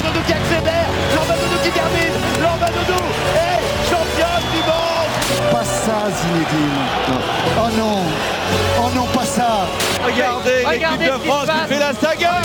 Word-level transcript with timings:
Doudou 0.00 0.20
qui 0.26 0.32
accélère, 0.32 0.88
qui 1.62 1.70
termine, 1.70 2.16
est 3.34 3.60
championne 3.90 4.46
du 4.52 4.60
monde. 4.68 5.52
Pas 5.52 5.64
ça 5.64 6.10
Zinedine 6.10 6.78
Oh 7.58 7.70
non. 7.76 8.02
Oh 8.80 8.90
non, 8.94 9.06
pas 9.06 9.24
ça 9.24 9.66
Regardez, 10.04 10.64
Regardez 10.64 11.04
l'équipe 11.04 11.22
de 11.22 11.28
France 11.28 11.48
qui 11.48 11.74
fait 11.74 11.80
la 11.80 11.92
saga. 11.94 12.42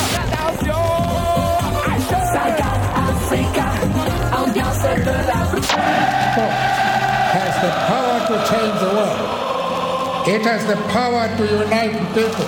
Has 7.34 7.54
the 7.60 7.70
power 7.88 8.20
to 8.28 8.34
change 8.48 8.78
the 8.80 8.90
world. 8.94 10.28
It 10.28 10.42
has 10.46 10.64
the 10.66 10.76
power 10.92 11.28
to 11.36 11.44
unite 11.64 12.14
people. 12.14 12.46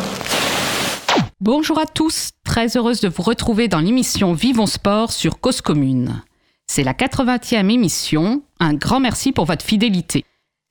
Bonjour 1.41 1.79
à 1.79 1.86
tous, 1.86 2.30
très 2.57 2.75
heureuse 2.79 3.02
de 3.02 3.09
vous 3.09 3.23
retrouver 3.23 3.68
dans 3.68 3.80
l'émission 3.80 4.32
Vivons 4.32 4.64
Sport 4.64 5.12
sur 5.12 5.40
Cause 5.40 5.61
Commune. 5.61 6.22
C'est 6.67 6.85
la 6.85 6.94
80e 6.94 7.71
émission, 7.71 8.40
un 8.61 8.72
grand 8.72 8.98
merci 8.98 9.31
pour 9.31 9.44
votre 9.44 9.62
fidélité. 9.62 10.25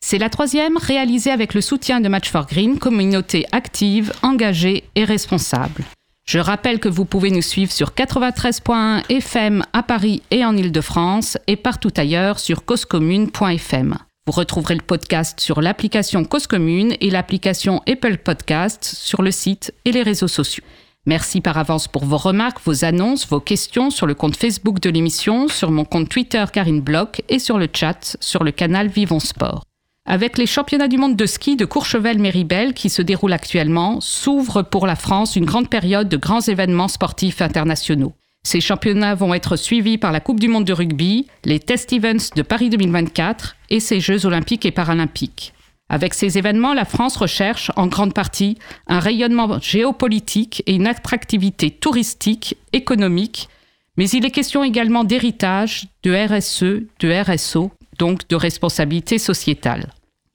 C'est 0.04 0.18
la 0.18 0.32
troisième 0.32 0.78
réalisée 0.78 1.30
avec 1.30 1.54
le 1.54 1.62
soutien 1.62 2.02
de 2.02 2.10
Match 2.10 2.32
for 2.32 2.48
Green, 2.48 2.80
communauté 2.80 3.46
active, 3.52 4.12
engagée 4.24 4.86
et 4.96 5.04
responsable. 5.04 5.84
Je 6.26 6.40
rappelle 6.40 6.80
que 6.80 6.90
vous 6.90 7.06
pouvez 7.06 7.30
nous 7.30 7.44
suivre 7.44 7.72
sur 7.72 7.92
93.1 7.92 9.04
FM 9.08 9.64
à 9.72 9.84
Paris 9.84 10.24
et 10.32 10.44
en 10.44 10.58
Ile-de-France 10.58 11.38
et 11.46 11.56
partout 11.56 11.94
ailleurs 11.98 12.40
sur 12.40 12.66
causecommune.fm. 12.66 13.96
Vous 14.26 14.34
retrouverez 14.34 14.74
le 14.74 14.82
podcast 14.82 15.40
sur 15.40 15.62
l'application 15.62 16.26
Cause 16.26 16.48
Commune 16.48 16.96
et 17.00 17.12
l'application 17.12 17.84
Apple 17.88 18.18
Podcast 18.18 18.84
sur 18.84 19.22
le 19.22 19.30
site 19.30 19.72
et 19.86 19.92
les 19.92 20.02
réseaux 20.02 20.28
sociaux. 20.28 20.64
Merci 21.08 21.40
par 21.40 21.58
avance 21.60 21.88
pour 21.88 22.04
vos 22.04 22.18
remarques, 22.18 22.60
vos 22.66 22.84
annonces, 22.84 23.28
vos 23.28 23.40
questions 23.40 23.92
sur 23.92 24.08
le 24.08 24.16
compte 24.16 24.36
Facebook 24.36 24.80
de 24.80 24.90
l'émission, 24.90 25.48
sur 25.48 25.70
mon 25.70 25.86
compte 25.86 26.10
Twitter 26.10 26.44
Karine 26.52 26.82
Bloch 26.82 27.22
et 27.30 27.38
sur 27.38 27.60
le 27.60 27.68
chat 27.72 28.18
sur 28.20 28.44
le 28.44 28.52
canal 28.52 28.88
Vivons 28.88 29.20
Sport. 29.20 29.64
Avec 30.08 30.38
les 30.38 30.48
championnats 30.48 30.88
du 30.88 30.98
monde 30.98 31.16
de 31.16 31.26
ski 31.26 31.56
de 31.56 31.66
Courchevel-Méribel 31.66 32.74
qui 32.74 32.90
se 32.90 33.02
déroulent 33.04 33.34
actuellement, 33.34 34.02
s'ouvre 34.02 34.64
pour 34.64 34.88
la 34.88 34.96
France 34.96 35.36
une 35.36 35.46
grande 35.46 35.70
période 35.70 36.10
de 36.10 36.18
grands 36.18 36.42
événements 36.42 36.88
sportifs 36.88 37.42
internationaux. 37.42 38.14
Ces 38.44 38.62
championnats 38.62 39.16
vont 39.16 39.34
être 39.34 39.56
suivis 39.56 39.98
par 39.98 40.12
la 40.12 40.20
Coupe 40.20 40.40
du 40.40 40.48
monde 40.48 40.66
de 40.66 40.74
rugby, 40.74 41.26
les 41.44 41.60
Test 41.60 41.92
Events 41.94 42.36
de 42.36 42.44
Paris 42.44 42.70
2024 42.70 43.56
et 43.72 43.80
ces 43.80 44.00
Jeux 44.00 44.28
olympiques 44.28 44.68
et 44.68 44.72
paralympiques. 44.72 45.55
Avec 45.90 46.14
ces 46.14 46.38
événements, 46.38 46.74
la 46.74 46.86
France 46.86 47.16
recherche 47.16 47.72
en 47.76 47.88
grande 47.88 48.14
partie 48.14 48.58
un 48.88 49.00
rayonnement 49.00 49.60
géopolitique 49.60 50.64
et 50.66 50.74
une 50.74 50.88
attractivité 50.88 51.70
touristique, 51.70 52.58
économique, 52.74 53.50
mais 53.98 54.10
il 54.10 54.26
est 54.26 54.32
question 54.32 54.64
également 54.64 55.04
d'héritage, 55.04 55.88
de 56.04 56.12
RSE, 56.12 56.84
de 57.00 57.22
RSO, 57.22 57.72
donc 57.98 58.28
de 58.28 58.36
responsabilité 58.36 59.18
sociétale. 59.18 59.94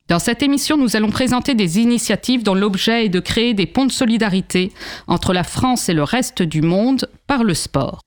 Dans 0.09 0.19
cette 0.19 0.43
émission, 0.43 0.77
nous 0.77 0.97
allons 0.97 1.11
présenter 1.11 1.55
des 1.55 1.79
initiatives 1.79 2.43
dont 2.43 2.55
l'objet 2.55 3.05
est 3.05 3.11
de 3.11 3.21
créer 3.21 3.55
des 3.55 3.67
ponts 3.67 3.87
de 3.87 3.93
solidarité 3.93 4.73
entre 5.07 5.33
la 5.33 5.45
France 5.45 5.89
et 5.89 5.95
le 5.95 6.03
reste 6.03 6.43
du 6.43 6.63
monde 6.63 7.09
par 7.27 7.45
le 7.45 7.55
sport. 7.55 8.01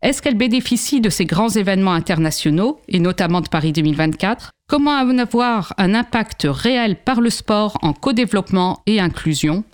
Est-ce 0.00 0.22
qu'elle 0.22 0.36
bénéficie 0.36 1.00
de 1.00 1.10
ces 1.10 1.24
grands 1.24 1.48
événements 1.48 1.92
internationaux, 1.92 2.80
et 2.88 3.00
notamment 3.00 3.40
de 3.40 3.48
Paris 3.48 3.72
2024 3.72 4.52
Comment 4.68 4.94
avoir 4.94 5.74
un 5.78 5.94
impact 5.94 6.46
réel 6.48 6.96
par 6.96 7.20
le 7.20 7.30
sport 7.30 7.78
en 7.82 7.92
co-développement 7.92 8.82
et 8.86 9.00
inclusion? 9.00 9.64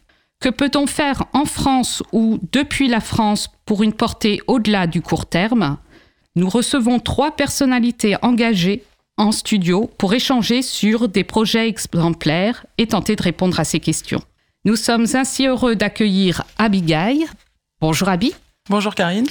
Que 0.40 0.48
peut-on 0.48 0.86
faire 0.86 1.24
en 1.32 1.44
France 1.44 2.02
ou 2.12 2.38
depuis 2.52 2.88
la 2.88 3.00
France 3.00 3.50
pour 3.66 3.82
une 3.82 3.92
portée 3.92 4.40
au-delà 4.46 4.86
du 4.86 5.02
court 5.02 5.26
terme? 5.26 5.78
Nous 6.36 6.48
recevons 6.48 7.00
trois 7.00 7.36
personnalités 7.36 8.16
engagées 8.22 8.82
en 9.16 9.30
studio 9.30 9.90
pour 9.98 10.14
échanger 10.14 10.62
sur 10.62 11.08
des 11.08 11.24
projets 11.24 11.68
exemplaires 11.68 12.64
et 12.78 12.86
tenter 12.86 13.14
de 13.14 13.22
répondre 13.22 13.60
à 13.60 13.64
ces 13.64 13.80
questions. 13.80 14.22
Nous 14.64 14.76
sommes 14.76 15.06
ainsi 15.14 15.46
heureux 15.46 15.76
d'accueillir 15.76 16.44
Abigail. 16.56 17.26
Bonjour 17.80 18.08
Abi. 18.08 18.32
Bonjour 18.70 18.94
Karine. 18.94 19.26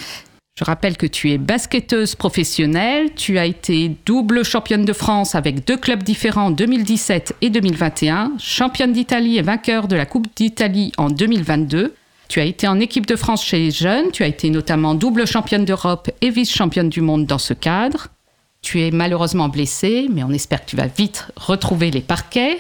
Je 0.56 0.66
rappelle 0.66 0.98
que 0.98 1.08
tu 1.08 1.32
es 1.32 1.40
basketteuse 1.40 2.14
professionnelle, 2.14 3.16
tu 3.16 3.40
as 3.40 3.46
été 3.48 3.98
double 4.06 4.46
championne 4.46 4.86
de 4.86 4.94
France 4.94 5.34
avec 5.34 5.66
deux 5.66 5.78
clubs 5.78 6.04
différents 6.04 6.46
en 6.46 6.52
2017 6.52 7.38
et 7.42 7.50
2021, 7.50 8.34
championne 8.38 8.94
d'Italie 8.94 9.40
et 9.40 9.42
vainqueur 9.42 9.88
de 9.88 9.96
la 9.96 10.06
Coupe 10.06 10.28
d'Italie 10.36 10.92
en 10.98 11.10
2022. 11.10 11.96
Tu 12.28 12.40
as 12.40 12.44
été 12.44 12.68
en 12.68 12.80
équipe 12.80 13.08
de 13.08 13.16
France 13.16 13.44
chez 13.44 13.58
les 13.58 13.72
jeunes, 13.72 14.12
tu 14.12 14.22
as 14.22 14.28
été 14.28 14.52
notamment 14.52 14.94
double 14.94 15.26
championne 15.26 15.66
d'Europe 15.66 16.12
et 16.22 16.30
vice-championne 16.30 16.90
du 16.90 17.02
monde 17.02 17.26
dans 17.26 17.40
ce 17.40 17.56
cadre. 17.56 18.10
Tu 18.62 18.84
es 18.84 18.92
malheureusement 18.92 19.50
blessée, 19.50 20.08
mais 20.12 20.24
on 20.24 20.30
espère 20.30 20.64
que 20.64 20.70
tu 20.70 20.76
vas 20.76 20.86
vite 20.86 21.26
retrouver 21.36 21.90
les 21.90 22.02
parquets. 22.02 22.60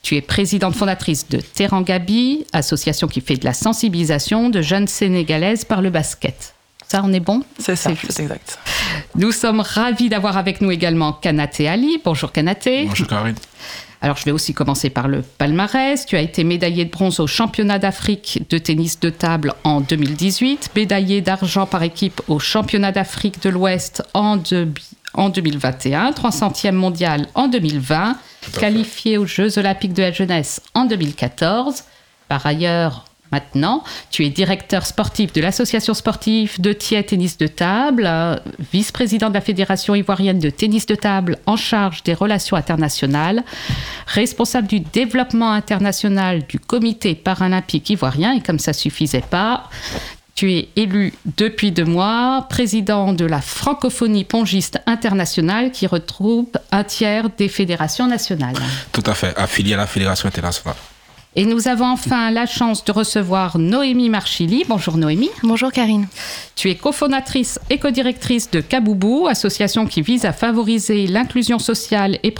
Tu 0.00 0.16
es 0.16 0.22
présidente 0.22 0.74
fondatrice 0.74 1.28
de 1.28 1.40
Terangabi, 1.40 2.46
association 2.54 3.08
qui 3.08 3.20
fait 3.20 3.36
de 3.36 3.44
la 3.44 3.52
sensibilisation 3.52 4.48
de 4.48 4.62
jeunes 4.62 4.88
sénégalaises 4.88 5.66
par 5.66 5.82
le 5.82 5.90
basket. 5.90 6.55
Ça, 6.88 7.02
on 7.04 7.12
est 7.12 7.20
bon 7.20 7.42
C'est 7.58 7.74
ça, 7.74 7.90
c'est 8.08 8.22
exact. 8.22 8.58
Nous 9.16 9.32
sommes 9.32 9.60
ravis 9.60 10.08
d'avoir 10.08 10.36
avec 10.36 10.60
nous 10.60 10.70
également 10.70 11.12
Kanaté 11.12 11.68
Ali. 11.68 12.00
Bonjour 12.04 12.30
Kanaté. 12.30 12.84
Bonjour 12.86 13.08
Karine. 13.08 13.34
Alors, 14.02 14.16
je 14.16 14.24
vais 14.24 14.30
aussi 14.30 14.54
commencer 14.54 14.90
par 14.90 15.08
le 15.08 15.22
palmarès. 15.22 16.06
Tu 16.06 16.16
as 16.16 16.20
été 16.20 16.44
médaillé 16.44 16.84
de 16.84 16.90
bronze 16.90 17.18
au 17.18 17.26
championnat 17.26 17.80
d'Afrique 17.80 18.44
de 18.50 18.58
tennis 18.58 19.00
de 19.00 19.10
table 19.10 19.54
en 19.64 19.80
2018, 19.80 20.70
médaillé 20.76 21.22
d'argent 21.22 21.66
par 21.66 21.82
équipe 21.82 22.20
au 22.28 22.38
championnat 22.38 22.92
d'Afrique 22.92 23.42
de 23.42 23.48
l'Ouest 23.48 24.04
en 24.14 24.36
2021, 24.36 26.10
300e 26.12 26.72
mondial 26.72 27.26
en 27.34 27.48
2020, 27.48 28.16
qualifié 28.60 29.18
aux 29.18 29.26
Jeux 29.26 29.58
olympiques 29.58 29.94
de 29.94 30.02
la 30.02 30.12
jeunesse 30.12 30.60
en 30.74 30.84
2014. 30.84 31.82
Par 32.28 32.46
ailleurs, 32.46 33.06
maintenant, 33.32 33.82
tu 34.10 34.24
es 34.24 34.30
directeur 34.30 34.86
sportif 34.86 35.32
de 35.32 35.40
l'association 35.40 35.94
sportive 35.94 36.60
de 36.60 36.72
Thiers 36.72 37.04
Tennis 37.04 37.38
de 37.38 37.46
Table, 37.46 38.04
euh, 38.06 38.36
vice-président 38.72 39.28
de 39.28 39.34
la 39.34 39.40
Fédération 39.40 39.94
ivoirienne 39.94 40.38
de 40.38 40.50
tennis 40.50 40.86
de 40.86 40.94
table 40.94 41.38
en 41.46 41.56
charge 41.56 42.02
des 42.02 42.14
relations 42.14 42.56
internationales, 42.56 43.44
responsable 44.06 44.68
du 44.68 44.80
développement 44.80 45.52
international 45.52 46.46
du 46.46 46.58
comité 46.58 47.14
paralympique 47.14 47.90
ivoirien, 47.90 48.32
et 48.32 48.40
comme 48.40 48.58
ça 48.58 48.72
suffisait 48.72 49.20
pas, 49.20 49.70
tu 50.36 50.52
es 50.52 50.68
élu 50.76 51.14
depuis 51.36 51.72
deux 51.72 51.84
mois 51.84 52.46
président 52.48 53.14
de 53.14 53.24
la 53.24 53.40
francophonie 53.40 54.24
pongiste 54.24 54.78
internationale 54.86 55.72
qui 55.72 55.86
retrouve 55.86 56.46
un 56.70 56.84
tiers 56.84 57.30
des 57.30 57.48
fédérations 57.48 58.06
nationales. 58.06 58.54
Tout 58.92 59.02
à 59.06 59.14
fait, 59.14 59.36
affilié 59.36 59.74
à 59.74 59.78
la 59.78 59.86
Fédération 59.86 60.28
internationale. 60.28 60.76
Et 61.38 61.44
nous 61.44 61.68
avons 61.68 61.84
enfin 61.84 62.30
la 62.30 62.46
chance 62.46 62.82
de 62.82 62.92
recevoir 62.92 63.58
Noémie 63.58 64.08
Marchili. 64.08 64.64
Bonjour 64.66 64.96
Noémie. 64.96 65.28
Bonjour 65.42 65.70
Karine. 65.70 66.08
Tu 66.54 66.70
es 66.70 66.76
cofondatrice 66.76 67.60
et 67.68 67.76
codirectrice 67.78 68.50
de 68.50 68.62
Kaboubou, 68.62 69.26
association 69.26 69.84
qui 69.84 70.00
vise 70.00 70.24
à 70.24 70.32
favoriser 70.32 71.06
l'inclusion 71.06 71.58
sociale 71.58 72.18
et 72.22 72.32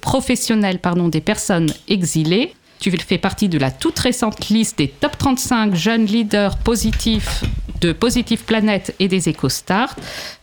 professionnelle 0.00 0.80
pardon, 0.80 1.06
des 1.06 1.20
personnes 1.20 1.72
exilées. 1.86 2.52
Tu 2.80 2.90
fais 2.90 3.18
partie 3.18 3.48
de 3.48 3.58
la 3.58 3.70
toute 3.70 4.00
récente 4.00 4.48
liste 4.48 4.78
des 4.78 4.88
top 4.88 5.16
35 5.16 5.76
jeunes 5.76 6.06
leaders 6.06 6.58
positifs 6.58 7.44
de 7.80 7.92
Positive 7.92 8.42
Planète 8.42 8.96
et 8.98 9.06
des 9.06 9.28
EcoStart 9.30 9.94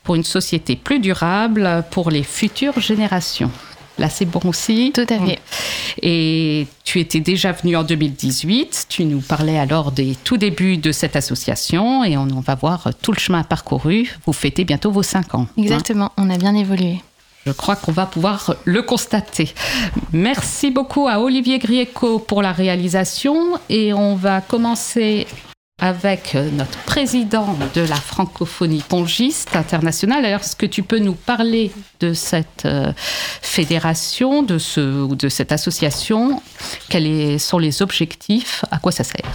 pour 0.03 0.15
une 0.15 0.23
société 0.23 0.77
plus 0.77 0.99
durable 0.99 1.83
pour 1.91 2.09
les 2.09 2.23
futures 2.23 2.79
générations. 2.79 3.51
Là, 3.97 4.09
c'est 4.09 4.25
bon 4.25 4.41
aussi. 4.45 4.91
Tout 4.93 5.05
à 5.09 5.17
fait. 5.25 5.39
Et 6.01 6.67
tu 6.83 6.99
étais 6.99 7.19
déjà 7.19 7.51
venu 7.51 7.75
en 7.75 7.83
2018. 7.83 8.85
Tu 8.89 9.05
nous 9.05 9.21
parlais 9.21 9.57
alors 9.57 9.91
des 9.91 10.15
tout 10.23 10.37
débuts 10.37 10.77
de 10.77 10.91
cette 10.91 11.15
association 11.15 12.03
et 12.03 12.17
on, 12.17 12.27
on 12.31 12.39
va 12.41 12.55
voir 12.55 12.89
tout 13.01 13.11
le 13.11 13.19
chemin 13.19 13.43
parcouru. 13.43 14.15
Vous 14.25 14.33
fêtez 14.33 14.63
bientôt 14.65 14.91
vos 14.91 15.03
5 15.03 15.35
ans. 15.35 15.47
hein. 15.49 15.61
Exactement, 15.61 16.11
on 16.17 16.29
a 16.29 16.37
bien 16.37 16.55
évolué. 16.55 17.01
Je 17.45 17.51
crois 17.53 17.77
qu'on 17.77 17.93
va 17.93 18.05
pouvoir 18.05 18.55
le 18.65 18.81
constater. 18.81 19.53
Merci 20.11 20.69
beaucoup 20.69 21.07
à 21.07 21.19
Olivier 21.19 21.59
Grieco 21.59 22.19
pour 22.19 22.41
la 22.41 22.51
réalisation 22.51 23.37
et 23.69 23.93
on 23.93 24.15
va 24.15 24.41
commencer 24.41 25.25
avec 25.79 26.33
euh, 26.33 26.49
notre 26.51 26.79
président 26.85 27.55
de 27.75 27.81
la 27.81 27.95
francophonie 27.95 28.83
pongiste 28.87 29.55
internationale. 29.55 30.25
Alors, 30.25 30.39
est-ce 30.39 30.55
que 30.55 30.65
tu 30.65 30.81
peux 30.81 30.97
nous 30.97 31.13
parler 31.13 31.71
de 31.99 32.13
cette 32.13 32.65
euh, 32.65 32.91
fédération, 32.97 34.41
de, 34.41 34.57
ce, 34.57 35.13
de 35.13 35.29
cette 35.29 35.51
association? 35.51 36.41
Quels 36.89 37.39
sont 37.39 37.59
les 37.59 37.83
objectifs? 37.83 38.65
À 38.71 38.79
quoi 38.79 38.91
ça 38.91 39.03
sert? 39.03 39.29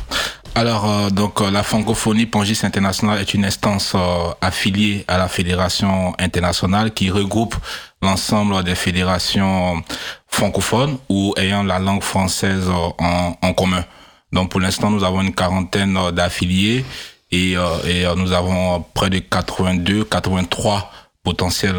Alors, 0.56 0.90
euh, 0.90 1.10
donc, 1.10 1.40
la 1.40 1.62
francophonie 1.62 2.26
Pongis 2.26 2.58
Internationale 2.64 3.20
est 3.20 3.34
une 3.34 3.44
instance 3.44 3.94
affiliée 4.40 5.04
à 5.06 5.18
la 5.18 5.28
Fédération 5.28 6.12
internationale 6.18 6.92
qui 6.92 7.08
regroupe 7.08 7.54
l'ensemble 8.02 8.64
des 8.64 8.74
fédérations 8.74 9.80
francophones 10.26 10.98
ou 11.08 11.34
ayant 11.36 11.62
la 11.62 11.78
langue 11.78 12.02
française 12.02 12.68
en 12.68 13.52
commun. 13.54 13.84
Donc, 14.32 14.50
pour 14.50 14.60
l'instant, 14.60 14.90
nous 14.90 15.04
avons 15.04 15.20
une 15.22 15.34
quarantaine 15.34 15.96
euh, 15.96 16.10
d'affiliés 16.10 16.84
et, 17.30 17.52
et 17.86 18.04
nous 18.16 18.32
avons 18.32 18.84
près 18.92 19.08
de 19.08 19.18
82, 19.18 20.04
83 20.04 20.90
potentiels 21.24 21.76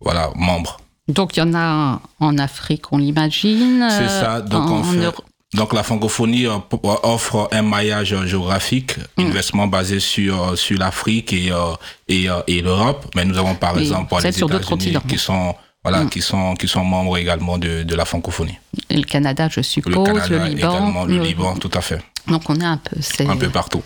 voilà, 0.00 0.30
membres. 0.34 0.78
Donc 1.08 1.36
il 1.36 1.40
y 1.40 1.42
en 1.42 1.54
a 1.54 2.00
en 2.20 2.38
Afrique, 2.38 2.92
on 2.92 2.98
l'imagine. 2.98 3.86
C'est 3.90 4.08
ça. 4.08 4.40
Donc 4.40 4.70
en, 4.70 4.78
en 4.78 4.84
fait, 4.84 5.12
donc 5.54 5.72
la 5.74 5.82
francophonie 5.82 6.46
euh, 6.46 6.56
offre 7.02 7.48
un 7.52 7.62
maillage 7.62 8.14
géographique, 8.26 8.94
Mm. 9.18 9.22
investissement 9.26 9.66
basé 9.66 10.00
sur 10.00 10.56
sur 10.56 10.78
l'Afrique 10.78 11.32
et 11.34 11.50
euh, 11.52 11.74
et, 12.08 12.30
euh, 12.30 12.40
et 12.46 12.62
l'Europe. 12.62 13.04
Mais 13.14 13.24
nous 13.24 13.36
avons 13.36 13.54
par 13.56 13.74
Oui, 13.74 13.82
exemple 13.82 14.14
les 14.22 14.28
États-Unis 14.38 14.96
qui 15.08 15.18
sont 15.18 15.54
voilà 15.84 16.04
qui 16.06 16.20
sont 16.22 16.54
qui 16.54 16.68
sont 16.68 16.84
membres 16.84 17.16
également 17.18 17.58
de 17.58 17.82
de 17.82 17.94
la 17.94 18.04
francophonie. 18.04 18.58
Et 18.90 18.96
le 18.96 19.02
Canada, 19.04 19.48
je 19.50 19.60
Le 19.60 19.64
suppose, 19.64 20.04
Canada 20.04 20.26
le 20.30 20.44
Liban. 20.46 20.70
également, 20.70 21.04
le 21.04 21.16
le- 21.18 21.22
Liban, 21.24 21.56
tout 21.56 21.70
à 21.74 21.80
fait, 21.80 22.00
Donc 22.28 22.48
on 22.48 22.56
est 22.60 22.64
un 22.64 22.76
peu. 22.78 22.96
un 23.28 23.36
peu 23.36 23.48
partout. 23.48 23.82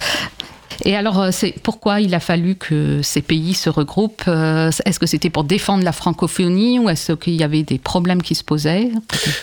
Et 0.84 0.94
alors, 0.94 1.19
euh, 1.22 1.31
c'est 1.32 1.54
pourquoi 1.62 2.02
il 2.02 2.14
a 2.14 2.20
fallu 2.20 2.54
que 2.54 3.00
ces 3.02 3.22
pays 3.22 3.54
se 3.54 3.70
regroupent 3.70 4.25
euh, 4.28 4.70
Est-ce 4.84 4.98
que 4.98 5.06
c'était 5.06 5.31
pour 5.31 5.44
défendre 5.44 5.82
la 5.84 5.93
francophonie 5.93 6.78
ou 6.78 6.90
est-ce 6.90 7.12
qu'il 7.12 7.32
y 7.32 7.43
avait 7.43 7.62
des 7.62 7.78
problèmes 7.78 8.20
qui 8.20 8.34
se 8.34 8.44
posaient? 8.44 8.90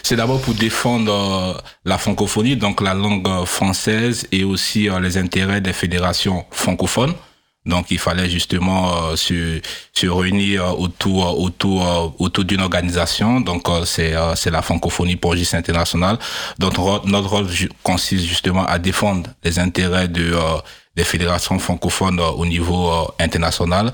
C'est 0.03 0.15
d'abord 0.15 0.39
pour 0.41 0.53
défendre 0.53 1.11
euh, 1.11 1.53
la 1.85 1.97
francophonie, 1.97 2.55
donc 2.55 2.81
la 2.81 2.93
langue 2.93 3.27
française 3.45 4.27
et 4.31 4.43
aussi 4.43 4.89
les 5.01 5.17
intérêts 5.17 5.59
des 5.59 5.73
fédérations 5.73 6.45
francophones. 6.51 7.15
Donc 7.65 7.91
il 7.91 7.97
fallait 7.99 8.29
justement 8.29 8.91
euh, 9.11 9.15
se, 9.15 9.61
se 9.93 10.07
réunir 10.07 10.79
autour 10.79 11.39
autour 11.41 11.87
euh, 11.87 12.07
autour 12.19 12.43
d'une 12.43 12.61
organisation. 12.61 13.39
Donc 13.39 13.69
euh, 13.69 13.85
c'est 13.85 14.13
euh, 14.15 14.35
c'est 14.35 14.51
la 14.51 14.61
francophonie 14.61 15.15
pour 15.15 15.35
Gis 15.35 15.49
international. 15.55 16.17
Notre 16.59 16.81
rôle, 16.81 17.47
consiste 17.81 18.25
justement 18.25 18.65
à 18.65 18.79
défendre 18.79 19.29
les 19.43 19.59
intérêts 19.59 20.07
de 20.09 20.35
des 20.95 21.03
fédérations 21.05 21.57
francophones 21.57 22.19
au 22.19 22.45
niveau 22.45 22.91
international. 23.19 23.93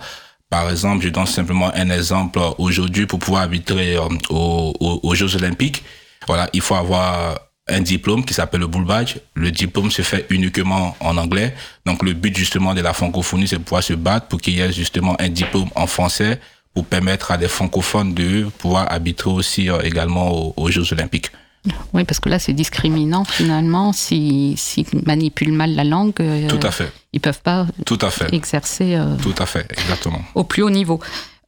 Par 0.50 0.70
exemple, 0.70 1.04
je 1.06 1.10
donne 1.10 1.28
simplement 1.28 1.72
un 1.76 1.92
exemple. 1.92 2.40
Aujourd'hui, 2.58 3.06
pour 3.06 3.20
pouvoir 3.20 3.44
arbitrer 3.44 3.98
aux, 4.00 4.10
aux- 4.32 5.00
aux 5.04 5.16
Jeux 5.16 5.36
Olympiques, 5.36 5.84
voilà, 6.28 6.50
il 6.54 6.62
faut 6.62 6.76
avoir 6.76 7.40
un 7.70 7.82
diplôme 7.82 8.26
qui 8.26 8.34
s'appelle 8.34 8.62
le 8.62 8.68
Bull 8.68 8.86
Badge. 8.86 9.18
Le 9.36 9.52
diplôme 9.52 9.92
se 9.92 10.02
fait 10.02 10.26
uniquement 10.30 10.96
en 11.00 11.18
anglais. 11.18 11.54
Donc, 11.86 12.04
le 12.04 12.14
but 12.14 12.36
justement 12.36 12.74
de 12.74 12.82
la 12.82 12.94
francophonie, 12.94 13.48
c'est 13.48 13.58
de 13.58 13.64
pouvoir 13.64 13.84
se 13.84 13.94
battre 13.94 14.28
pour 14.28 14.42
qu'il 14.42 14.56
y 14.56 14.62
ait 14.62 14.72
justement 14.72 15.16
un 15.20 15.30
diplôme 15.30 15.70
en 15.76 15.88
français 15.88 16.40
pour 16.74 16.86
permettre 16.86 17.32
à 17.32 17.38
des 17.38 17.48
francophones 17.48 18.14
de 18.14 18.48
pouvoir 18.58 18.92
arbitrer 18.92 19.30
aussi 19.30 19.70
euh, 19.70 19.82
également 19.82 20.32
aux, 20.32 20.54
aux 20.56 20.70
Jeux 20.70 20.94
Olympiques. 20.94 21.32
Oui, 21.94 22.04
parce 22.06 22.20
que 22.20 22.30
là, 22.30 22.40
c'est 22.40 22.54
discriminant 22.54 23.26
finalement. 23.26 23.92
S'ils 23.94 24.58
si, 24.58 24.86
manipulent 25.06 25.52
mal 25.52 25.76
la 25.76 25.84
langue, 25.84 26.14
euh, 26.20 26.48
Tout 26.48 26.66
à 26.66 26.72
fait, 26.72 26.92
ils 27.12 27.20
peuvent 27.20 27.42
pas 27.42 27.68
tout 27.86 28.00
à 28.02 28.10
fait, 28.10 28.34
exercer 28.34 28.96
euh, 28.96 29.16
tout 29.22 29.36
à 29.38 29.46
fait, 29.46 29.68
exactement. 29.72 30.22
au 30.36 30.44
plus 30.44 30.64
haut 30.64 30.70
niveau. 30.70 31.00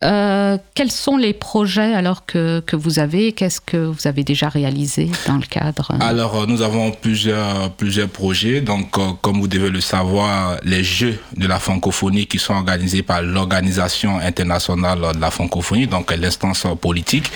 Euh, 0.04 0.58
quels 0.74 0.92
sont 0.92 1.16
les 1.16 1.34
projets 1.34 1.94
alors 1.94 2.26
que, 2.26 2.60
que 2.62 2.76
vous 2.76 2.98
avez 2.98 3.34
Qu'est-ce 3.34 3.62
que 3.62 3.78
vous 3.78 4.08
avez 4.08 4.24
déjà 4.24 4.50
réalisé 4.50 5.10
dans 5.28 5.38
le 5.38 5.46
cadre? 5.46 5.92
Alors, 6.00 6.36
euh, 6.36 6.46
nous 6.48 6.62
avons 6.64 6.92
plusieurs, 6.92 7.72
plusieurs 7.72 8.10
projets. 8.10 8.62
Donc, 8.62 8.98
euh, 8.98 9.12
comme 9.22 9.40
vous 9.40 9.48
devez 9.48 9.70
le 9.70 9.82
savoir, 9.82 10.58
les 10.64 10.84
Jeux 10.84 11.20
de 11.38 11.48
la 11.48 11.60
francophonie 11.60 12.26
qui 12.26 12.40
sont 12.40 12.54
organisés 12.54 13.04
par 13.04 13.22
l'Organisation 13.22 14.18
internationale 14.20 15.00
de 15.14 15.20
la 15.20 15.32
francophonie, 15.32 15.88
donc 15.88 16.12
l'instance 16.12 16.66
politique, 16.80 17.32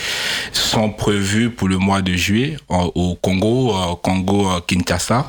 sont 0.51 0.89
prévus 0.89 1.50
pour 1.51 1.67
le 1.67 1.77
mois 1.77 2.01
de 2.01 2.13
juillet 2.13 2.57
au 2.69 3.15
Congo, 3.21 3.75
euh, 3.75 3.95
Congo 4.01 4.50
euh, 4.50 4.59
Kinshasa. 4.65 5.25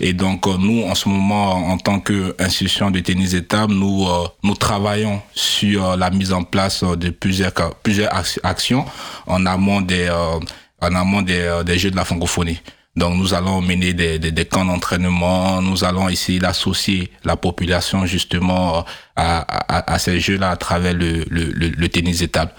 Et 0.00 0.12
donc 0.12 0.46
euh, 0.46 0.56
nous, 0.58 0.84
en 0.84 0.94
ce 0.94 1.08
moment, 1.08 1.52
en 1.52 1.78
tant 1.78 2.00
qu'institution 2.00 2.90
de 2.90 3.00
tennis 3.00 3.34
étable, 3.34 3.74
nous 3.74 4.06
euh, 4.06 4.26
nous 4.42 4.54
travaillons 4.54 5.20
sur 5.34 5.84
euh, 5.90 5.96
la 5.96 6.10
mise 6.10 6.32
en 6.32 6.44
place 6.44 6.82
euh, 6.82 6.96
de 6.96 7.10
plusieurs 7.10 7.52
plusieurs 7.82 8.12
ac- 8.12 8.38
actions 8.42 8.84
en 9.26 9.46
amont 9.46 9.80
des 9.80 10.08
euh, 10.08 10.38
en 10.82 10.94
amont 10.94 11.22
des, 11.22 11.62
des 11.64 11.78
Jeux 11.78 11.90
de 11.90 11.96
la 11.96 12.04
francophonie. 12.04 12.60
Donc 12.96 13.14
nous 13.16 13.34
allons 13.34 13.60
mener 13.62 13.92
des, 13.94 14.18
des, 14.18 14.32
des 14.32 14.44
camps 14.46 14.64
d'entraînement, 14.64 15.62
nous 15.62 15.84
allons 15.84 16.08
essayer 16.08 16.40
d'associer 16.40 17.10
la 17.24 17.36
population 17.36 18.04
justement 18.04 18.84
à, 19.14 19.40
à, 19.76 19.92
à 19.94 19.98
ces 19.98 20.18
Jeux-là 20.18 20.50
à 20.50 20.56
travers 20.56 20.92
le, 20.94 21.24
le, 21.30 21.44
le, 21.52 21.68
le 21.68 21.88
tennis 21.88 22.20
étable. 22.20 22.52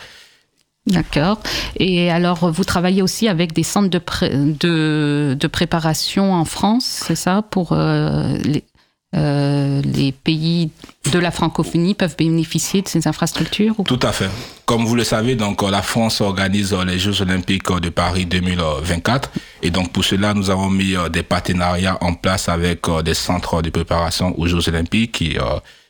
D'accord. 0.87 1.39
Et 1.77 2.09
alors, 2.09 2.51
vous 2.51 2.63
travaillez 2.63 3.01
aussi 3.01 3.27
avec 3.27 3.53
des 3.53 3.63
centres 3.63 3.89
de, 3.89 3.99
pré- 3.99 4.31
de, 4.35 5.37
de 5.39 5.47
préparation 5.47 6.33
en 6.33 6.45
France, 6.45 7.03
c'est 7.05 7.15
ça 7.15 7.43
Pour 7.43 7.73
euh, 7.73 8.35
les, 8.43 8.63
euh, 9.15 9.81
les 9.83 10.11
pays 10.11 10.71
de 11.11 11.19
la 11.19 11.29
francophonie 11.31 11.93
peuvent 11.93 12.15
bénéficier 12.17 12.81
de 12.81 12.87
ces 12.87 13.07
infrastructures 13.07 13.75
ou- 13.79 13.83
Tout 13.83 13.99
à 14.01 14.11
fait. 14.11 14.29
Comme 14.65 14.85
vous 14.85 14.95
le 14.95 15.03
savez, 15.03 15.35
donc 15.35 15.61
euh, 15.61 15.69
la 15.69 15.81
France 15.83 16.19
organise 16.21 16.73
les 16.87 16.97
Jeux 16.97 17.21
Olympiques 17.21 17.71
de 17.71 17.89
Paris 17.89 18.25
2024 18.25 19.29
et 19.61 19.69
donc 19.69 19.91
pour 19.91 20.03
cela 20.03 20.33
nous 20.33 20.49
avons 20.49 20.69
mis 20.69 20.95
des 21.11 21.23
partenariats 21.23 21.97
en 22.01 22.13
place 22.15 22.49
avec 22.49 22.85
des 23.05 23.13
centres 23.13 23.61
de 23.61 23.69
préparation 23.69 24.33
aux 24.39 24.47
Jeux 24.47 24.67
Olympiques 24.69 25.11
qui 25.11 25.37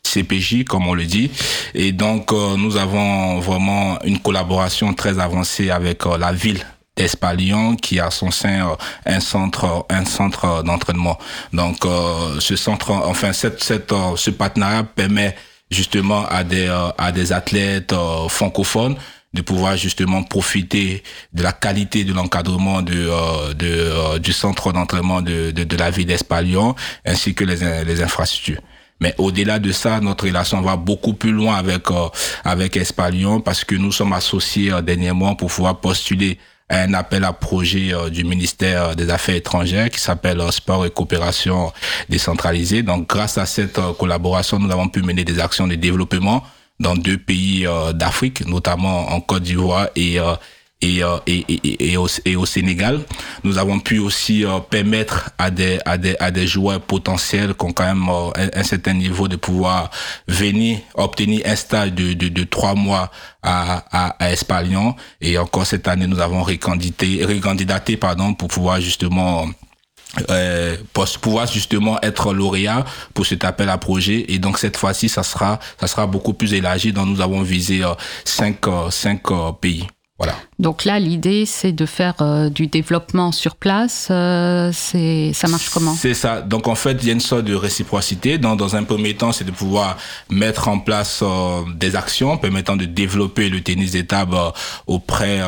CPJ 0.03 0.65
comme 0.65 0.88
on 0.88 0.94
le 0.94 1.06
dit 1.06 1.31
et 1.74 1.92
donc 1.92 2.31
euh, 2.33 2.57
nous 2.57 2.77
avons 2.77 3.39
vraiment 3.39 4.01
une 4.03 4.19
collaboration 4.19 4.94
très 4.94 5.19
avancée 5.19 5.69
avec 5.69 6.06
euh, 6.06 6.18
la 6.18 6.33
ville 6.33 6.65
d'Espalion 6.98 7.75
qui 7.75 8.00
a 8.00 8.12
son 8.12 8.31
sein 8.31 8.68
euh, 8.68 8.75
un 9.06 9.19
centre 9.19 9.86
un 9.89 10.06
centre 10.06 10.45
euh, 10.45 10.63
d'entraînement. 10.63 11.18
Donc 11.53 11.86
euh, 11.86 12.39
ce 12.39 12.56
centre 12.56 12.92
enfin 12.92 13.31
cette, 13.33 13.63
cette 13.63 13.92
euh, 13.94 14.15
ce 14.18 14.30
partenariat 14.31 14.83
permet 14.83 15.36
justement 15.69 16.25
à 16.27 16.44
des 16.44 16.68
euh, 16.68 16.89
à 16.98 17.12
des 17.12 17.31
athlètes 17.31 17.94
euh, 17.94 18.27
francophones 18.27 18.98
de 19.33 19.42
pouvoir 19.42 19.77
justement 19.77 20.24
profiter 20.24 21.03
de 21.31 21.42
la 21.42 21.53
qualité 21.53 22.03
de 22.03 22.12
l'encadrement 22.12 22.81
de, 22.81 22.94
euh, 22.94 23.53
de 23.53 23.68
euh, 23.68 24.19
du 24.19 24.33
centre 24.33 24.74
d'entraînement 24.74 25.21
de, 25.21 25.51
de, 25.51 25.63
de 25.63 25.77
la 25.77 25.89
ville 25.89 26.07
d'Espalion 26.07 26.75
ainsi 27.06 27.33
que 27.33 27.45
les, 27.45 27.86
les 27.86 28.03
infrastructures. 28.03 28.62
Mais 29.01 29.15
au-delà 29.18 29.59
de 29.59 29.71
ça, 29.71 30.00
notre 30.00 30.25
relation 30.25 30.62
va 30.62 30.77
beaucoup 30.77 31.13
plus 31.13 31.31
loin 31.31 31.56
avec 31.56 31.89
euh, 31.89 32.07
avec 32.45 32.77
Espalion 32.77 33.42
parce 33.42 33.65
que 33.65 33.75
nous 33.75 33.92
sommes 33.92 34.13
associés 34.13 34.71
euh, 34.71 34.81
dernièrement 34.81 35.36
pour 35.36 35.50
pouvoir 35.51 35.80
postuler 35.80 36.38
à 36.69 36.81
un 36.81 36.94
appel 36.94 37.24
à 37.24 37.33
projet 37.33 37.94
euh, 37.94 38.09
du 38.09 38.24
ministère 38.24 38.95
des 38.95 39.09
Affaires 39.09 39.36
étrangères 39.36 39.89
qui 39.89 40.00
s'appelle 40.00 40.39
euh, 40.39 40.51
Sport 40.51 40.86
et 40.86 40.92
coopération 40.92 41.74
décentralisée. 42.09 42.83
Donc 42.83 43.09
grâce 43.09 43.39
à 43.39 43.48
cette 43.48 43.80
collaboration, 43.98 44.59
nous 44.59 44.71
avons 44.71 44.88
pu 44.88 45.01
mener 45.01 45.25
des 45.25 45.39
actions 45.39 45.68
de 45.68 45.75
développement 45.75 46.44
dans 46.80 46.95
deux 46.95 47.18
pays 47.18 47.68
d'Afrique, 47.94 48.48
notamment 48.48 49.12
en 49.12 49.22
Côte 49.22 49.43
d'Ivoire 49.43 49.89
et 49.96 50.17
et, 50.81 51.03
euh, 51.03 51.17
et, 51.27 51.45
et, 51.47 51.91
et, 51.91 51.97
au, 51.97 52.07
et 52.25 52.35
au 52.35 52.45
Sénégal. 52.45 53.01
Nous 53.43 53.57
avons 53.57 53.79
pu 53.79 54.00
aussi 54.00 54.45
euh, 54.45 54.59
permettre 54.59 55.31
à 55.38 55.51
des, 55.51 55.79
à, 55.85 55.97
des, 55.97 56.15
à 56.19 56.31
des 56.31 56.47
joueurs 56.47 56.81
potentiels 56.81 57.53
qui 57.53 57.65
ont 57.65 57.73
quand 57.73 57.85
même 57.85 58.07
euh, 58.09 58.31
un, 58.35 58.59
un 58.59 58.63
certain 58.63 58.93
niveau 58.93 59.27
de 59.27 59.35
pouvoir 59.35 59.89
venir 60.27 60.79
obtenir 60.95 61.41
un 61.45 61.55
stage 61.55 61.93
de, 61.93 62.13
de, 62.13 62.27
de 62.29 62.43
trois 62.43 62.75
mois 62.75 63.11
à, 63.43 63.83
à, 63.91 64.15
à. 64.19 64.31
Et 65.21 65.38
encore 65.38 65.65
cette 65.65 65.88
année, 65.88 66.07
nous 66.07 66.19
avons 66.19 66.43
recandidaté, 66.43 67.23
recandidaté 67.25 67.97
pardon, 67.97 68.33
pour 68.33 68.47
pouvoir 68.50 68.81
justement 68.81 69.47
euh, 70.29 70.75
pour 70.91 71.05
pouvoir 71.21 71.47
justement 71.47 71.97
être 72.01 72.33
lauréat 72.33 72.83
pour 73.13 73.25
cet 73.25 73.45
appel 73.45 73.69
à 73.69 73.77
projet 73.77 74.25
et 74.27 74.39
donc 74.39 74.57
cette 74.57 74.75
fois-ci 74.75 75.07
ça 75.07 75.23
sera 75.23 75.57
ça 75.79 75.88
sera 75.88 76.05
beaucoup 76.05 76.33
plus 76.33 76.53
élargi 76.53 76.91
donc 76.91 77.07
nous 77.07 77.21
avons 77.21 77.41
visé 77.43 77.81
euh, 77.81 77.93
cinq 78.25 78.65
cinq 78.89 79.21
pays 79.61 79.88
voilà 80.22 80.36
Donc 80.60 80.86
là, 80.86 81.00
l'idée, 81.00 81.48
c'est 81.48 81.72
de 81.72 81.88
faire 81.88 82.13
euh, 82.22 82.50
du 82.60 82.68
développement 82.68 83.32
sur 83.32 83.56
place. 83.56 84.10
euh, 84.12 84.70
c'est, 84.72 85.32
ça 85.34 85.48
marche 85.48 85.70
comment? 85.70 85.96
C'est 85.96 86.13
ça. 86.13 86.42
Donc 86.54 86.68
en 86.68 86.75
fait, 86.75 86.96
il 87.01 87.08
y 87.08 87.10
a 87.10 87.13
une 87.13 87.20
sorte 87.32 87.46
de 87.46 87.56
réciprocité. 87.56 88.38
Dans, 88.38 88.56
dans 88.56 88.75
un 88.75 88.84
premier 88.84 89.13
temps, 89.16 89.32
c'est 89.32 89.44
de 89.51 89.56
pouvoir 89.62 89.98
mettre 90.30 90.68
en 90.68 90.78
place 90.88 91.22
euh, 91.24 91.62
des 91.84 91.96
actions 91.96 92.38
permettant 92.38 92.75
de 92.75 92.86
développer 92.86 93.50
le 93.50 93.62
tennis 93.62 93.92
d'étable 93.98 94.36
euh, 94.36 94.51
auprès 94.86 95.40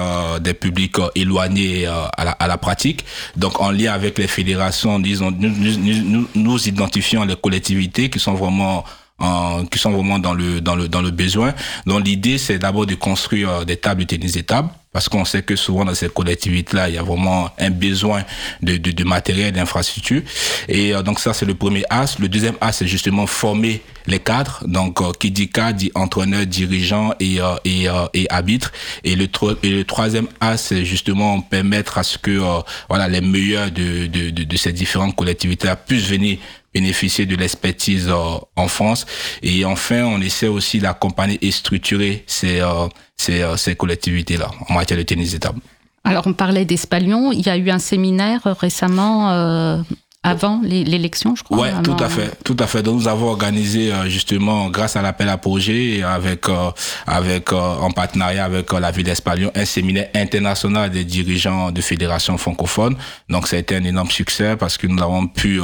des 0.42 0.56
publics 0.56 0.98
éloignés 1.13 1.86
à, 1.86 2.24
la, 2.27 2.32
à 2.32 2.48
la 2.48 2.58
pratique. 2.58 3.06
Donc 3.36 3.60
en 3.62 3.70
lien 3.70 3.94
avec 3.94 4.18
les 4.18 4.27
fédérations, 4.27 5.00
disons, 5.00 5.30
nous, 5.32 5.50
nous, 5.50 6.03
nous, 6.13 6.27
nous 6.34 6.68
identifions 6.68 7.24
les 7.25 7.36
collectivités 7.36 8.10
qui 8.10 8.20
sont 8.20 8.34
vraiment 8.34 8.84
euh, 9.22 9.65
qui 9.72 9.79
sont 9.79 9.91
vraiment 9.91 10.20
dans 10.20 10.34
le 10.34 10.62
dans 10.62 10.75
le 10.75 10.88
dans 10.88 11.01
le 11.01 11.12
besoin. 11.12 11.53
Donc 11.86 12.05
l'idée 12.05 12.38
c'est 12.38 12.60
d'abord 12.60 12.86
de 12.86 12.96
construire 12.96 13.50
euh, 13.50 13.65
des 13.65 13.77
tables 13.77 14.01
de 14.01 14.08
tennis 14.08 14.34
d'étable 14.34 14.70
parce 14.93 15.10
qu'on 15.10 15.25
sait 15.25 15.41
que 15.41 15.55
souvent 15.55 15.84
dans 15.84 15.96
ces 15.96 16.08
collectivités-là, 16.08 16.88
il 16.88 16.96
y 16.96 16.98
a 17.00 17.03
vraiment 17.03 17.50
un 17.58 17.72
besoin 17.72 18.24
de, 18.62 18.77
de, 18.77 18.91
de 18.91 19.03
matériel, 19.03 19.51
d'infrastructure. 19.51 20.22
Et 20.70 20.93
euh, 20.93 21.01
donc 21.01 21.20
ça, 21.20 21.34
c'est 21.34 21.48
le 21.48 21.55
premier 21.55 21.84
as. 21.89 22.20
Le 22.20 22.29
deuxième 22.29 22.55
as, 22.62 22.74
c'est 22.74 22.88
justement 22.88 23.25
former 23.25 23.82
les 24.05 24.20
cadres. 24.20 24.63
Donc, 24.67 25.01
euh, 25.01 25.12
qui 25.20 25.32
dit 25.32 25.50
cadre, 25.50 25.77
dit 25.79 25.91
entraîneur, 25.96 26.46
dirigeant 26.46 27.12
et, 27.20 27.41
euh, 27.41 27.55
et, 27.65 27.89
euh, 27.89 28.05
et 28.13 28.27
arbitre. 28.29 28.72
Et 29.03 29.15
le, 29.15 29.27
et 29.63 29.70
le 29.72 29.84
troisième 29.84 30.27
as, 30.39 30.58
c'est 30.58 30.86
justement 30.86 31.41
permettre 31.41 31.98
à 31.98 32.03
ce 32.03 32.20
que 32.20 32.29
euh, 32.29 32.62
voilà 32.88 33.08
les 33.08 33.22
meilleurs 33.22 33.72
de, 33.72 34.05
de, 34.05 34.29
de, 34.29 34.43
de 34.43 34.58
ces 34.58 34.74
différentes 34.74 35.15
collectivités 35.15 35.74
puissent 35.88 36.08
venir 36.08 36.38
bénéficier 36.74 37.25
de 37.25 37.36
l'expertise 37.36 38.10
en 38.12 38.68
France. 38.68 39.06
Et 39.42 39.65
enfin, 39.65 40.03
on 40.06 40.22
essaie 40.22 40.48
aussi 40.48 40.80
d'accompagner 40.80 41.38
et 41.42 41.51
structurer 41.51 42.24
ces, 42.27 42.62
ces, 43.18 43.46
ces 43.58 43.75
collectivités-là 43.75 44.50
en 44.70 44.74
matière 44.74 44.98
de 44.98 45.03
tennis 45.03 45.32
d'étable. 45.32 45.60
Alors, 46.06 46.27
on 46.27 46.34
parlait 46.34 46.65
d'Espalion. 46.65 47.32
Il 47.32 47.46
y 47.46 47.50
a 47.50 47.56
eu 47.56 47.70
un 47.70 47.80
séminaire 47.80 48.42
récemment 48.60 49.32
euh, 49.32 49.77
avant 50.24 50.62
l'élection, 50.63 51.36
je 51.36 51.44
crois. 51.44 51.58
Ouais, 51.58 51.72
tout 51.84 51.98
à 52.00 52.08
fait, 52.08 52.32
tout 52.44 52.56
à 52.60 52.68
fait. 52.68 52.82
Donc, 52.82 53.01
nous 53.01 53.08
avons 53.08 53.27
organisé 53.27 53.92
euh, 53.92 54.08
justement, 54.08 54.70
grâce 54.70 54.96
à 54.96 55.01
l'appel 55.01 55.27
à 55.30 55.38
projet, 55.38 55.98
et 55.98 56.03
avec, 56.03 56.48
euh, 56.48 56.72
avec 57.06 57.51
en 57.51 57.92
partenariat 57.92 58.46
avec 58.46 58.72
la 58.72 58.92
ville 58.92 59.03
d'Espalion, 59.03 59.51
un 59.53 59.65
séminaire 59.65 60.08
international 60.15 60.89
des 60.89 61.03
dirigeants 61.03 61.72
de 61.72 61.82
fédérations 61.82 62.38
francophones. 62.38 62.96
Donc, 63.30 63.48
ça 63.48 63.58
a 63.58 63.60
été 63.60 63.75
un 63.75 63.84
énorme 63.84 64.12
succès 64.12 64.56
parce 64.56 64.77
que 64.77 64.88
nous 64.88 65.01
avons 65.01 65.27
pu 65.27 65.62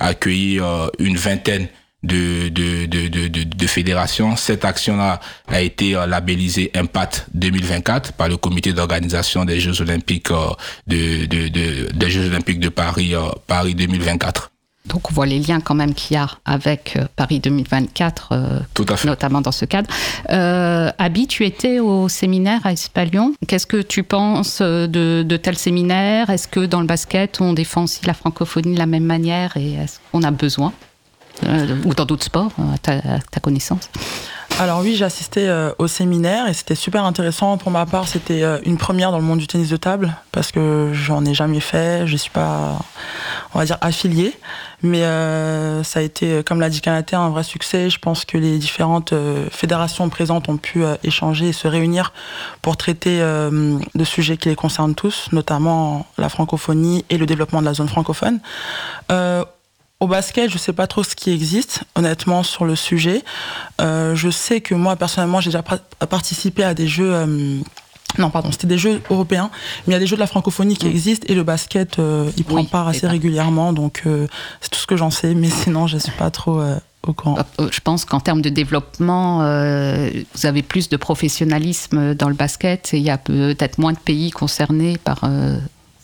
accueillir 0.00 0.90
une 0.98 1.16
vingtaine 1.16 1.68
de, 2.04 2.48
de, 2.50 2.86
de, 2.86 3.08
de, 3.08 3.42
de 3.42 3.66
fédération. 3.66 4.36
Cette 4.36 4.64
action-là 4.64 5.20
a 5.48 5.60
été 5.62 5.96
euh, 5.96 6.06
labellisée 6.06 6.70
Impact 6.74 7.26
2024 7.34 8.12
par 8.12 8.28
le 8.28 8.36
comité 8.36 8.72
d'organisation 8.72 9.44
des 9.44 9.58
Jeux 9.58 9.80
Olympiques 9.80 10.30
euh, 10.30 10.50
de, 10.86 11.24
de, 11.26 11.48
de, 11.48 11.88
des 11.92 12.10
Jeux 12.10 12.26
Olympiques 12.28 12.60
de 12.60 12.68
Paris, 12.68 13.14
euh, 13.14 13.22
Paris 13.46 13.74
2024. 13.74 14.50
Donc 14.86 15.10
on 15.10 15.14
voit 15.14 15.24
les 15.24 15.38
liens 15.38 15.60
quand 15.60 15.74
même 15.74 15.94
qu'il 15.94 16.14
y 16.14 16.18
a 16.18 16.28
avec 16.44 16.98
Paris 17.16 17.40
2024, 17.40 18.64
Tout 18.74 18.84
à 18.90 18.96
fait. 18.98 19.08
notamment 19.08 19.40
dans 19.40 19.50
ce 19.50 19.64
cadre. 19.64 19.88
Euh, 20.28 20.90
Abby, 20.98 21.26
tu 21.26 21.46
étais 21.46 21.78
au 21.78 22.10
séminaire 22.10 22.60
à 22.64 22.72
Espalion. 22.72 23.32
Qu'est-ce 23.48 23.66
que 23.66 23.80
tu 23.80 24.02
penses 24.02 24.60
de, 24.60 25.22
de 25.26 25.36
tel 25.38 25.56
séminaire? 25.56 26.28
Est-ce 26.28 26.46
que 26.48 26.60
dans 26.66 26.80
le 26.80 26.86
basket, 26.86 27.40
on 27.40 27.54
défend 27.54 27.84
aussi 27.84 28.04
la 28.04 28.12
francophonie 28.12 28.74
de 28.74 28.78
la 28.78 28.84
même 28.84 29.04
manière 29.04 29.56
et 29.56 29.72
est-ce 29.72 30.00
qu'on 30.12 30.22
a 30.22 30.30
besoin? 30.30 30.74
Ou 31.84 31.94
dans 31.94 32.04
d'autres 32.04 32.24
sports, 32.24 32.50
à 32.74 32.78
ta, 32.78 32.92
à 32.92 33.18
ta 33.30 33.40
connaissance 33.40 33.90
alors 34.60 34.82
oui, 34.82 34.94
j'ai 34.94 35.04
assisté 35.04 35.48
euh, 35.48 35.72
au 35.78 35.88
séminaire 35.88 36.46
et 36.46 36.54
c'était 36.54 36.76
super 36.76 37.04
intéressant. 37.04 37.58
Pour 37.58 37.72
ma 37.72 37.86
part, 37.86 38.06
c'était 38.06 38.44
euh, 38.44 38.60
une 38.64 38.76
première 38.76 39.10
dans 39.10 39.18
le 39.18 39.24
monde 39.24 39.40
du 39.40 39.48
tennis 39.48 39.68
de 39.68 39.76
table 39.76 40.14
parce 40.30 40.52
que 40.52 40.90
j'en 40.92 41.24
ai 41.24 41.34
jamais 41.34 41.58
fait, 41.58 42.06
je 42.06 42.16
suis 42.16 42.30
pas, 42.30 42.78
on 43.52 43.58
va 43.58 43.64
dire, 43.64 43.78
affiliée. 43.80 44.32
Mais 44.84 45.02
euh, 45.02 45.82
ça 45.82 46.00
a 46.00 46.02
été, 46.02 46.44
comme 46.44 46.60
l'a 46.60 46.68
dit 46.68 46.82
Kanaté, 46.82 47.16
un 47.16 47.30
vrai 47.30 47.42
succès. 47.42 47.88
Je 47.88 47.98
pense 47.98 48.26
que 48.26 48.36
les 48.36 48.58
différentes 48.58 49.14
euh, 49.14 49.48
fédérations 49.50 50.10
présentes 50.10 50.50
ont 50.50 50.58
pu 50.58 50.84
euh, 50.84 50.96
échanger 51.02 51.48
et 51.48 51.52
se 51.54 51.66
réunir 51.66 52.12
pour 52.60 52.76
traiter 52.76 53.18
de 53.18 54.04
sujets 54.04 54.36
qui 54.36 54.50
les 54.50 54.56
concernent 54.56 54.94
tous, 54.94 55.28
notamment 55.32 56.06
la 56.18 56.28
francophonie 56.28 57.04
et 57.08 57.16
le 57.16 57.24
développement 57.24 57.60
de 57.60 57.66
la 57.66 57.74
zone 57.74 57.88
francophone. 57.88 58.40
Au 60.04 60.06
basket, 60.06 60.50
je 60.50 60.58
sais 60.58 60.74
pas 60.74 60.86
trop 60.86 61.02
ce 61.02 61.14
qui 61.14 61.30
existe, 61.30 61.84
honnêtement, 61.94 62.42
sur 62.42 62.66
le 62.66 62.76
sujet. 62.76 63.24
Euh, 63.80 64.14
je 64.14 64.28
sais 64.28 64.60
que 64.60 64.74
moi, 64.74 64.96
personnellement, 64.96 65.40
j'ai 65.40 65.48
déjà 65.48 65.62
participé 65.62 66.62
à 66.62 66.74
des 66.74 66.86
jeux. 66.86 67.10
Euh, 67.10 67.58
non, 68.18 68.28
pardon, 68.28 68.52
c'était 68.52 68.66
des 68.66 68.76
jeux 68.76 69.00
européens, 69.08 69.48
mais 69.86 69.92
il 69.92 69.94
y 69.94 69.96
a 69.96 69.98
des 69.98 70.06
jeux 70.06 70.16
de 70.16 70.20
la 70.20 70.26
francophonie 70.26 70.76
qui 70.76 70.88
existent 70.88 71.24
et 71.26 71.34
le 71.34 71.42
basket, 71.42 71.98
euh, 71.98 72.30
il 72.36 72.44
prend 72.44 72.56
Oui, 72.56 72.66
part 72.66 72.86
assez 72.86 73.06
régulièrement, 73.06 73.72
donc 73.72 74.02
c'est 74.60 74.68
tout 74.70 74.78
ce 74.78 74.86
que 74.86 74.98
j'en 74.98 75.08
sais, 75.08 75.34
mais 75.34 75.48
sinon, 75.48 75.86
je 75.86 75.96
suis 75.96 76.12
pas 76.12 76.30
trop 76.30 76.62
au 77.06 77.14
courant. 77.14 77.38
Je 77.58 77.80
pense 77.80 78.04
qu'en 78.04 78.20
termes 78.20 78.42
de 78.42 78.50
développement, 78.50 79.38
vous 79.38 80.46
avez 80.46 80.62
plus 80.62 80.90
de 80.90 80.98
professionnalisme 80.98 82.14
dans 82.14 82.28
le 82.28 82.34
basket 82.34 82.92
et 82.92 82.98
il 82.98 83.04
y 83.04 83.10
a 83.10 83.16
peut-être 83.16 83.78
moins 83.78 83.94
de 83.94 83.98
pays 83.98 84.32
concernés 84.32 84.98
par 84.98 85.24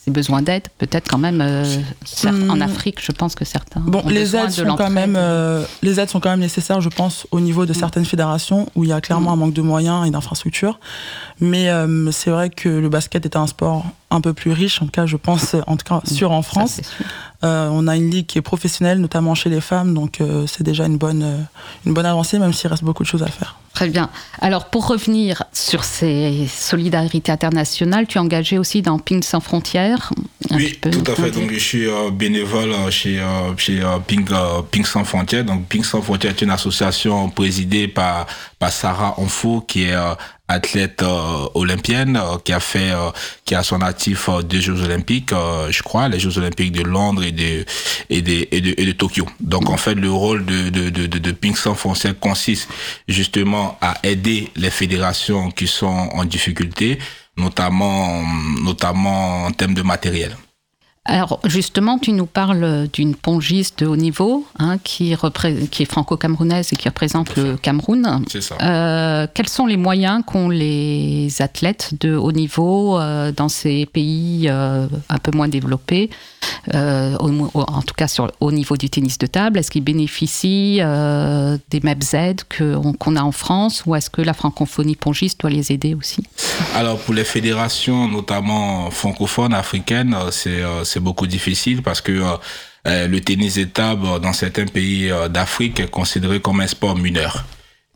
ces 0.03 0.11
besoins 0.11 0.41
d'aide. 0.41 0.63
Peut-être 0.79 1.09
quand 1.09 1.19
même 1.19 1.41
euh, 1.43 1.65
cer- 2.07 2.31
Hmm. 2.33 2.51
en 2.51 2.61
Afrique, 2.63 3.05
je 3.05 3.13
pense 3.13 3.35
que 3.35 3.45
certains. 3.45 3.81
Bon, 3.81 4.01
ont 4.03 4.09
les 4.09 4.21
besoin 4.21 4.43
aides 4.45 4.47
de 4.49 4.53
sont 4.55 4.63
quand 4.63 4.69
l'entraide. 4.69 4.93
même, 4.93 5.17
euh, 5.19 5.63
les 5.83 6.01
aides 6.01 6.09
sont 6.09 6.21
quand 6.21 6.31
même 6.31 6.41
nécessaires, 6.41 6.81
je 6.81 6.89
pense, 6.89 7.27
au 7.33 7.41
niveau 7.41 7.67
de 7.67 7.73
certaines 7.75 8.07
fédérations 8.07 8.67
où 8.75 8.85
il 8.85 8.91
y 8.91 8.93
a 8.93 9.01
clairement 9.03 9.33
un 9.33 9.37
manque 9.37 9.53
de 9.53 9.61
moyens 9.63 10.07
et 10.07 10.11
d'infrastructures. 10.11 10.81
Mais 11.41 11.69
euh, 11.69 12.11
c'est 12.13 12.31
vrai 12.31 12.49
que 12.51 12.69
le 12.69 12.89
basket 12.89 13.25
est 13.27 13.37
un 13.37 13.47
sport 13.47 13.85
un 14.11 14.21
peu 14.23 14.33
plus 14.33 14.53
riche, 14.53 14.81
en 14.81 14.87
tout 14.87 14.91
cas, 14.91 15.05
je 15.07 15.17
pense, 15.17 15.55
en 15.67 15.77
tout 15.77 15.85
cas, 15.87 16.01
sûr 16.07 16.33
en 16.33 16.43
France. 16.43 16.81
on 17.43 17.87
a 17.89 17.97
une 17.97 18.11
ligue 18.11 18.27
qui 18.27 18.39
est 18.39 18.43
professionnelle, 18.43 19.01
notamment 19.01 19.35
chez 19.35 19.51
les 19.51 19.61
femmes, 19.61 19.95
donc 19.95 20.19
c'est 20.47 20.63
déjà 20.65 20.87
une 20.87 20.97
bonne, 20.97 21.47
une 21.87 21.95
bonne 21.95 22.07
avancée, 22.07 22.39
même 22.39 22.53
s'il 22.53 22.69
reste 22.71 22.85
beaucoup 22.85 23.03
de 23.03 23.09
choses 23.09 23.23
à 23.23 23.27
faire. 23.29 23.57
Très 23.73 23.89
bien. 23.89 24.11
Alors, 24.41 24.67
pour 24.67 24.89
revenir 24.89 25.45
sur 25.53 25.85
ces 25.85 26.47
solidarités 26.49 27.33
internationales, 27.33 28.07
tu 28.07 28.19
es 28.19 28.21
engagé 28.21 28.59
aussi 28.59 28.83
dans 28.83 28.99
Ping 28.99 29.23
sans 29.23 29.41
frontières. 29.41 30.11
Oui, 30.51 30.77
tout 30.81 30.91
à 31.07 31.15
fait. 31.15 31.31
dire. 31.31 31.41
Donc, 31.41 31.53
je 31.53 31.59
suis 31.59 31.87
euh, 31.87 32.11
bénévole 32.11 32.73
euh, 32.73 32.91
chez, 32.91 33.21
euh, 33.21 33.57
chez 33.57 33.81
Ping, 34.07 34.27
Ping 34.71 34.85
Sans 34.85 35.05
Frontières. 35.05 35.45
Donc, 35.45 35.67
Ping 35.69 35.85
Sans 35.85 36.03
Frontières 36.03 36.33
est 36.33 36.43
une 36.43 36.51
association 36.51 37.31
présidée 37.31 37.87
par, 37.87 38.27
par 38.59 38.73
Sarah 38.73 39.15
Onfo, 39.19 39.61
qui 39.67 39.85
est 39.85 39.95
athlète 40.51 41.03
euh, 41.03 41.47
olympienne, 41.55 42.17
euh, 42.17 42.37
qui 42.45 42.53
a 42.53 42.61
fait, 42.61 42.91
euh, 42.91 43.11
qui 43.45 43.55
a 43.55 43.63
son 43.63 43.81
actif 43.81 44.29
deux 44.49 44.61
Jeux 44.61 44.83
Olympiques, 44.83 45.33
je 45.71 45.83
crois, 45.83 46.09
les 46.09 46.19
Jeux 46.19 46.37
Olympiques 46.39 46.73
de 46.73 46.83
Londres 46.83 47.23
et 47.23 47.33
de, 47.33 47.65
et 48.11 48.23
de, 48.23 48.47
et 48.51 48.61
de, 48.61 48.75
et 48.77 48.87
de 48.87 48.93
Tokyo. 48.93 49.27
Donc, 49.41 49.71
en 49.71 49.77
fait, 49.77 49.95
le 49.95 50.11
rôle 50.11 50.45
de, 50.45 50.71
de, 50.71 50.91
de, 50.91 51.07
de, 51.07 51.19
de 51.19 51.33
Ping 51.33 51.55
Sans 51.55 51.75
Frontières 51.75 52.19
consiste 52.19 52.69
justement 53.09 53.60
à 53.81 53.99
aider 54.03 54.51
les 54.57 54.71
fédérations 54.71 55.51
qui 55.51 55.67
sont 55.67 55.87
en 55.87 56.25
difficulté, 56.25 56.99
notamment, 57.37 58.23
notamment 58.63 59.45
en 59.45 59.51
termes 59.53 59.75
de 59.75 59.83
matériel. 59.83 60.37
Alors, 61.07 61.41
justement, 61.47 61.99
tu 61.99 62.13
nous 62.13 62.27
parles 62.27 62.87
d'une 62.93 63.15
pongiste 63.17 63.81
de 63.81 63.87
haut 63.87 63.97
niveau 63.97 64.47
hein, 64.59 64.77
qui, 64.85 65.13
est 65.13 65.85
franco-camerounaise 65.85 66.73
et 66.73 66.77
qui 66.77 66.89
représente 66.89 67.37
le 67.37 67.57
Cameroun. 67.57 68.23
C'est 68.29 68.43
ça. 68.43 68.57
Euh, 68.61 69.27
quels 69.33 69.49
sont 69.49 69.67
les 69.67 69.79
moyens 69.79 70.23
qu'ont 70.27 70.51
les 70.51 71.41
athlètes 71.41 71.95
de 72.01 72.15
haut 72.15 72.33
niveau 72.33 72.99
euh, 72.99 73.33
dans 73.33 73.49
ces 73.49 73.87
pays 73.87 74.47
euh, 74.49 74.87
un 75.09 75.19
peu 75.19 75.31
moins 75.35 75.49
développés, 75.49 76.11
euh, 76.75 77.17
en 77.19 77.83
tout 77.83 77.95
cas 77.95 78.07
au 78.41 78.53
niveau 78.53 78.77
du 78.77 78.91
tennis 78.91 79.19
de 79.19 79.27
table 79.27 79.59
Est-ce 79.59 79.71
qu'ils 79.71 79.85
bénéficient 79.85 80.79
euh, 80.81 81.57
des 81.71 81.81
mêmes 81.81 82.03
aides 82.13 82.43
qu'on 82.49 83.17
a 83.17 83.23
en 83.23 83.33
France 83.33 83.83
ou 83.87 83.95
est-ce 83.95 84.11
que 84.11 84.23
la 84.23 84.35
francophonie 84.35 84.97
pongiste 84.97 85.41
doit 85.41 85.51
les 85.51 85.73
aider 85.73 85.95
aussi? 85.95 86.23
Alors 86.75 86.99
pour 86.99 87.15
les 87.15 87.25
fédérations, 87.25 88.09
notamment 88.09 88.91
francophones, 88.91 89.55
africaines, 89.55 90.17
euh, 90.47 90.85
c'est 90.85 91.01
beaucoup 91.01 91.27
difficile 91.27 91.83
parce 91.83 92.01
que 92.01 92.23
le 92.85 93.19
tennis 93.21 93.57
de 93.57 93.65
table 93.65 94.21
dans 94.21 94.33
certains 94.33 94.67
pays 94.67 95.11
d'Afrique 95.31 95.81
est 95.81 95.91
considéré 95.91 96.41
comme 96.41 96.61
un 96.61 96.67
sport 96.67 96.97
mineur. 96.97 97.45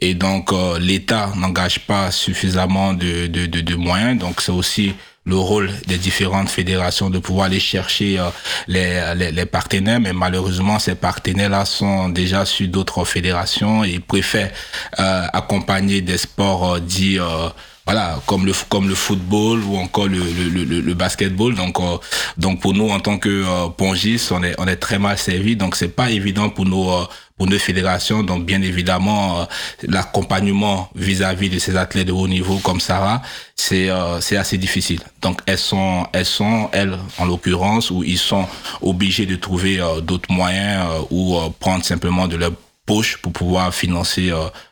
Et 0.01 0.15
donc 0.15 0.53
l'État 0.81 1.33
n'engage 1.37 1.81
pas 1.81 2.11
suffisamment 2.11 2.93
de, 2.93 3.27
de 3.27 3.75
moyens. 3.77 4.19
Donc 4.19 4.41
c'est 4.41 4.53
aussi 4.53 4.95
le 5.27 5.37
rôle 5.37 5.71
des 5.87 5.97
différentes 5.99 6.51
fédérations 6.51 7.09
de 7.11 7.19
pouvoir 7.19 7.47
aller 7.47 7.61
chercher 7.61 8.19
euh, 8.19 8.29
les, 8.69 9.15
les, 9.17 9.33
les 9.33 9.47
partenaires, 9.47 10.01
mais 10.01 10.13
malheureusement 10.13 10.79
ces 10.79 10.95
partenaires-là 10.95 11.65
sont 11.65 12.11
déjà 12.11 12.45
sur 12.45 12.69
d'autres 12.69 13.05
fédérations 13.05 13.85
et 13.85 13.99
préfèrent 14.01 14.53
euh, 14.99 15.27
accompagner 15.33 16.03
des 16.03 16.19
sports 16.19 16.75
euh, 16.75 16.81
dits 16.81 17.19
euh, 17.19 17.49
voilà 17.87 18.19
comme 18.27 18.47
le 18.47 18.53
comme 18.71 18.89
le 18.89 18.95
football 18.95 19.63
ou 19.65 19.77
encore 19.77 20.07
le 20.07 20.19
le, 20.19 20.65
le, 20.65 20.81
le 20.81 20.95
basketball. 20.95 21.55
Donc 21.55 21.79
euh, 21.81 21.99
donc 22.39 22.61
pour 22.61 22.73
nous 22.73 22.89
en 22.89 23.01
tant 23.01 23.19
que 23.19 23.29
euh, 23.29 23.69
pongistes 23.69 24.33
on 24.33 24.43
est 24.43 24.55
on 24.59 24.67
est 24.67 24.77
très 24.77 24.99
mal 24.99 25.19
servi 25.19 25.55
donc 25.57 25.77
c'est 25.77 25.89
pas 25.89 26.11
évident 26.11 26.49
pour 26.49 26.65
nos 26.67 26.91
euh, 26.91 27.05
pour 27.37 27.47
nos 27.47 27.59
fédérations. 27.59 28.23
Donc 28.23 28.45
bien 28.45 28.63
évidemment 28.63 29.41
euh, 29.41 29.45
l'accompagnement 29.83 30.89
vis-à-vis 30.95 31.51
de 31.51 31.59
ces 31.59 31.77
athlètes 31.77 32.07
de 32.07 32.13
haut 32.13 32.29
niveau 32.29 32.59
comme 32.59 32.81
Sarah 32.81 33.23
c'est 33.57 33.89
euh, 33.91 34.21
c'est 34.21 34.37
assez 34.37 34.59
difficile. 34.59 35.01
Donc 35.23 35.41
elles 35.47 35.59
sont 35.59 36.07
elles 36.13 36.27
sont 36.27 36.69
elles 36.73 36.99
en 37.19 37.25
l'occurrence 37.25 37.91
où 37.91 38.03
ils 38.05 38.19
sont 38.19 38.47
obligés 38.83 39.27
de 39.27 39.37
trouver 39.37 39.81
euh, 39.81 40.01
d'autres 40.01 40.33
moyens 40.33 40.87
ou 41.11 41.37
prendre 41.61 41.85
simplement 41.85 42.29
de 42.29 42.37
leur 42.37 42.53
poche 42.87 43.17
pour 43.19 43.33
pouvoir 43.33 43.75
financer 43.75 44.31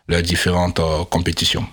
leurs 0.09 0.23
différentes 0.23 0.81
compétitions 1.11 1.67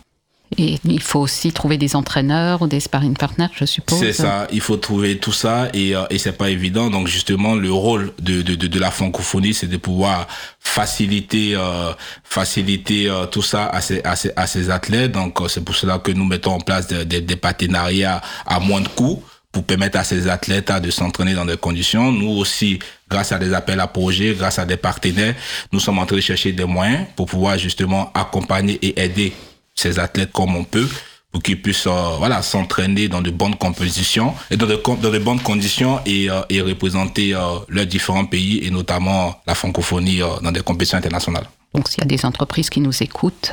Et 0.58 0.80
il 0.84 1.02
faut 1.02 1.20
aussi 1.20 1.52
trouver 1.52 1.78
des 1.78 1.96
entraîneurs 1.96 2.62
ou 2.62 2.68
des 2.68 2.80
sparring 2.80 3.16
partners, 3.16 3.50
je 3.56 3.66
suppose. 3.66 4.00
C'est 4.00 4.14
ça, 4.14 4.48
il 4.52 4.62
faut 4.62 4.78
trouver 4.78 5.18
tout 5.18 5.32
ça 5.32 5.70
et, 5.74 5.96
euh, 5.96 6.04
c'est 6.18 6.38
pas 6.38 6.50
évident. 6.50 6.90
Donc 6.90 7.08
justement, 7.08 7.56
le 7.56 7.72
rôle 7.72 8.12
de, 8.20 8.42
de, 8.42 8.80
la 8.80 8.90
francophonie, 8.90 9.54
c'est 9.54 9.68
de 9.68 9.78
pouvoir 9.78 10.28
faciliter 10.60 11.56
euh, 11.56 11.94
faciliter 12.24 13.10
euh, 13.10 13.26
tout 13.26 13.44
ça 13.44 13.68
à 13.68 13.80
ces, 13.82 14.02
à 14.04 14.16
ces, 14.16 14.32
à 14.36 14.48
ces 14.48 14.70
athlètes. 14.70 15.12
Donc 15.12 15.40
c'est 15.50 15.64
pour 15.64 15.76
cela 15.76 16.00
que 16.00 16.12
nous 16.12 16.26
mettons 16.26 16.54
en 16.54 16.60
place 16.60 16.88
des, 16.88 17.06
des, 17.06 17.22
des 17.22 17.36
partenariats 17.36 18.22
à 18.46 18.60
moins 18.60 18.82
de 18.82 18.88
coûts 18.88 19.22
pour 19.52 19.64
permettre 19.64 19.98
à 19.98 20.04
ces 20.04 20.28
athlètes 20.28 20.72
de 20.72 20.92
s'entraîner 20.92 21.34
dans 21.34 21.46
des 21.46 21.58
conditions. 21.58 22.12
Nous 22.12 22.30
aussi, 22.30 22.80
grâce 23.10 23.32
à 23.32 23.40
des 23.40 23.54
appels 23.54 23.80
à 23.80 23.88
projets, 23.88 24.34
grâce 24.34 24.60
à 24.60 24.66
des 24.66 24.78
partenaires, 24.78 25.36
nous 25.72 25.80
sommes 25.80 26.00
en 26.00 26.06
train 26.06 26.16
de 26.16 26.22
chercher 26.22 26.52
des 26.52 26.66
moyens 26.66 27.06
pour 27.16 27.26
pouvoir 27.28 27.58
justement 27.58 28.12
accompagner 28.14 28.78
et 28.82 29.00
aider 29.00 29.34
ces 29.80 29.98
athlètes 30.00 30.32
comme 30.32 30.56
on 30.56 30.64
peut 30.64 30.88
pour 31.32 31.44
qu'ils 31.44 31.62
puissent 31.62 31.88
euh, 31.88 32.16
voilà 32.18 32.42
s'entraîner 32.42 33.08
dans 33.08 33.22
de 33.22 33.30
bonnes 33.30 33.56
compositions 33.56 34.34
et 34.50 34.58
dans 34.58 34.66
de, 34.66 34.82
dans 35.02 35.12
de 35.12 35.20
bonnes 35.20 35.40
conditions 35.40 36.00
et, 36.06 36.30
euh, 36.30 36.42
et 36.50 36.62
représenter 36.62 37.36
euh, 37.36 37.40
leurs 37.68 37.86
différents 37.86 38.26
pays 38.26 38.60
et 38.66 38.72
notamment 38.72 39.40
la 39.46 39.56
francophonie 39.56 40.20
dans 40.42 40.52
des 40.52 40.62
compétitions 40.62 40.98
internationales. 40.98 41.46
Donc 41.74 41.88
s'il 41.88 42.00
y 42.00 42.04
a 42.04 42.08
des 42.08 42.26
entreprises 42.26 42.70
qui 42.70 42.82
nous 42.82 43.04
écoutent, 43.04 43.52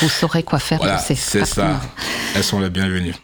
vous 0.00 0.08
saurez 0.08 0.44
quoi 0.44 0.60
faire 0.60 0.78
voilà, 0.78 0.98
C'est 0.98 1.16
ça. 1.16 1.80
Elles 2.34 2.44
sont 2.44 2.60
les 2.60 2.70
bienvenues. 2.70 3.14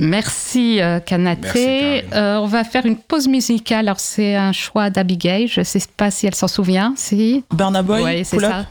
Merci 0.00 0.80
euh, 0.80 1.00
Kanaté. 1.00 2.04
Euh, 2.12 2.38
on 2.38 2.46
va 2.46 2.64
faire 2.64 2.86
une 2.86 2.96
pause 2.96 3.28
musicale. 3.28 3.86
Alors 3.86 4.00
c'est 4.00 4.34
un 4.34 4.52
choix 4.52 4.90
d'Abigail. 4.90 5.48
Je 5.48 5.60
ne 5.60 5.64
sais 5.64 5.82
pas 5.96 6.10
si 6.10 6.26
elle 6.26 6.34
s'en 6.34 6.48
souvient. 6.48 6.94
Si. 6.96 7.44
Burna 7.52 7.82
Boy. 7.82 8.02
Oui, 8.02 8.24
c'est 8.24 8.40
ça. 8.40 8.66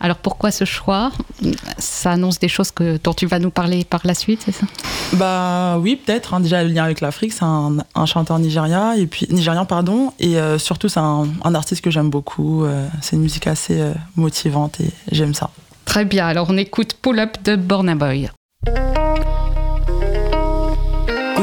Alors 0.00 0.16
pourquoi 0.16 0.50
ce 0.50 0.64
choix? 0.64 1.12
Ça 1.78 2.12
annonce 2.12 2.38
des 2.38 2.48
choses 2.48 2.70
que, 2.70 2.98
dont 3.02 3.14
tu 3.14 3.26
vas 3.26 3.38
nous 3.38 3.50
parler 3.50 3.84
par 3.84 4.00
la 4.04 4.14
suite, 4.14 4.42
c'est 4.44 4.52
ça? 4.52 4.66
Bah 5.14 5.78
oui, 5.78 5.96
peut-être. 5.96 6.34
Hein. 6.34 6.40
Déjà 6.40 6.62
le 6.62 6.70
lien 6.70 6.84
avec 6.84 7.00
l'Afrique, 7.00 7.32
c'est 7.32 7.44
un, 7.44 7.76
chanteur 8.06 8.38
nigérien 8.38 8.92
et 8.92 9.06
puis 9.06 9.26
nigérian 9.30 9.64
pardon, 9.64 10.12
et 10.18 10.38
euh, 10.38 10.58
surtout 10.58 10.88
c'est 10.88 11.00
un, 11.00 11.26
artiste 11.54 11.82
que 11.82 11.90
j'aime 11.90 12.10
beaucoup. 12.10 12.64
Euh, 12.64 12.86
c'est 13.00 13.16
une 13.16 13.22
musique 13.22 13.46
assez 13.46 13.80
euh, 13.80 13.92
motivante 14.16 14.80
et 14.80 14.90
j'aime 15.10 15.34
ça. 15.34 15.50
Très 15.84 16.04
bien. 16.04 16.26
Alors 16.26 16.48
on 16.50 16.56
écoute 16.56 16.94
Pull 17.00 17.18
Up 17.18 17.36
de 17.44 17.56
Burna 17.56 17.94
Boy. 17.94 18.30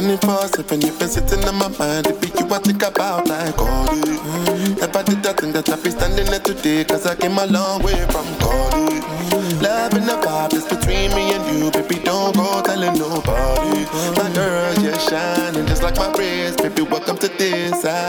24 0.00 0.48
7, 0.48 0.80
you've 0.80 0.98
been 0.98 1.08
sitting 1.10 1.44
on 1.44 1.56
my 1.56 1.68
mind. 1.76 2.06
It 2.06 2.18
be 2.22 2.28
you 2.28 2.48
I 2.48 2.58
think 2.58 2.82
about 2.82 3.28
like 3.28 3.58
all 3.58 3.84
day. 3.84 4.16
Never 4.80 5.02
did 5.04 5.26
I 5.26 5.32
think 5.36 5.52
that 5.52 5.68
I'd 5.68 5.82
be 5.82 5.90
standing 5.90 6.24
there 6.24 6.40
today. 6.40 6.84
Cause 6.84 7.04
I 7.04 7.14
came 7.16 7.36
a 7.36 7.44
long 7.44 7.82
way 7.82 8.00
from 8.08 8.24
Cardi. 8.40 8.96
Mm. 8.96 9.60
Love 9.60 9.92
and 9.92 10.08
the 10.08 10.16
vibe 10.24 10.56
that's 10.56 10.64
between 10.72 11.12
me 11.12 11.36
and 11.36 11.44
you. 11.52 11.70
Baby, 11.70 12.00
don't 12.02 12.34
go 12.34 12.62
telling 12.64 12.96
nobody. 12.96 13.84
My 14.16 14.32
girl, 14.32 14.72
you're 14.80 14.98
shining 15.00 15.66
just 15.66 15.82
like 15.82 15.96
my 15.96 16.10
wrist. 16.16 16.62
Baby, 16.62 16.80
welcome 16.80 17.18
to 17.18 17.28
this 17.36 17.82
side. 17.82 18.08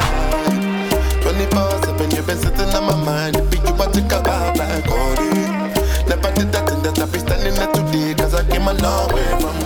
24 1.28 1.84
7, 1.92 2.12
you've 2.12 2.26
been 2.26 2.38
sitting 2.38 2.72
on 2.72 2.88
my 2.88 3.04
mind. 3.04 3.36
It 3.36 3.52
be 3.52 3.58
you 3.58 3.76
I 3.76 3.92
think 3.92 4.14
about 4.14 4.56
like 4.56 4.86
Cardi. 4.88 5.44
Never 6.08 6.32
did 6.40 6.56
I 6.56 6.64
think 6.72 6.84
that 6.88 7.00
I'd 7.04 7.12
be 7.12 7.20
standing 7.20 7.54
there 7.60 7.72
today. 7.76 8.16
Cause 8.16 8.34
I 8.34 8.48
came 8.48 8.64
a 8.64 8.74
long 8.80 9.12
way 9.12 9.28
from 9.44 9.61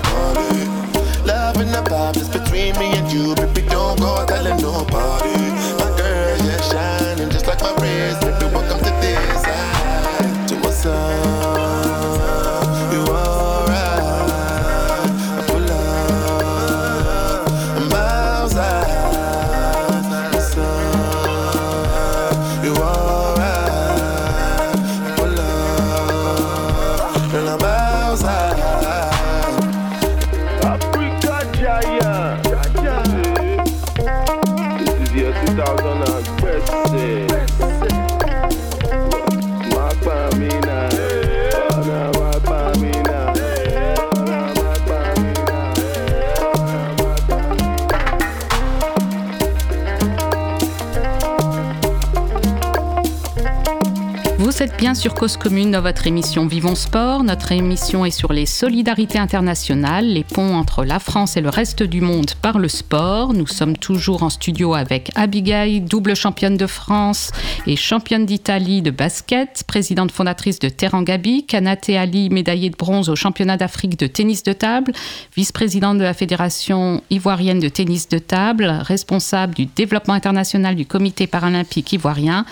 sur 55.06 55.14
Cause 55.14 55.38
Commune 55.38 55.70
dans 55.70 55.84
votre 55.84 56.08
émission 56.08 56.48
Vivons 56.48 56.74
Sport. 56.74 57.24
Notre 57.24 57.52
émission 57.52 58.06
est 58.06 58.10
sur 58.10 58.34
les 58.34 58.48
solidarités 58.48 59.20
internationales, 59.20 60.08
les 60.08 60.24
ponts 60.24 60.56
entre 60.56 60.84
la 60.84 60.98
France 60.98 61.38
et 61.38 61.42
le 61.42 61.50
reste 61.50 61.84
du 61.84 62.02
monde 62.02 62.32
par 62.42 62.58
le 62.58 62.68
sport. 62.68 63.36
Nous 63.36 63.46
sommes 63.46 63.78
toujours 63.78 64.24
en 64.24 64.32
studio 64.32 64.74
avec 64.74 65.12
Abigail, 65.14 65.82
double 65.82 66.16
championne 66.16 66.58
de 66.58 66.66
France 66.66 67.30
et 67.68 67.76
championne 67.76 68.26
d'Italie 68.26 68.82
de 68.82 68.90
basket, 68.90 69.64
présidente 69.68 70.10
fondatrice 70.10 70.58
de 70.58 70.70
Terangabi, 70.70 71.46
Kanaté 71.46 72.00
Ali, 72.00 72.32
médaillée 72.32 72.72
de 72.72 72.76
bronze 72.76 73.08
au 73.08 73.16
championnat 73.16 73.58
d'Afrique 73.58 74.00
de 74.00 74.08
tennis 74.08 74.42
de 74.42 74.54
table, 74.54 74.92
vice-présidente 75.36 76.00
de 76.00 76.04
la 76.04 76.16
Fédération 76.16 77.04
ivoirienne 77.12 77.60
de 77.60 77.70
tennis 77.70 78.10
de 78.10 78.18
table, 78.18 78.66
responsable 78.82 79.54
du 79.54 79.68
développement 79.68 80.16
international 80.16 80.74
du 80.74 80.88
comité 80.88 81.28
paralympique 81.28 81.94
ivoirien, 81.94 82.44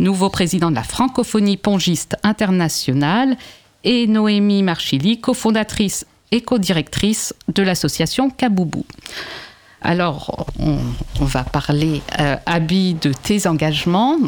nouveau 0.00 0.30
président 0.30 0.70
de 0.70 0.76
la 0.76 0.82
francophonie 0.82 1.56
pongiste 1.56 2.16
internationale, 2.22 3.36
et 3.84 4.06
Noémie 4.06 4.62
Marchili, 4.62 5.20
cofondatrice 5.20 6.06
et 6.32 6.42
co-directrice 6.42 7.34
de 7.48 7.62
l'association 7.62 8.30
Kaboubou. 8.30 8.84
Alors, 9.82 10.46
on, 10.58 11.24
va 11.24 11.42
parler, 11.42 12.02
euh, 12.18 12.36
Abby, 12.44 12.94
de 12.94 13.12
tes 13.14 13.46
engagements 13.46 14.18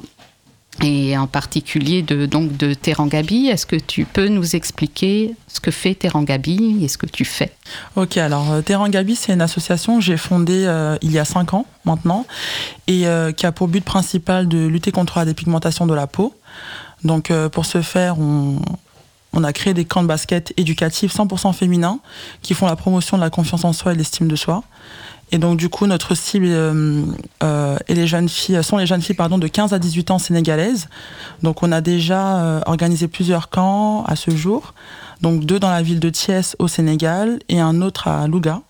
et 0.80 1.16
en 1.18 1.26
particulier 1.26 2.02
de, 2.02 2.26
donc 2.26 2.56
de 2.56 2.74
Terangabi. 2.74 3.48
Est-ce 3.48 3.66
que 3.66 3.76
tu 3.76 4.04
peux 4.04 4.28
nous 4.28 4.56
expliquer 4.56 5.34
ce 5.46 5.60
que 5.60 5.70
fait 5.70 5.94
Terangabi 5.94 6.78
et 6.82 6.88
ce 6.88 6.96
que 6.96 7.06
tu 7.06 7.24
fais? 7.24 7.52
Ok, 7.96 8.16
alors 8.16 8.50
euh, 8.50 8.62
Terangabi, 8.62 9.14
c'est 9.14 9.32
une 9.32 9.42
association 9.42 9.98
que 9.98 10.04
j'ai 10.04 10.16
fondée 10.16 10.64
euh, 10.66 10.96
il 11.02 11.12
y 11.12 11.18
a 11.18 11.24
5 11.24 11.54
ans 11.54 11.66
maintenant 11.84 12.26
et 12.86 13.06
euh, 13.06 13.32
qui 13.32 13.46
a 13.46 13.52
pour 13.52 13.68
but 13.68 13.84
principal 13.84 14.48
de 14.48 14.66
lutter 14.66 14.92
contre 14.92 15.18
la 15.18 15.24
dépigmentation 15.24 15.86
de 15.86 15.94
la 15.94 16.06
peau. 16.06 16.34
Donc 17.04 17.32
pour 17.50 17.66
ce 17.66 17.82
faire, 17.82 18.20
on, 18.20 18.60
on 19.32 19.44
a 19.44 19.52
créé 19.52 19.74
des 19.74 19.84
camps 19.84 20.02
de 20.02 20.08
basket 20.08 20.52
éducatifs 20.56 21.14
100% 21.14 21.52
féminins 21.52 21.98
qui 22.42 22.54
font 22.54 22.66
la 22.66 22.76
promotion 22.76 23.16
de 23.16 23.22
la 23.22 23.30
confiance 23.30 23.64
en 23.64 23.72
soi 23.72 23.92
et 23.92 23.96
l'estime 23.96 24.28
de 24.28 24.36
soi. 24.36 24.62
Et 25.32 25.38
donc 25.38 25.56
du 25.56 25.70
coup, 25.70 25.86
notre 25.86 26.14
cible 26.14 26.46
euh, 26.48 27.04
euh, 27.42 27.78
les 27.88 28.06
jeunes 28.06 28.28
filles, 28.28 28.62
sont 28.62 28.76
les 28.76 28.86
jeunes 28.86 29.00
filles 29.00 29.16
pardon, 29.16 29.38
de 29.38 29.48
15 29.48 29.72
à 29.72 29.78
18 29.78 30.10
ans 30.10 30.18
sénégalaises. 30.18 30.88
Donc 31.42 31.62
on 31.62 31.72
a 31.72 31.80
déjà 31.80 32.36
euh, 32.36 32.60
organisé 32.66 33.08
plusieurs 33.08 33.48
camps 33.48 34.04
à 34.04 34.14
ce 34.14 34.30
jour. 34.30 34.74
Donc 35.22 35.44
deux 35.46 35.58
dans 35.58 35.70
la 35.70 35.80
ville 35.80 36.00
de 36.00 36.10
Thiès 36.10 36.54
au 36.58 36.68
Sénégal 36.68 37.40
et 37.48 37.60
un 37.60 37.80
autre 37.80 38.08
à 38.08 38.28
Louga. 38.28 38.60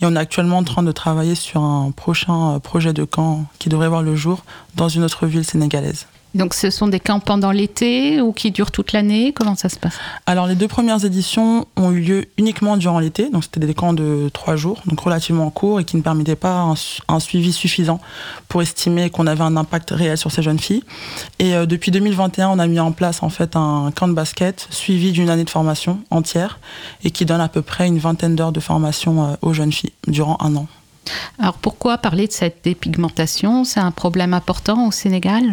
Et 0.00 0.06
on 0.06 0.16
est 0.16 0.18
actuellement 0.18 0.56
en 0.56 0.64
train 0.64 0.82
de 0.82 0.92
travailler 0.92 1.34
sur 1.34 1.60
un 1.60 1.90
prochain 1.90 2.60
projet 2.60 2.94
de 2.94 3.04
camp 3.04 3.44
qui 3.58 3.68
devrait 3.68 3.88
voir 3.88 4.02
le 4.02 4.16
jour 4.16 4.42
dans 4.74 4.88
une 4.88 5.04
autre 5.04 5.26
ville 5.26 5.44
sénégalaise. 5.44 6.06
Donc 6.36 6.54
ce 6.54 6.70
sont 6.70 6.88
des 6.88 7.00
camps 7.00 7.20
pendant 7.20 7.50
l'été 7.50 8.20
ou 8.20 8.32
qui 8.32 8.50
durent 8.50 8.70
toute 8.70 8.92
l'année? 8.92 9.32
Comment 9.32 9.56
ça 9.56 9.68
se 9.68 9.78
passe? 9.78 9.94
Alors 10.26 10.46
les 10.46 10.54
deux 10.54 10.68
premières 10.68 11.04
éditions 11.04 11.66
ont 11.76 11.90
eu 11.90 12.00
lieu 12.00 12.24
uniquement 12.38 12.76
durant 12.76 12.98
l'été, 12.98 13.30
donc 13.30 13.44
c'était 13.44 13.60
des 13.60 13.74
camps 13.74 13.94
de 13.94 14.30
trois 14.32 14.56
jours, 14.56 14.82
donc 14.86 15.00
relativement 15.00 15.50
courts 15.50 15.80
et 15.80 15.84
qui 15.84 15.96
ne 15.96 16.02
permettaient 16.02 16.36
pas 16.36 16.74
un, 17.08 17.20
suivi 17.20 17.52
suffisant 17.52 18.00
pour 18.48 18.62
estimer 18.62 19.10
qu'on 19.10 19.26
avait 19.26 19.42
un 19.42 19.56
impact 19.56 19.90
réel 19.90 20.18
sur 20.18 20.30
ces 20.30 20.42
jeunes 20.42 20.58
filles. 20.58 20.84
Et 21.38 21.54
euh, 21.54 21.66
depuis 21.66 21.90
2021, 21.90 22.50
on 22.50 22.58
a 22.58 22.66
mis 22.66 22.80
en 22.80 22.92
place 22.92 23.22
en 23.22 23.30
fait 23.30 23.56
un 23.56 23.90
camp 23.94 24.08
de 24.08 24.12
basket 24.12 24.68
suivi 24.70 25.12
d'une 25.12 25.30
année 25.30 25.44
de 25.44 25.50
formation 25.50 26.00
entière 26.10 26.58
et 27.02 27.10
qui 27.10 27.24
donne 27.24 27.40
à 27.40 27.48
peu 27.48 27.62
près 27.62 27.86
une 27.86 27.98
vingtaine 27.98 28.36
d'heures 28.36 28.52
de 28.52 28.60
formation 28.60 29.24
euh, 29.24 29.34
aux 29.42 29.52
jeunes 29.52 29.72
filles 29.72 29.92
durant 30.06 30.36
un 30.40 30.54
an. 30.56 30.66
Alors 31.38 31.54
pourquoi 31.54 31.98
parler 31.98 32.26
de 32.26 32.32
cette 32.32 32.64
dépigmentation? 32.64 33.64
C'est 33.64 33.80
un 33.80 33.90
problème 33.90 34.34
important 34.34 34.88
au 34.88 34.90
Sénégal? 34.90 35.44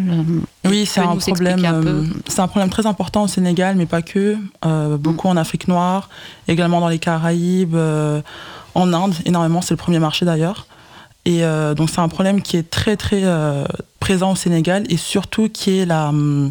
Oui, 0.64 0.86
c'est 0.86 1.00
un 1.00 1.16
problème. 1.16 1.64
Un 1.64 1.84
euh, 1.84 2.04
c'est 2.26 2.40
un 2.40 2.48
problème 2.48 2.70
très 2.70 2.86
important 2.86 3.22
au 3.24 3.28
Sénégal, 3.28 3.76
mais 3.76 3.86
pas 3.86 4.02
que. 4.02 4.36
Euh, 4.64 4.96
beaucoup 4.96 5.28
en 5.28 5.36
Afrique 5.36 5.68
noire, 5.68 6.08
également 6.48 6.80
dans 6.80 6.88
les 6.88 6.98
Caraïbes, 6.98 7.74
euh, 7.74 8.20
en 8.74 8.92
Inde, 8.92 9.14
énormément. 9.24 9.60
C'est 9.60 9.74
le 9.74 9.78
premier 9.78 9.98
marché 9.98 10.24
d'ailleurs. 10.24 10.66
Et 11.24 11.44
euh, 11.44 11.74
donc 11.74 11.90
c'est 11.90 12.00
un 12.00 12.08
problème 12.08 12.42
qui 12.42 12.56
est 12.56 12.70
très 12.70 12.96
très 12.96 13.22
euh, 13.24 13.64
présent 13.98 14.32
au 14.32 14.36
Sénégal 14.36 14.84
et 14.90 14.96
surtout 14.96 15.48
qui 15.48 15.78
est 15.78 15.86
la 15.86 16.08
hum, 16.08 16.50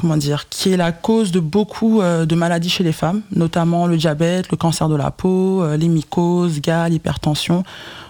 comment 0.00 0.16
dire, 0.16 0.48
qui 0.48 0.72
est 0.72 0.76
la 0.76 0.92
cause 0.92 1.30
de 1.30 1.40
beaucoup 1.40 2.00
euh, 2.00 2.24
de 2.24 2.34
maladies 2.34 2.70
chez 2.70 2.82
les 2.82 2.92
femmes, 2.92 3.20
notamment 3.32 3.86
le 3.86 3.98
diabète, 3.98 4.50
le 4.50 4.56
cancer 4.56 4.88
de 4.88 4.96
la 4.96 5.10
peau, 5.10 5.62
euh, 5.62 5.76
les 5.76 5.88
mycoses, 5.88 6.60
gales, 6.60 6.92
l'hypertension. 6.92 7.62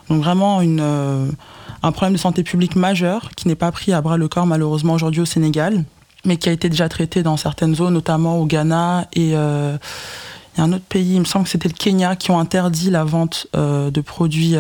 Donc 0.09 0.23
vraiment 0.23 0.61
euh, 0.63 1.27
un 1.83 1.93
problème 1.93 2.13
de 2.13 2.19
santé 2.19 2.45
publique 2.45 2.77
majeur 2.77 3.31
qui 3.37 3.49
n'est 3.49 3.57
pas 3.57 3.73
pris 3.73 3.93
à 3.93 4.01
bras 4.01 4.17
le 4.17 4.29
corps 4.29 4.47
malheureusement 4.47 4.95
aujourd'hui 4.95 5.21
au 5.21 5.25
Sénégal, 5.27 5.85
mais 6.25 6.37
qui 6.37 6.49
a 6.49 6.53
été 6.53 6.69
déjà 6.69 6.89
traité 6.89 7.25
dans 7.25 7.37
certaines 7.37 7.75
zones, 7.75 7.95
notamment 7.95 8.39
au 8.39 8.47
Ghana 8.47 9.09
et 9.15 9.31
il 9.31 10.59
y 10.59 10.61
a 10.61 10.65
un 10.65 10.73
autre 10.73 10.85
pays, 10.89 11.15
il 11.15 11.21
me 11.21 11.25
semble 11.25 11.45
que 11.45 11.51
c'était 11.51 11.69
le 11.69 11.75
Kenya, 11.75 12.17
qui 12.17 12.31
ont 12.31 12.39
interdit 12.39 12.91
la 12.91 13.05
vente 13.05 13.47
de 13.55 14.01
produits 14.01 14.57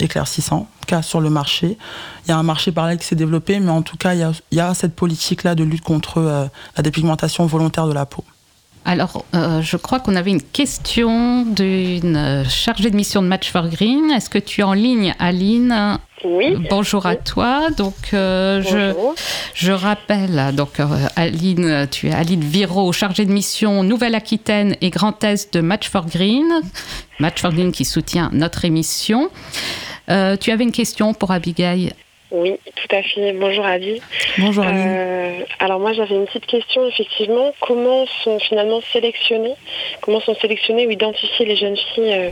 éclaircissants 0.00 0.68
cas 0.88 1.02
sur 1.02 1.20
le 1.20 1.30
marché. 1.30 1.78
Il 2.24 2.30
y 2.30 2.32
a 2.32 2.36
un 2.36 2.42
marché 2.42 2.72
parallèle 2.72 2.98
qui 2.98 3.06
s'est 3.06 3.14
développé, 3.14 3.60
mais 3.60 3.70
en 3.70 3.82
tout 3.82 3.96
cas, 3.96 4.14
il 4.14 4.20
y 4.20 4.24
a, 4.24 4.32
il 4.50 4.58
y 4.58 4.60
a 4.60 4.74
cette 4.74 4.96
politique-là 4.96 5.54
de 5.54 5.62
lutte 5.62 5.82
contre 5.82 6.18
euh, 6.18 6.46
la 6.76 6.82
dépigmentation 6.82 7.46
volontaire 7.46 7.86
de 7.86 7.92
la 7.92 8.06
peau. 8.06 8.24
Alors, 8.84 9.24
euh, 9.34 9.60
je 9.60 9.76
crois 9.76 10.00
qu'on 10.00 10.16
avait 10.16 10.30
une 10.30 10.42
question 10.42 11.44
d'une 11.44 12.16
euh, 12.16 12.44
chargée 12.44 12.90
de 12.90 12.96
mission 12.96 13.20
de 13.20 13.28
Match 13.28 13.50
for 13.50 13.68
Green. 13.68 14.10
Est-ce 14.10 14.30
que 14.30 14.38
tu 14.38 14.62
es 14.62 14.64
en 14.64 14.72
ligne, 14.72 15.14
Aline? 15.18 15.98
Oui. 16.24 16.56
Bonjour 16.70 17.04
à 17.04 17.14
toi. 17.14 17.68
Donc, 17.76 17.94
euh, 18.14 18.62
je, 18.62 18.92
Bonjour. 18.92 19.14
je 19.52 19.72
rappelle, 19.72 20.54
donc, 20.54 20.80
euh, 20.80 20.86
Aline, 21.16 21.86
tu 21.90 22.08
es 22.08 22.12
Aline 22.12 22.40
Viro, 22.40 22.90
chargée 22.92 23.26
de 23.26 23.32
mission 23.32 23.82
Nouvelle-Aquitaine 23.82 24.74
et 24.80 24.88
Grand 24.88 25.22
Est 25.22 25.52
de 25.52 25.60
Match 25.60 25.90
for 25.90 26.06
Green. 26.06 26.46
Match 27.20 27.42
for 27.42 27.52
Green 27.52 27.72
qui 27.72 27.84
soutient 27.84 28.30
notre 28.32 28.64
émission. 28.64 29.28
Euh, 30.10 30.36
tu 30.36 30.50
avais 30.50 30.64
une 30.64 30.72
question 30.72 31.14
pour 31.14 31.30
Abigail 31.30 31.92
Oui, 32.30 32.54
tout 32.76 32.96
à 32.96 33.02
fait. 33.02 33.32
Bonjour 33.32 33.64
Adi. 33.64 34.00
Bonjour 34.38 34.64
Aline. 34.64 34.86
Euh, 34.86 35.44
alors 35.60 35.80
moi 35.80 35.92
j'avais 35.92 36.14
une 36.14 36.26
petite 36.26 36.46
question 36.46 36.86
effectivement. 36.86 37.52
Comment 37.60 38.06
sont 38.22 38.38
finalement 38.38 38.80
sélectionnés, 38.92 39.54
comment 40.00 40.20
sont 40.20 40.34
sélectionnés 40.36 40.86
ou 40.86 40.90
identifiés 40.90 41.46
les 41.46 41.56
jeunes 41.56 41.76
filles 41.76 42.12
euh, 42.12 42.30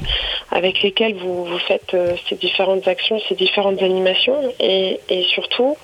avec 0.51 0.83
lesquelles 0.83 1.15
vous, 1.15 1.45
vous 1.45 1.59
faites 1.59 1.95
euh, 1.95 2.15
ces 2.29 2.37
différentes 2.37 2.87
actions, 2.89 3.21
ces 3.29 3.35
différentes 3.35 3.83
animations? 3.83 4.55
Et, 4.61 5.01
et 5.09 5.23
surtout 5.25 5.77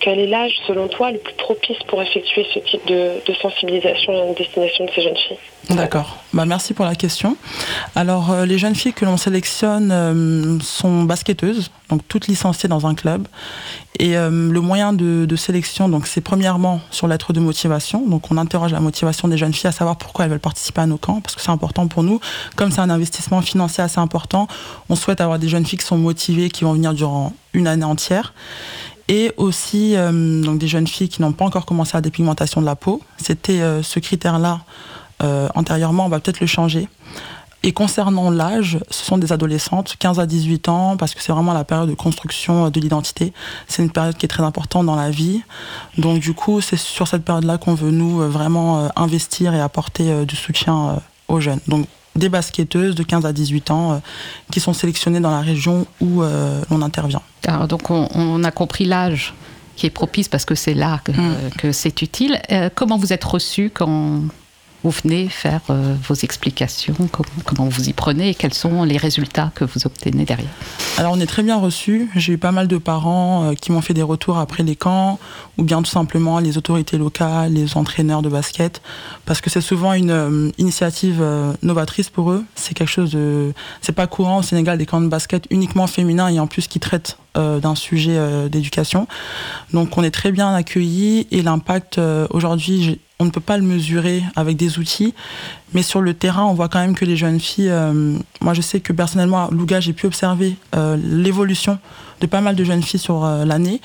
quel 0.00 0.20
est 0.20 0.26
l'âge 0.26 0.54
selon 0.66 0.86
toi 0.88 1.10
le 1.10 1.18
plus 1.18 1.34
propice 1.34 1.78
pour 1.88 2.00
effectuer 2.00 2.46
ce 2.54 2.60
type 2.60 2.84
de, 2.86 3.20
de 3.26 3.34
sensibilisation 3.34 4.30
à 4.30 4.34
destination 4.34 4.84
de 4.84 4.90
ces 4.90 5.02
jeunes 5.02 5.16
filles? 5.16 5.38
D'accord. 5.70 6.18
Bah, 6.32 6.44
merci 6.44 6.74
pour 6.74 6.84
la 6.84 6.94
question. 6.94 7.36
Alors, 7.94 8.30
euh, 8.30 8.46
les 8.46 8.58
jeunes 8.58 8.74
filles 8.74 8.92
que 8.92 9.04
l'on 9.04 9.16
sélectionne 9.16 9.90
euh, 9.92 10.58
sont 10.60 11.04
basketteuses, 11.04 11.70
donc 11.88 12.02
toutes 12.08 12.26
licenciées 12.26 12.68
dans 12.68 12.86
un 12.86 12.94
club. 12.94 13.28
Et 13.98 14.16
euh, 14.16 14.50
le 14.50 14.60
moyen 14.60 14.92
de, 14.92 15.36
sélection, 15.36 15.88
donc 15.88 16.06
c'est 16.06 16.20
premièrement 16.20 16.80
sur 16.90 17.06
lettre 17.06 17.32
de 17.32 17.40
motivation. 17.40 18.06
Donc, 18.06 18.30
on 18.30 18.38
interroge 18.38 18.72
la 18.72 18.80
motivation 18.80 19.28
des 19.28 19.38
jeunes 19.38 19.52
filles 19.52 19.68
à 19.68 19.72
savoir 19.72 19.96
pourquoi 19.96 20.24
elles 20.24 20.30
veulent 20.30 20.40
participer 20.40 20.80
à 20.80 20.86
nos 20.86 20.96
camps, 20.96 21.20
parce 21.20 21.36
que 21.36 21.42
c'est 21.42 21.50
important 21.50 21.86
pour 21.86 22.02
nous. 22.02 22.18
Comme 22.56 22.70
c'est 22.72 22.80
un 22.80 22.90
investissement 22.90 23.40
financier 23.40 23.84
assez 23.84 24.00
important, 24.00 24.48
on 24.88 24.96
souhaite 24.96 25.20
avoir 25.20 25.38
des 25.38 25.48
jeunes 25.48 25.64
filles 25.64 25.78
qui 25.78 25.86
sont 25.86 25.98
motivées, 25.98 26.50
qui 26.50 26.64
vont 26.64 26.72
venir 26.72 26.92
durant 26.92 27.32
une 27.54 27.66
année 27.66 27.84
entière 27.84 28.34
et 29.08 29.32
aussi 29.36 29.94
donc 29.94 30.58
des 30.58 30.68
jeunes 30.68 30.86
filles 30.86 31.08
qui 31.08 31.20
n'ont 31.20 31.32
pas 31.32 31.44
encore 31.44 31.66
commencé 31.66 31.90
la 31.94 32.00
dépigmentation 32.00 32.60
de 32.60 32.66
la 32.66 32.76
peau. 32.76 33.02
C'était 33.18 33.60
ce 33.82 33.98
critère-là 33.98 34.60
euh, 35.22 35.48
antérieurement, 35.54 36.06
on 36.06 36.08
va 36.08 36.20
peut-être 36.20 36.40
le 36.40 36.46
changer. 36.46 36.88
Et 37.64 37.72
concernant 37.72 38.30
l'âge, 38.30 38.78
ce 38.90 39.04
sont 39.04 39.18
des 39.18 39.32
adolescentes, 39.32 39.94
15 39.96 40.18
à 40.18 40.26
18 40.26 40.68
ans, 40.68 40.96
parce 40.96 41.14
que 41.14 41.22
c'est 41.22 41.30
vraiment 41.30 41.52
la 41.52 41.62
période 41.62 41.88
de 41.88 41.94
construction 41.94 42.70
de 42.70 42.80
l'identité. 42.80 43.32
C'est 43.68 43.82
une 43.82 43.90
période 43.90 44.16
qui 44.16 44.26
est 44.26 44.28
très 44.28 44.42
importante 44.42 44.86
dans 44.86 44.96
la 44.96 45.10
vie. 45.10 45.42
Donc 45.96 46.18
du 46.18 46.34
coup, 46.34 46.60
c'est 46.60 46.76
sur 46.76 47.06
cette 47.06 47.24
période-là 47.24 47.58
qu'on 47.58 47.74
veut 47.74 47.92
nous 47.92 48.20
euh, 48.20 48.28
vraiment 48.28 48.80
euh, 48.80 48.88
investir 48.96 49.54
et 49.54 49.60
apporter 49.60 50.26
du 50.26 50.34
soutien 50.34 51.00
aux 51.28 51.40
jeunes. 51.40 51.60
Donc 51.68 51.86
des 52.16 52.28
basketteuses 52.28 52.94
de 52.94 53.02
15 53.02 53.26
à 53.26 53.32
18 53.32 53.70
ans 53.70 53.92
euh, 53.92 53.96
qui 54.50 54.60
sont 54.60 54.72
sélectionnées 54.72 55.20
dans 55.20 55.30
la 55.30 55.40
région 55.40 55.86
où 56.00 56.22
euh, 56.22 56.60
l'on 56.70 56.82
intervient. 56.82 57.22
Alors, 57.46 57.68
donc, 57.68 57.90
on, 57.90 58.08
on 58.14 58.44
a 58.44 58.50
compris 58.50 58.84
l'âge 58.84 59.34
qui 59.76 59.86
est 59.86 59.90
propice 59.90 60.28
parce 60.28 60.44
que 60.44 60.54
c'est 60.54 60.74
là 60.74 61.00
que, 61.04 61.12
Mm. 61.12 61.50
que 61.58 61.72
c'est 61.72 62.02
utile. 62.02 62.40
Euh, 62.50 62.68
comment 62.74 62.98
vous 62.98 63.12
êtes 63.12 63.24
reçu 63.24 63.70
quand 63.72 64.22
vous 64.82 64.90
venez 64.90 65.28
faire 65.28 65.60
euh, 65.70 65.94
vos 66.08 66.14
explications 66.14 66.94
comment, 67.44 67.68
vous 67.68 67.88
y 67.88 67.92
prenez 67.92 68.30
et 68.30 68.34
quels 68.34 68.54
sont 68.54 68.82
les 68.82 68.96
résultats 68.96 69.52
que 69.54 69.64
vous 69.64 69.86
obtenez 69.86 70.24
derrière 70.24 70.50
Alors 70.98 71.12
on 71.12 71.20
est 71.20 71.26
très 71.26 71.42
bien 71.42 71.56
reçus. 71.56 72.10
J'ai 72.16 72.32
eu 72.32 72.38
pas 72.38 72.52
mal 72.52 72.66
de 72.68 72.78
parents 72.78 73.44
euh, 73.44 73.54
qui 73.54 73.70
m'ont 73.70 73.80
fait 73.80 73.94
des 73.94 74.02
retours 74.02 74.38
après 74.38 74.62
les 74.62 74.74
camps, 74.74 75.18
ou 75.58 75.62
bien 75.62 75.82
tout 75.82 75.90
simplement 75.90 76.40
les 76.40 76.58
autorités 76.58 76.98
locales, 76.98 77.52
les 77.52 77.76
entraîneurs 77.76 78.22
de 78.22 78.28
basket, 78.28 78.82
parce 79.24 79.40
que 79.40 79.50
c'est 79.50 79.60
souvent 79.60 79.92
une 79.92 80.10
euh, 80.10 80.50
initiative 80.58 81.24
novatrice 81.62 82.10
pour 82.10 82.32
eux. 82.32 82.44
C'est 82.54 82.74
quelque 82.74 82.90
chose 82.90 83.12
de, 83.12 83.52
c'est 83.80 83.92
pas 83.92 84.06
courant 84.06 84.38
au 84.38 84.42
Sénégal 84.42 84.78
des 84.78 84.86
camps 84.86 85.00
de 85.00 85.08
basket 85.08 85.44
uniquement 85.50 85.86
féminins 85.86 86.28
et 86.28 86.40
en 86.40 86.46
plus 86.46 86.66
qui 86.66 86.80
traitent 86.80 87.18
d'un 87.34 87.74
sujet 87.74 88.18
d'éducation. 88.50 89.06
Donc 89.72 89.96
on 89.96 90.02
est 90.02 90.10
très 90.10 90.32
bien 90.32 90.54
accueillis 90.54 91.26
et 91.30 91.40
l'impact 91.40 91.98
aujourd'hui, 92.28 93.00
on 93.22 93.26
ne 93.26 93.30
peut 93.30 93.40
pas 93.40 93.56
le 93.56 93.62
mesurer 93.62 94.22
avec 94.34 94.56
des 94.56 94.78
outils, 94.80 95.14
mais 95.74 95.82
sur 95.82 96.00
le 96.00 96.12
terrain, 96.12 96.44
on 96.44 96.54
voit 96.54 96.68
quand 96.68 96.80
même 96.80 96.96
que 96.96 97.04
les 97.04 97.16
jeunes 97.16 97.38
filles, 97.38 97.70
euh, 97.70 98.18
moi 98.40 98.52
je 98.52 98.60
sais 98.60 98.80
que 98.80 98.92
personnellement 98.92 99.46
à 99.46 99.50
Louga, 99.52 99.78
j'ai 99.78 99.92
pu 99.92 100.06
observer 100.06 100.56
euh, 100.74 100.96
l'évolution 101.00 101.78
de 102.20 102.26
pas 102.26 102.40
mal 102.40 102.56
de 102.56 102.64
jeunes 102.64 102.82
filles 102.82 103.00
sur 103.00 103.24
euh, 103.24 103.44
l'année. 103.44 103.80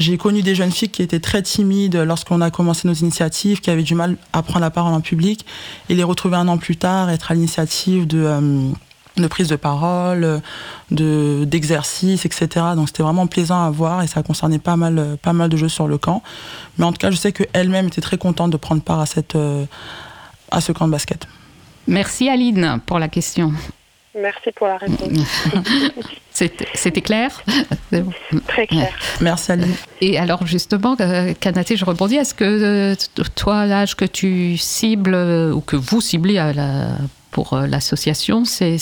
J'ai 0.00 0.18
connu 0.18 0.42
des 0.42 0.56
jeunes 0.56 0.72
filles 0.72 0.88
qui 0.88 1.02
étaient 1.02 1.20
très 1.20 1.42
timides 1.42 1.96
lorsqu'on 1.96 2.40
a 2.40 2.50
commencé 2.50 2.88
nos 2.88 2.94
initiatives, 2.94 3.60
qui 3.60 3.70
avaient 3.70 3.84
du 3.84 3.94
mal 3.94 4.16
à 4.32 4.42
prendre 4.42 4.60
la 4.60 4.70
parole 4.70 4.94
en 4.94 5.00
public, 5.00 5.46
et 5.88 5.94
les 5.94 6.02
retrouver 6.02 6.36
un 6.36 6.48
an 6.48 6.58
plus 6.58 6.76
tard, 6.76 7.08
être 7.08 7.30
à 7.30 7.34
l'initiative 7.34 8.06
de... 8.06 8.72
de 9.16 9.26
prise 9.26 9.48
de 9.48 9.56
parole, 9.56 10.40
de 10.90 11.44
d'exercice, 11.44 12.24
etc. 12.24 12.48
Donc 12.76 12.88
c'était 12.88 13.02
vraiment 13.02 13.26
plaisant 13.26 13.62
à 13.64 13.70
voir 13.70 14.02
et 14.02 14.06
ça 14.06 14.22
concernait 14.22 14.58
pas 14.58 14.76
mal, 14.76 15.18
pas 15.20 15.32
mal 15.32 15.48
de 15.50 15.56
jeux 15.56 15.68
sur 15.68 15.86
le 15.88 15.98
camp. 15.98 16.22
Mais 16.78 16.84
en 16.84 16.92
tout 16.92 16.98
cas, 16.98 17.10
je 17.10 17.16
sais 17.16 17.32
qu'elle-même 17.32 17.88
était 17.88 18.00
très 18.00 18.16
contente 18.18 18.50
de 18.50 18.56
prendre 18.56 18.82
part 18.82 19.00
à, 19.00 19.06
cette, 19.06 19.36
euh, 19.36 19.64
à 20.50 20.60
ce 20.60 20.72
camp 20.72 20.86
de 20.86 20.92
basket. 20.92 21.26
Merci 21.86 22.28
Aline 22.28 22.80
pour 22.86 22.98
la 22.98 23.08
question. 23.08 23.52
Merci 24.14 24.50
pour 24.54 24.66
la 24.66 24.76
réponse. 24.76 25.10
C'était 26.74 27.00
clair? 27.00 27.30
Bon. 27.90 28.10
Très 28.46 28.66
clair. 28.66 28.92
Merci 29.20 29.52
Aline. 29.52 29.74
Et 30.00 30.18
alors 30.18 30.46
justement, 30.46 30.96
euh, 31.00 31.32
Kanaté, 31.38 31.76
je 31.76 31.84
rebondis. 31.84 32.16
Est-ce 32.16 32.34
que 32.34 32.44
euh, 32.44 32.94
toi, 33.34 33.66
l'âge 33.66 33.94
que 33.96 34.04
tu 34.04 34.56
cibles 34.58 35.14
ou 35.54 35.60
que 35.60 35.76
vous 35.76 36.00
ciblez 36.00 36.38
à 36.38 36.52
la- 36.52 36.96
pour 37.32 37.54
euh, 37.54 37.66
l'association, 37.66 38.44
c'est 38.44 38.76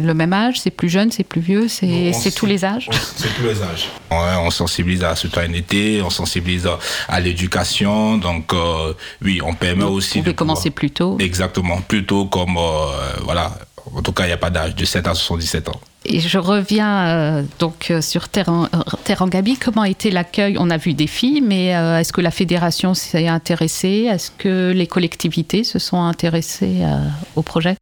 le 0.00 0.12
même 0.14 0.32
âge, 0.32 0.60
c'est 0.60 0.70
plus 0.70 0.88
jeune, 0.88 1.10
c'est 1.10 1.24
plus 1.24 1.40
vieux, 1.42 1.68
c'est 1.68 2.12
tous 2.34 2.46
les 2.46 2.64
âges? 2.64 2.88
C'est 3.16 3.28
tous 3.36 3.42
les 3.42 3.60
âges. 3.60 3.88
Ouais, 4.10 4.36
on 4.40 4.50
sensibilise 4.50 5.02
à 5.04 5.10
la 5.10 5.16
citoyenneté, 5.16 6.00
on 6.02 6.08
sensibilise 6.08 6.66
à, 6.66 6.78
à 7.08 7.20
l'éducation. 7.20 8.16
Donc, 8.18 8.54
euh, 8.54 8.94
oui, 9.22 9.40
on 9.44 9.52
permet 9.54 9.82
Vous 9.84 9.90
aussi 9.90 10.20
pouvez 10.20 10.30
de 10.32 10.36
commencer 10.36 10.70
pouvoir- 10.70 10.74
plus 10.76 10.90
tôt. 10.90 11.16
Exactement. 11.20 11.80
Plutôt 11.82 12.26
comme, 12.26 12.56
euh, 12.56 13.20
voilà. 13.24 13.52
En 13.94 14.02
tout 14.02 14.12
cas, 14.12 14.24
il 14.24 14.28
n'y 14.28 14.32
a 14.32 14.36
pas 14.38 14.50
d'âge, 14.50 14.74
de 14.74 14.84
7 14.84 15.06
à 15.08 15.14
77 15.14 15.68
ans. 15.68 15.80
Et 16.04 16.18
je 16.20 16.38
reviens 16.38 17.06
euh, 17.06 17.42
donc 17.58 17.90
euh, 17.90 18.00
sur 18.00 18.28
Teran- 18.28 18.68
euh, 18.74 18.78
Terangabi. 19.04 19.56
Comment 19.56 19.82
a 19.82 19.88
été 19.88 20.10
l'accueil? 20.10 20.56
On 20.58 20.68
a 20.70 20.76
vu 20.76 20.94
des 20.94 21.06
filles, 21.06 21.40
mais 21.40 21.76
euh, 21.76 21.98
est-ce 21.98 22.12
que 22.12 22.20
la 22.20 22.30
fédération 22.32 22.94
s'est 22.94 23.28
intéressée? 23.28 24.08
Est-ce 24.10 24.30
que 24.36 24.72
les 24.72 24.86
collectivités 24.86 25.62
se 25.64 25.78
sont 25.78 26.02
intéressées 26.02 26.78
euh, 26.82 26.98
au 27.36 27.42
projet? 27.42 27.76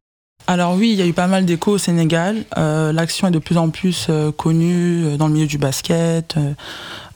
Alors 0.47 0.73
oui, 0.75 0.89
il 0.91 0.97
y 0.97 1.01
a 1.01 1.05
eu 1.05 1.13
pas 1.13 1.27
mal 1.27 1.45
d'échos 1.45 1.73
au 1.73 1.77
Sénégal. 1.77 2.43
Euh, 2.57 2.91
L'action 2.91 3.27
est 3.27 3.31
de 3.31 3.39
plus 3.39 3.57
en 3.57 3.69
plus 3.69 4.07
euh, 4.09 4.31
connue 4.31 5.17
dans 5.17 5.27
le 5.27 5.33
milieu 5.33 5.47
du 5.47 5.57
basket. 5.59 6.35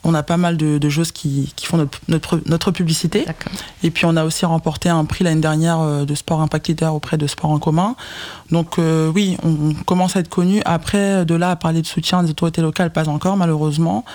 On 0.05 0.13
a 0.13 0.23
pas 0.23 0.37
mal 0.37 0.55
de, 0.55 0.77
de 0.77 0.89
joueuses 0.89 1.11
qui, 1.11 1.51
qui 1.55 1.65
font 1.65 1.77
notre, 1.77 1.99
notre, 2.07 2.41
notre 2.45 2.71
publicité. 2.71 3.25
Et 3.83 3.91
puis 3.91 4.05
on 4.05 4.15
a 4.15 4.23
aussi 4.23 4.45
remporté 4.45 4.87
un 4.87 5.03
prix 5.03 5.23
l'année 5.23 5.41
dernière 5.41 5.79
euh, 5.81 6.05
de 6.05 6.15
sport 6.15 6.41
impact 6.41 6.67
leader 6.67 6.93
auprès 6.93 7.17
de 7.17 7.27
Sport 7.27 7.49
en 7.49 7.59
commun. 7.59 7.95
Donc 8.51 8.79
euh, 8.79 9.11
oui, 9.13 9.35
on, 9.43 9.71
on 9.71 9.73
commence 9.83 10.15
à 10.15 10.19
être 10.19 10.29
connu. 10.29 10.61
Après, 10.63 11.25
de 11.25 11.35
là 11.35 11.49
à 11.51 11.55
parler 11.55 11.81
de 11.81 11.87
soutien 11.87 12.23
des 12.23 12.29
autorités 12.29 12.61
locales, 12.61 12.93
pas 12.93 13.09
encore 13.09 13.35
malheureusement. 13.35 14.05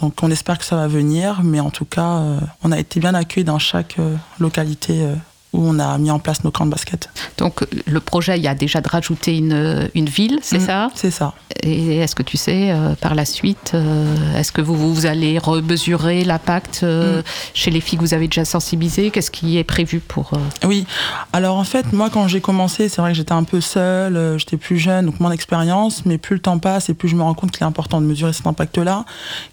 Donc 0.00 0.14
on 0.22 0.30
espère 0.30 0.58
que 0.58 0.64
ça 0.64 0.76
va 0.76 0.86
venir, 0.86 1.40
mais 1.42 1.60
en 1.60 1.70
tout 1.70 1.84
cas, 1.84 2.18
euh, 2.18 2.38
on 2.62 2.72
a 2.72 2.78
été 2.78 3.00
bien 3.00 3.14
accueillis 3.14 3.44
dans 3.44 3.58
chaque 3.58 3.96
euh, 3.98 4.14
localité 4.38 5.06
où 5.52 5.66
on 5.66 5.78
a 5.78 5.96
mis 5.98 6.10
en 6.10 6.18
place 6.18 6.44
nos 6.44 6.50
camps 6.50 6.66
de 6.66 6.70
basket. 6.70 7.08
Donc 7.38 7.66
le 7.86 8.00
projet, 8.00 8.36
il 8.38 8.44
y 8.44 8.48
a 8.48 8.54
déjà 8.54 8.80
de 8.80 8.88
rajouter 8.88 9.38
une, 9.38 9.88
une 9.94 10.08
ville, 10.08 10.38
c'est 10.42 10.58
Mm, 10.58 10.66
ça? 10.66 10.90
C'est 10.94 11.10
ça. 11.10 11.34
Et 11.62 11.98
est-ce 11.98 12.14
que 12.14 12.22
tu 12.22 12.36
sais, 12.36 12.70
euh, 12.70 12.94
par 12.94 13.14
la 13.14 13.24
suite, 13.24 13.72
euh, 13.74 14.38
est-ce 14.38 14.52
que 14.52 14.60
vous, 14.60 14.94
vous 14.94 15.06
allez 15.06 15.38
remesurer 15.38 16.24
l'impact 16.24 16.80
euh, 16.82 17.22
chez 17.54 17.70
les 17.70 17.80
filles 17.80 17.98
que 17.98 18.04
vous 18.04 18.14
avez 18.14 18.28
déjà 18.28 18.44
sensibilisées? 18.44 19.10
Qu'est-ce 19.10 19.30
qui 19.30 19.58
est 19.58 19.64
prévu 19.64 20.00
pour... 20.00 20.32
Oui, 20.64 20.86
alors 21.32 21.56
en 21.56 21.64
fait, 21.64 21.92
moi 21.92 22.10
quand 22.10 22.28
j'ai 22.28 22.40
commencé, 22.40 22.88
c'est 22.88 23.00
vrai 23.00 23.12
que 23.12 23.16
j'étais 23.16 23.32
un 23.32 23.44
peu 23.44 23.60
seule, 23.60 24.38
j'étais 24.38 24.56
plus 24.56 24.78
jeune, 24.78 25.06
donc 25.06 25.20
mon 25.20 25.30
expérience, 25.30 26.04
mais 26.04 26.18
plus 26.18 26.34
le 26.34 26.42
temps 26.42 26.58
passe 26.58 26.88
et 26.88 26.94
plus 26.94 27.08
je 27.08 27.16
me 27.16 27.22
rends 27.22 27.34
compte 27.34 27.50
qu'il 27.50 27.62
est 27.62 27.66
important 27.66 28.00
de 28.00 28.06
mesurer 28.06 28.32
cet 28.32 28.46
impact-là, 28.46 29.04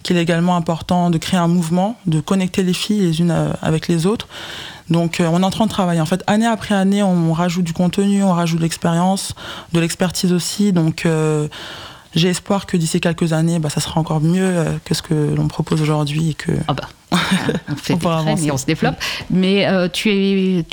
qu'il 0.03 0.17
est 0.17 0.21
également 0.21 0.55
important 0.55 1.09
de 1.09 1.17
créer 1.17 1.39
un 1.39 1.47
mouvement, 1.47 1.97
de 2.05 2.19
connecter 2.19 2.63
les 2.63 2.73
filles 2.73 3.01
les 3.01 3.19
unes 3.21 3.33
avec 3.61 3.87
les 3.87 4.05
autres. 4.05 4.27
Donc 4.89 5.19
euh, 5.19 5.27
on 5.31 5.41
est 5.41 5.45
en 5.45 5.49
train 5.49 5.65
de 5.65 5.71
travailler. 5.71 6.01
En 6.01 6.05
fait, 6.05 6.23
année 6.27 6.45
après 6.45 6.75
année, 6.75 7.03
on 7.03 7.33
rajoute 7.33 7.63
du 7.63 7.73
contenu, 7.73 8.23
on 8.23 8.33
rajoute 8.33 8.59
de 8.59 8.63
l'expérience, 8.63 9.33
de 9.73 9.79
l'expertise 9.79 10.33
aussi. 10.33 10.71
Donc 10.71 11.05
euh, 11.05 11.47
j'ai 12.13 12.29
espoir 12.29 12.65
que 12.65 12.77
d'ici 12.77 13.01
quelques 13.01 13.33
années, 13.33 13.59
bah, 13.59 13.69
ça 13.69 13.81
sera 13.81 13.99
encore 13.99 14.21
mieux 14.21 14.45
euh, 14.45 14.77
que 14.85 14.93
ce 14.93 15.01
que 15.01 15.13
l'on 15.35 15.47
propose 15.47 15.81
aujourd'hui 15.81 16.31
et 16.31 16.33
que. 16.33 16.51
Ah 16.67 16.73
bah. 16.73 16.89
on 17.69 17.75
fait 17.75 17.93
On 17.93 17.97
des 17.97 18.03
traînes 18.03 18.45
et 18.45 18.51
on 18.51 18.57
se 18.57 18.65
développe. 18.65 18.95
Mais 19.29 19.67
euh, 19.67 19.87
tu 19.91 20.09
es, 20.09 20.65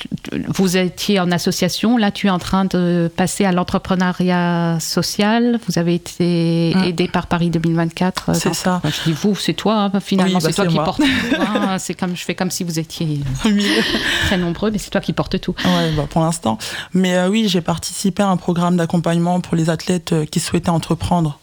vous 0.48 0.76
étiez 0.76 1.20
en 1.20 1.30
association, 1.30 1.96
là 1.96 2.10
tu 2.10 2.26
es 2.26 2.30
en 2.30 2.38
train 2.38 2.64
de 2.64 3.10
passer 3.16 3.44
à 3.44 3.52
l'entrepreneuriat 3.52 4.78
social. 4.80 5.58
Vous 5.68 5.78
avez 5.78 5.94
été 5.94 6.72
Mm. 6.74 6.84
aidé 6.84 7.08
par 7.08 7.26
Paris 7.26 7.50
2024. 7.50 8.30
euh, 8.30 8.34
C'est 8.34 8.54
ça. 8.54 8.76
Enfin, 8.76 8.88
je 8.90 9.10
dis 9.10 9.16
vous, 9.20 9.34
c'est 9.36 9.52
toi. 9.54 9.90
hein, 9.94 10.00
finalement, 10.00 10.38
Oui, 10.38 10.42
bah, 10.42 10.48
c'est 10.50 10.54
toi 10.56 10.66
qui 10.66 10.74
moi. 10.74 10.84
porte 10.84 11.00
tout. 11.00 11.36
hein. 11.38 11.76
C'est 11.78 11.94
comme 11.94 12.16
je 12.16 12.24
fais 12.24 12.34
comme 12.34 12.50
si 12.50 12.64
vous 12.64 12.78
étiez 12.78 13.20
très 14.26 14.38
nombreux, 14.38 14.70
mais 14.70 14.78
c'est 14.78 14.90
toi 14.90 15.00
qui 15.00 15.12
porte 15.12 15.40
tout. 15.40 15.54
Ouais, 15.64 15.90
bah, 15.96 16.06
pour 16.08 16.22
l'instant. 16.22 16.58
Mais 16.94 17.16
euh, 17.16 17.28
oui, 17.28 17.48
j'ai 17.48 17.60
participé 17.60 18.22
à 18.22 18.28
un 18.28 18.36
programme 18.36 18.76
d'accompagnement 18.76 19.40
pour 19.40 19.56
les 19.56 19.70
athlètes 19.70 20.12
euh, 20.12 20.24
qui 20.24 20.40
souhaitaient 20.40 20.70
entreprendre, 20.70 21.38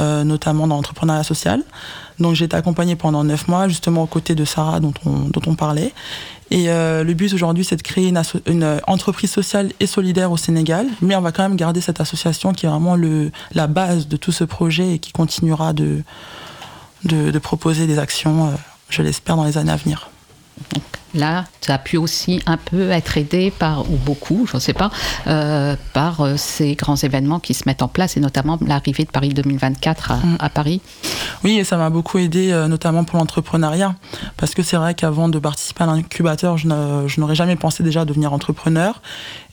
euh, 0.00 0.24
notamment 0.24 0.66
dans 0.66 0.76
l'entrepreneuriat 0.76 1.24
social. 1.24 1.62
Donc 2.18 2.34
j'ai 2.34 2.46
été 2.46 2.56
accompagnée 2.56 2.96
pendant 2.96 3.24
neuf 3.24 3.48
mois, 3.48 3.68
justement 3.68 4.02
aux 4.02 4.06
côtés 4.06 4.34
de 4.34 4.44
Sarah 4.44 4.80
dont 4.80 4.94
on, 5.04 5.28
dont 5.28 5.42
on 5.46 5.54
parlait. 5.54 5.92
Et 6.50 6.70
euh, 6.70 7.02
le 7.02 7.14
but 7.14 7.32
aujourd'hui, 7.34 7.64
c'est 7.64 7.76
de 7.76 7.82
créer 7.82 8.08
une, 8.08 8.62
euh, 8.62 8.78
entreprise 8.86 9.30
sociale 9.30 9.72
et 9.80 9.86
solidaire 9.86 10.30
au 10.30 10.36
Sénégal. 10.36 10.86
Mais 11.02 11.16
on 11.16 11.20
va 11.20 11.32
quand 11.32 11.42
même 11.42 11.56
garder 11.56 11.80
cette 11.80 12.00
association 12.00 12.52
qui 12.52 12.66
est 12.66 12.68
vraiment 12.68 12.94
le, 12.94 13.32
la 13.52 13.66
base 13.66 14.06
de 14.06 14.16
tout 14.16 14.32
ce 14.32 14.44
projet 14.44 14.94
et 14.94 14.98
qui 14.98 15.12
continuera 15.12 15.72
de, 15.72 16.02
de, 17.04 17.30
de 17.30 17.38
proposer 17.38 17.86
des 17.86 17.98
actions, 17.98 18.46
euh, 18.46 18.50
je 18.90 19.02
l'espère, 19.02 19.36
dans 19.36 19.44
les 19.44 19.58
années 19.58 19.72
à 19.72 19.76
venir. 19.76 20.08
Là, 21.14 21.44
tu 21.62 21.70
as 21.70 21.78
pu 21.78 21.96
aussi 21.96 22.42
un 22.44 22.58
peu 22.58 22.90
être 22.90 23.16
aidé 23.16 23.50
par, 23.50 23.90
ou 23.90 23.96
beaucoup, 23.96 24.46
je 24.50 24.56
ne 24.56 24.60
sais 24.60 24.74
pas, 24.74 24.90
euh, 25.26 25.74
par 25.94 26.20
euh, 26.20 26.36
ces 26.36 26.74
grands 26.74 26.96
événements 26.96 27.40
qui 27.40 27.54
se 27.54 27.62
mettent 27.64 27.80
en 27.82 27.88
place, 27.88 28.18
et 28.18 28.20
notamment 28.20 28.58
l'arrivée 28.66 29.04
de 29.04 29.10
Paris 29.10 29.30
2024 29.30 30.10
à, 30.10 30.16
Mm. 30.16 30.36
à 30.40 30.48
Paris. 30.50 30.82
Oui, 31.42 31.56
et 31.58 31.64
ça 31.64 31.78
m'a 31.78 31.88
beaucoup 31.88 32.18
aidé, 32.18 32.50
euh, 32.52 32.68
notamment 32.68 33.04
pour 33.04 33.18
l'entrepreneuriat. 33.18 33.94
Parce 34.36 34.54
que 34.54 34.62
c'est 34.62 34.76
vrai 34.76 34.92
qu'avant 34.94 35.30
de 35.30 35.38
participer 35.38 35.84
à 35.84 35.86
l'incubateur, 35.86 36.58
je 36.58 36.68
n'a- 36.68 37.06
je 37.06 37.18
n'aurais 37.20 37.34
jamais 37.36 37.56
pensé 37.56 37.82
déjà 37.82 38.04
devenir 38.04 38.34
entrepreneur, 38.34 39.00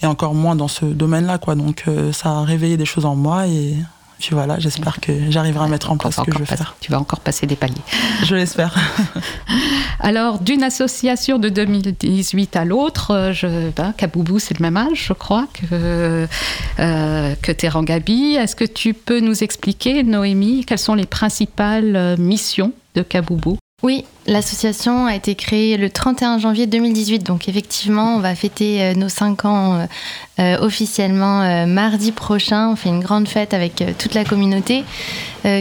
et 0.01 0.05
encore 0.05 0.33
moins 0.35 0.55
dans 0.57 0.67
ce 0.67 0.83
domaine-là. 0.85 1.37
quoi. 1.37 1.55
Donc 1.55 1.85
ça 2.11 2.29
a 2.29 2.41
réveillé 2.43 2.75
des 2.75 2.85
choses 2.85 3.05
en 3.05 3.15
moi, 3.15 3.47
et 3.47 3.75
puis 4.23 4.35
voilà, 4.35 4.57
j'espère 4.57 5.01
que 5.01 5.11
j'arriverai 5.29 5.65
à 5.65 5.67
mettre 5.67 5.91
en 5.91 5.97
place 5.97 6.15
ce 6.15 6.21
que 6.21 6.31
je 6.31 6.39
veux 6.39 6.45
faire. 6.45 6.77
Tu 6.79 6.93
vas 6.93 6.97
encore 6.97 7.19
passer 7.19 7.45
des 7.45 7.57
paliers. 7.57 7.81
Je 8.23 8.35
l'espère. 8.35 8.73
Alors, 9.99 10.39
d'une 10.39 10.63
association 10.63 11.39
de 11.39 11.49
2018 11.49 12.55
à 12.55 12.63
l'autre, 12.63 13.11
euh, 13.11 13.33
je, 13.33 13.69
ben, 13.71 13.91
Kaboubou, 13.91 14.39
c'est 14.39 14.57
le 14.57 14.63
même 14.63 14.77
âge, 14.77 15.07
je 15.07 15.11
crois, 15.11 15.45
que, 15.51 16.25
euh, 16.79 17.35
que 17.41 17.51
Terangabi. 17.51 18.35
Est-ce 18.35 18.55
que 18.55 18.63
tu 18.63 18.93
peux 18.93 19.19
nous 19.19 19.43
expliquer, 19.43 20.03
Noémie, 20.03 20.63
quelles 20.63 20.79
sont 20.79 20.95
les 20.95 21.05
principales 21.05 21.97
euh, 21.97 22.15
missions 22.15 22.71
de 22.95 23.01
Kaboubou? 23.01 23.57
Oui, 23.83 24.05
l'association 24.27 25.07
a 25.07 25.15
été 25.15 25.35
créée 25.35 25.75
le 25.75 25.89
31 25.89 26.37
janvier 26.39 26.67
2018, 26.67 27.19
donc 27.19 27.49
effectivement, 27.49 28.15
on 28.15 28.19
va 28.19 28.33
fêter 28.33 28.81
euh, 28.81 28.93
nos 28.93 29.09
5 29.09 29.43
ans 29.43 29.75
euh, 29.75 29.85
euh, 30.39 30.57
officiellement 30.61 31.67
mardi 31.67 32.13
prochain. 32.13 32.69
On 32.69 32.75
fait 32.77 32.87
une 32.87 33.01
grande 33.01 33.27
fête 33.27 33.53
avec 33.53 33.83
toute 33.99 34.13
la 34.13 34.23
communauté. 34.23 34.85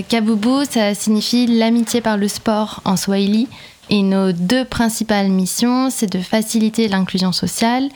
Kaboubou, 0.08 0.64
ça 0.70 0.94
signifie 0.94 1.48
l'amitié 1.48 2.00
par 2.00 2.16
le 2.16 2.28
sport 2.28 2.80
en 2.84 2.96
Swahili. 2.96 3.48
Et 3.90 4.02
nos 4.02 4.30
deux 4.30 4.64
principales 4.64 5.28
missions, 5.28 5.90
c'est 5.90 6.10
de 6.10 6.20
faciliter 6.20 6.86
l'inclusion 6.86 7.32
sociale 7.32 7.88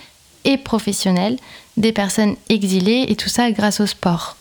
et 0.44 0.58
professionnelle 0.58 1.36
des 1.76 1.92
personnes 1.92 2.34
exilées, 2.48 3.06
et 3.08 3.14
tout 3.14 3.28
ça 3.28 3.52
grâce 3.52 3.78
au 3.78 3.86
sport. 3.86 4.36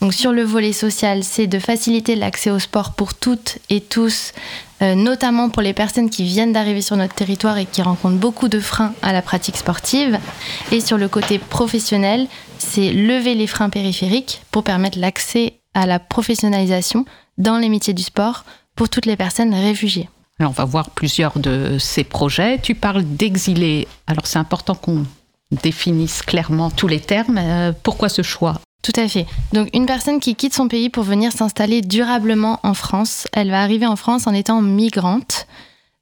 Donc 0.00 0.14
sur 0.14 0.32
le 0.32 0.42
volet 0.42 0.72
social, 0.72 1.24
c'est 1.24 1.46
de 1.46 1.58
faciliter 1.58 2.14
l'accès 2.14 2.50
au 2.50 2.58
sport 2.58 2.92
pour 2.92 3.14
toutes 3.14 3.58
et 3.68 3.80
tous, 3.80 4.32
euh, 4.82 4.94
notamment 4.94 5.50
pour 5.50 5.62
les 5.62 5.72
personnes 5.72 6.10
qui 6.10 6.24
viennent 6.24 6.52
d'arriver 6.52 6.82
sur 6.82 6.96
notre 6.96 7.14
territoire 7.14 7.58
et 7.58 7.66
qui 7.66 7.82
rencontrent 7.82 8.16
beaucoup 8.16 8.48
de 8.48 8.60
freins 8.60 8.92
à 9.02 9.12
la 9.12 9.22
pratique 9.22 9.56
sportive. 9.56 10.18
Et 10.72 10.80
sur 10.80 10.98
le 10.98 11.08
côté 11.08 11.38
professionnel, 11.38 12.26
c'est 12.58 12.92
lever 12.92 13.34
les 13.34 13.46
freins 13.46 13.70
périphériques 13.70 14.42
pour 14.50 14.62
permettre 14.62 14.98
l'accès 14.98 15.54
à 15.74 15.86
la 15.86 15.98
professionnalisation 15.98 17.04
dans 17.38 17.58
les 17.58 17.68
métiers 17.68 17.94
du 17.94 18.02
sport 18.02 18.44
pour 18.74 18.88
toutes 18.88 19.06
les 19.06 19.16
personnes 19.16 19.54
réfugiées. 19.54 20.08
Alors, 20.38 20.52
on 20.52 20.54
va 20.54 20.64
voir 20.64 20.90
plusieurs 20.90 21.38
de 21.38 21.78
ces 21.78 22.04
projets. 22.04 22.58
Tu 22.60 22.74
parles 22.74 23.02
d'exilés. 23.02 23.88
Alors, 24.06 24.26
c'est 24.26 24.38
important 24.38 24.76
qu'on 24.76 25.04
définisse 25.50 26.22
clairement 26.22 26.70
tous 26.70 26.86
les 26.86 27.00
termes. 27.00 27.38
Euh, 27.38 27.72
pourquoi 27.82 28.08
ce 28.08 28.22
choix 28.22 28.60
Tout 28.82 28.92
à 28.96 29.08
fait. 29.08 29.26
Donc 29.52 29.68
une 29.74 29.86
personne 29.86 30.20
qui 30.20 30.34
quitte 30.34 30.54
son 30.54 30.68
pays 30.68 30.88
pour 30.88 31.04
venir 31.04 31.32
s'installer 31.32 31.82
durablement 31.82 32.60
en 32.62 32.74
France, 32.74 33.26
elle 33.32 33.50
va 33.50 33.62
arriver 33.62 33.86
en 33.86 33.96
France 33.96 34.26
en 34.26 34.34
étant 34.34 34.62
migrante. 34.62 35.46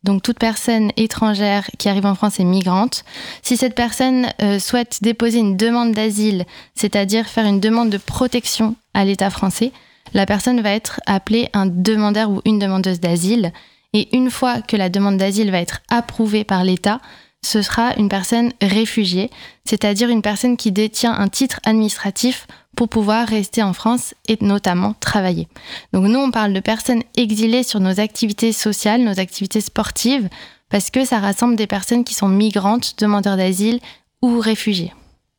Donc 0.05 0.23
toute 0.23 0.39
personne 0.39 0.93
étrangère 0.97 1.69
qui 1.79 1.89
arrive 1.89 2.07
en 2.07 2.15
France 2.15 2.39
est 2.39 2.45
migrante. 2.45 3.05
Si 3.43 3.57
cette 3.57 3.75
personne 3.75 4.29
euh, 4.41 4.61
souhaite 4.61 4.99
déposer 5.03 5.39
une 5.39 5.57
demande 5.57 5.93
d'asile, 5.93 6.45
c'est-à-dire 6.75 7.27
faire 7.27 7.47
une 7.47 7.61
demande 7.61 7.91
de 7.91 7.99
protection 7.99 8.77
à 8.95 9.05
l'État 9.05 9.31
français, 9.31 9.73
la 10.15 10.25
personne 10.25 10.61
va 10.61 10.71
être 10.71 11.01
appelée 11.07 11.49
un 11.55 11.67
demandeur 11.67 12.31
ou 12.31 12.41
une 12.45 12.61
demandeuse 12.61 13.01
d'asile. 13.01 13.53
Et 13.95 14.15
une 14.17 14.31
fois 14.31 14.63
que 14.63 14.77
la 14.77 14.89
demande 14.89 15.17
d'asile 15.17 15.51
va 15.51 15.59
être 15.59 15.81
approuvée 15.89 16.45
par 16.45 16.63
l'État, 16.63 17.01
ce 17.43 17.63
sera 17.63 17.95
une 17.97 18.09
personne 18.09 18.53
réfugiée, 18.61 19.31
c'est-à-dire 19.65 20.09
une 20.09 20.23
personne 20.23 20.57
qui 20.57 20.73
détient 20.73 21.13
un 21.13 21.29
titre 21.29 21.61
administratif 21.65 22.47
pour 22.77 22.89
pouvoir 22.89 23.27
rester 23.27 23.63
en 23.63 23.73
France 23.73 24.15
et 24.29 24.39
notamment 24.41 24.95
travailler. 25.01 25.49
Donc 25.93 26.05
nous, 26.05 26.19
on 26.19 26.31
parle 26.31 26.53
de 26.53 26.61
personnes 26.61 27.03
exilées 27.17 27.63
sur 27.63 27.81
nos 27.81 27.99
activités 27.99 28.53
sociales, 28.53 29.03
nos 29.03 29.19
activités 29.19 29.61
sportives, 29.61 30.29
parce 30.69 30.91
que 30.91 31.05
ça 31.05 31.19
rassemble 31.19 31.57
des 31.57 31.67
personnes 31.67 32.05
qui 32.05 32.15
sont 32.15 32.29
migrantes, 32.29 32.95
demandeurs 32.99 33.37
d'asile 33.37 33.81
ou 34.23 34.39
réfugiés. 34.39 34.93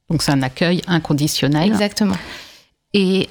Donc, 0.09 0.23
c'est 0.23 0.31
un 0.31 0.41
accueil 0.41 0.81
inconditionnel. 0.87 1.67
Exactement. 1.67 2.15
Et 2.93 3.27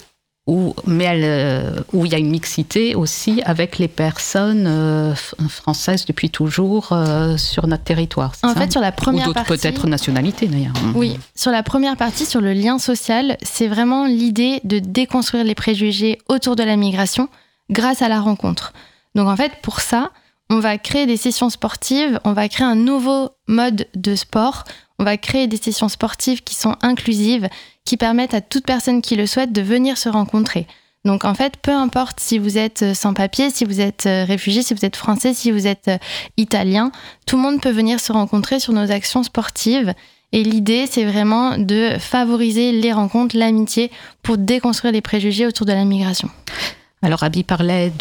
où, 0.47 0.75
mais 0.87 1.05
elle, 1.05 1.25
euh, 1.25 1.81
où 1.93 2.07
il 2.07 2.13
y 2.13 2.15
a 2.15 2.19
une 2.19 2.31
mixité 2.31 2.95
aussi 2.95 3.43
avec 3.45 3.79
les 3.79 3.89
personnes 3.89 4.67
euh, 4.69 5.15
françaises 5.49 6.07
depuis 6.07 6.31
toujours 6.31 6.91
euh, 6.93 7.37
sur 7.37 7.67
notre 7.67 7.83
territoire. 7.83 8.33
En 8.43 8.55
ça 8.55 8.55
fait, 8.55 8.71
sur 8.71 8.81
la 8.81 8.93
première 8.93 9.29
Ou 9.29 9.33
d'autres 9.33 9.45
peut-être 9.45 9.89
nationalités 9.89 10.47
d'ailleurs. 10.47 10.75
Oui, 10.95 11.19
sur 11.35 11.51
la 11.51 11.65
première 11.65 11.97
partie, 11.97 12.27
sur 12.27 12.41
le 12.41 12.53
lien 12.53 12.79
social, 12.79 13.37
c'est 13.43 13.67
vraiment 13.67 14.07
l'idée 14.07 14.61
de 14.63 14.79
déconstruire 14.79 15.43
les 15.43 15.57
préjugés 15.57 16.19
autour 16.29 16.55
de 16.55 16.63
la 16.63 16.77
migration 16.77 17.29
grâce 17.71 18.01
à 18.01 18.09
la 18.09 18.21
rencontre. 18.21 18.73
Donc 19.17 19.29
en 19.29 19.37
fait, 19.37 19.53
pour 19.63 19.81
ça, 19.81 20.11
on 20.49 20.61
va 20.61 20.79
créer 20.79 21.07
des 21.07 21.17
sessions 21.17 21.51
sportives, 21.51 22.21
on 22.23 22.33
va 22.33 22.49
créer 22.49 22.67
un 22.67 22.77
nouveau 22.77 23.31
mode 23.49 23.89
de 23.97 24.15
sport, 24.15 24.63
on 24.99 25.05
va 25.05 25.17
créer 25.17 25.47
des 25.47 25.57
sessions 25.57 25.89
sportives 25.89 26.43
qui 26.43 26.55
sont 26.55 26.77
inclusives, 26.83 27.49
qui 27.85 27.97
permettent 27.97 28.35
à 28.35 28.41
toute 28.41 28.67
personne 28.67 29.03
qui 29.03 29.17
le 29.17 29.27
souhaite 29.27 29.53
de 29.53 29.63
venir 29.63 29.99
se 29.99 30.09
rencontrer. 30.09 30.67
Donc 31.07 31.25
en 31.25 31.35
fait, 31.35 31.57
peu 31.63 31.71
importe 31.71 32.19
si 32.19 32.37
vous 32.37 32.59
êtes 32.59 32.83
euh, 32.83 32.93
sans 32.93 33.15
papier, 33.15 33.51
si 33.51 33.65
vous 33.65 33.81
êtes 33.81 34.07
euh, 34.07 34.25
réfugié, 34.25 34.63
si 34.63 34.75
vous 34.75 34.85
êtes 34.85 34.97
français, 34.97 35.35
si 35.35 35.53
vous 35.53 35.69
êtes 35.69 35.87
euh, 35.87 35.99
italien, 36.37 36.91
tout 37.27 37.37
le 37.37 37.43
monde 37.43 37.61
peut 37.61 37.71
venir 37.71 38.01
se 38.01 38.13
rencontrer 38.13 38.59
sur 38.59 38.73
nos 38.73 38.91
actions 38.91 39.23
sportives. 39.23 39.95
Et 40.33 40.43
l'idée, 40.43 40.87
c'est 40.91 41.05
vraiment 41.05 41.59
de 41.59 41.97
favoriser 42.01 42.73
les 42.73 42.93
rencontres, 42.93 43.37
l'amitié, 43.37 43.93
pour 44.25 44.37
déconstruire 44.37 44.93
les 44.93 45.01
préjugés 45.01 45.47
autour 45.47 45.65
de 45.65 45.73
la 45.73 45.85
migration. 45.85 46.29
Alors, 47.03 47.23
Abby 47.23 47.45
parlait 47.45 47.93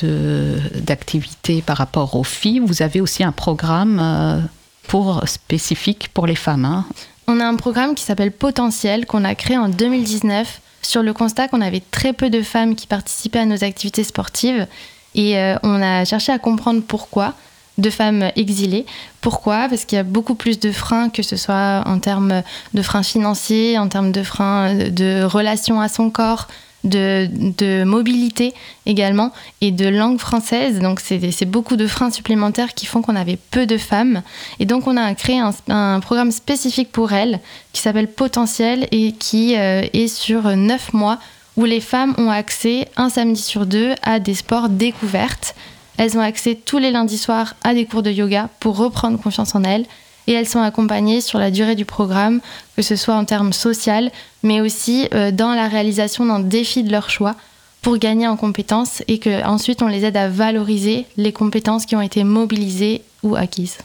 d'activités 0.74 1.62
par 1.62 1.78
rapport 1.78 2.16
aux 2.16 2.24
filles. 2.24 2.60
Vous 2.60 2.82
avez 2.82 3.00
aussi 3.00 3.24
un 3.24 3.32
programme 3.32 4.50
pour, 4.88 5.28
spécifique 5.28 6.10
pour 6.14 6.28
les 6.28 6.36
femmes. 6.36 6.66
Hein. 6.66 6.86
On 7.28 7.40
a 7.40 7.46
un 7.46 7.56
programme 7.56 7.96
qui 7.96 8.04
s'appelle 8.04 8.32
Potentiel, 8.32 9.06
qu'on 9.06 9.24
a 9.24 9.36
créé 9.36 9.58
en 9.58 9.70
2019, 9.70 10.62
sur 10.82 11.02
le 11.02 11.14
constat 11.14 11.48
qu'on 11.48 11.62
avait 11.62 11.82
très 11.92 12.14
peu 12.14 12.30
de 12.30 12.42
femmes 12.42 12.76
qui 12.76 12.88
participaient 12.88 13.40
à 13.40 13.46
nos 13.46 13.64
activités 13.64 14.04
sportives. 14.04 14.68
Et 15.16 15.38
euh, 15.38 15.56
on 15.64 15.82
a 15.82 16.06
cherché 16.06 16.32
à 16.32 16.40
comprendre 16.40 16.82
pourquoi 16.88 17.34
de 17.78 17.90
femmes 17.90 18.32
exilées. 18.36 18.86
Pourquoi? 19.22 19.68
Parce 19.70 19.86
qu'il 19.86 19.98
y 19.98 20.00
a 20.00 20.04
beaucoup 20.04 20.36
plus 20.36 20.60
de 20.60 20.72
freins, 20.72 21.10
que 21.10 21.24
ce 21.24 21.36
soit 21.36 21.84
en 21.86 22.00
termes 22.00 22.42
de 22.74 22.82
freins 22.82 23.04
financiers, 23.04 23.78
en 23.78 23.90
termes 23.90 24.12
de 24.12 24.24
freins 24.24 24.74
de 24.76 25.24
relation 25.24 25.82
à 25.82 25.90
son 25.90 26.10
corps, 26.10 26.48
de, 26.86 27.84
mobilité 27.84 28.54
également 28.86 29.32
et 29.62 29.72
de 29.72 29.88
langue 29.88 30.20
française. 30.20 30.80
Donc 30.80 31.00
c'est 31.02 31.46
beaucoup 31.46 31.76
de 31.76 31.88
freins 31.88 32.12
supplémentaires 32.12 32.74
qui 32.74 32.86
font 32.86 33.02
qu'on 33.02 33.16
avait 33.16 33.38
peu 33.52 33.66
de 33.66 33.78
femmes. 33.78 34.22
Et 34.60 34.66
donc 34.66 34.88
on 34.88 34.98
a 34.98 35.14
créé 35.16 35.40
un, 35.68 36.00
programme 36.00 36.32
spécifique 36.32 36.92
pour 36.92 37.14
elles 37.14 37.40
qui 37.74 37.82
s'appelle 37.82 38.08
Potentiel 38.08 38.88
et 38.92 39.12
qui 39.14 39.56
euh, 39.58 39.82
est 39.94 40.08
sur 40.08 40.56
neuf 40.56 40.94
mois 40.94 41.20
où 41.58 41.66
les 41.66 41.80
femmes 41.80 42.14
ont 42.18 42.30
accès 42.30 42.88
un 42.98 43.10
samedi 43.10 43.42
sur 43.42 43.66
deux 43.66 43.96
à 44.04 44.20
des 44.20 44.36
sports 44.36 44.70
découvertes. 44.70 45.56
Elles 45.98 46.18
ont 46.18 46.22
accès 46.22 46.56
tous 46.56 46.78
les 46.78 46.92
lundis 46.92 47.18
soirs 47.18 47.56
à 47.64 47.74
des 47.74 47.86
cours 47.86 48.04
de 48.04 48.12
yoga 48.12 48.50
pour 48.60 48.78
reprendre 48.78 49.20
confiance 49.20 49.56
en 49.56 49.64
elles 49.64 49.86
et 50.28 50.34
elles 50.34 50.48
sont 50.48 50.62
accompagnées 50.62 51.22
sur 51.22 51.40
la 51.40 51.52
durée 51.52 51.76
du 51.76 51.86
programme, 51.86 52.42
que 52.76 52.82
ce 52.82 52.96
soit 52.96 53.16
en 53.16 53.26
termes 53.26 53.54
social, 53.54 54.12
mais 54.44 54.62
aussi 54.62 55.08
euh, 55.14 55.32
dans 55.32 55.54
la 55.54 55.68
réalisation 55.68 56.26
d'un 56.26 56.40
défi 56.40 56.84
de 56.84 56.92
leur 56.92 57.10
choix 57.10 57.36
pour 57.82 57.98
gagner 57.98 58.28
en 58.28 58.36
compétences 58.36 59.04
et 59.08 59.20
qu'ensuite 59.20 59.82
on 59.84 59.88
les 59.88 60.06
aide 60.06 60.18
à 60.18 60.28
valoriser 60.28 61.06
les 61.18 61.32
compétences 61.32 61.86
qui 61.86 61.96
ont 61.96 62.02
été 62.02 62.24
mobilisées 62.24 63.04
ou 63.22 63.36
acquises. 63.36 63.78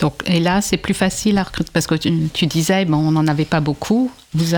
Donc, 0.00 0.14
et 0.26 0.40
là, 0.40 0.60
c'est 0.60 0.76
plus 0.76 0.94
facile 0.94 1.38
à 1.38 1.44
recruter 1.44 1.70
parce 1.72 1.86
que 1.86 1.94
tu, 1.94 2.46
disais, 2.46 2.84
bon, 2.84 2.98
on 2.98 3.12
n'en 3.12 3.26
avait 3.26 3.44
pas 3.44 3.60
beaucoup. 3.60 4.10
Vous 4.34 4.50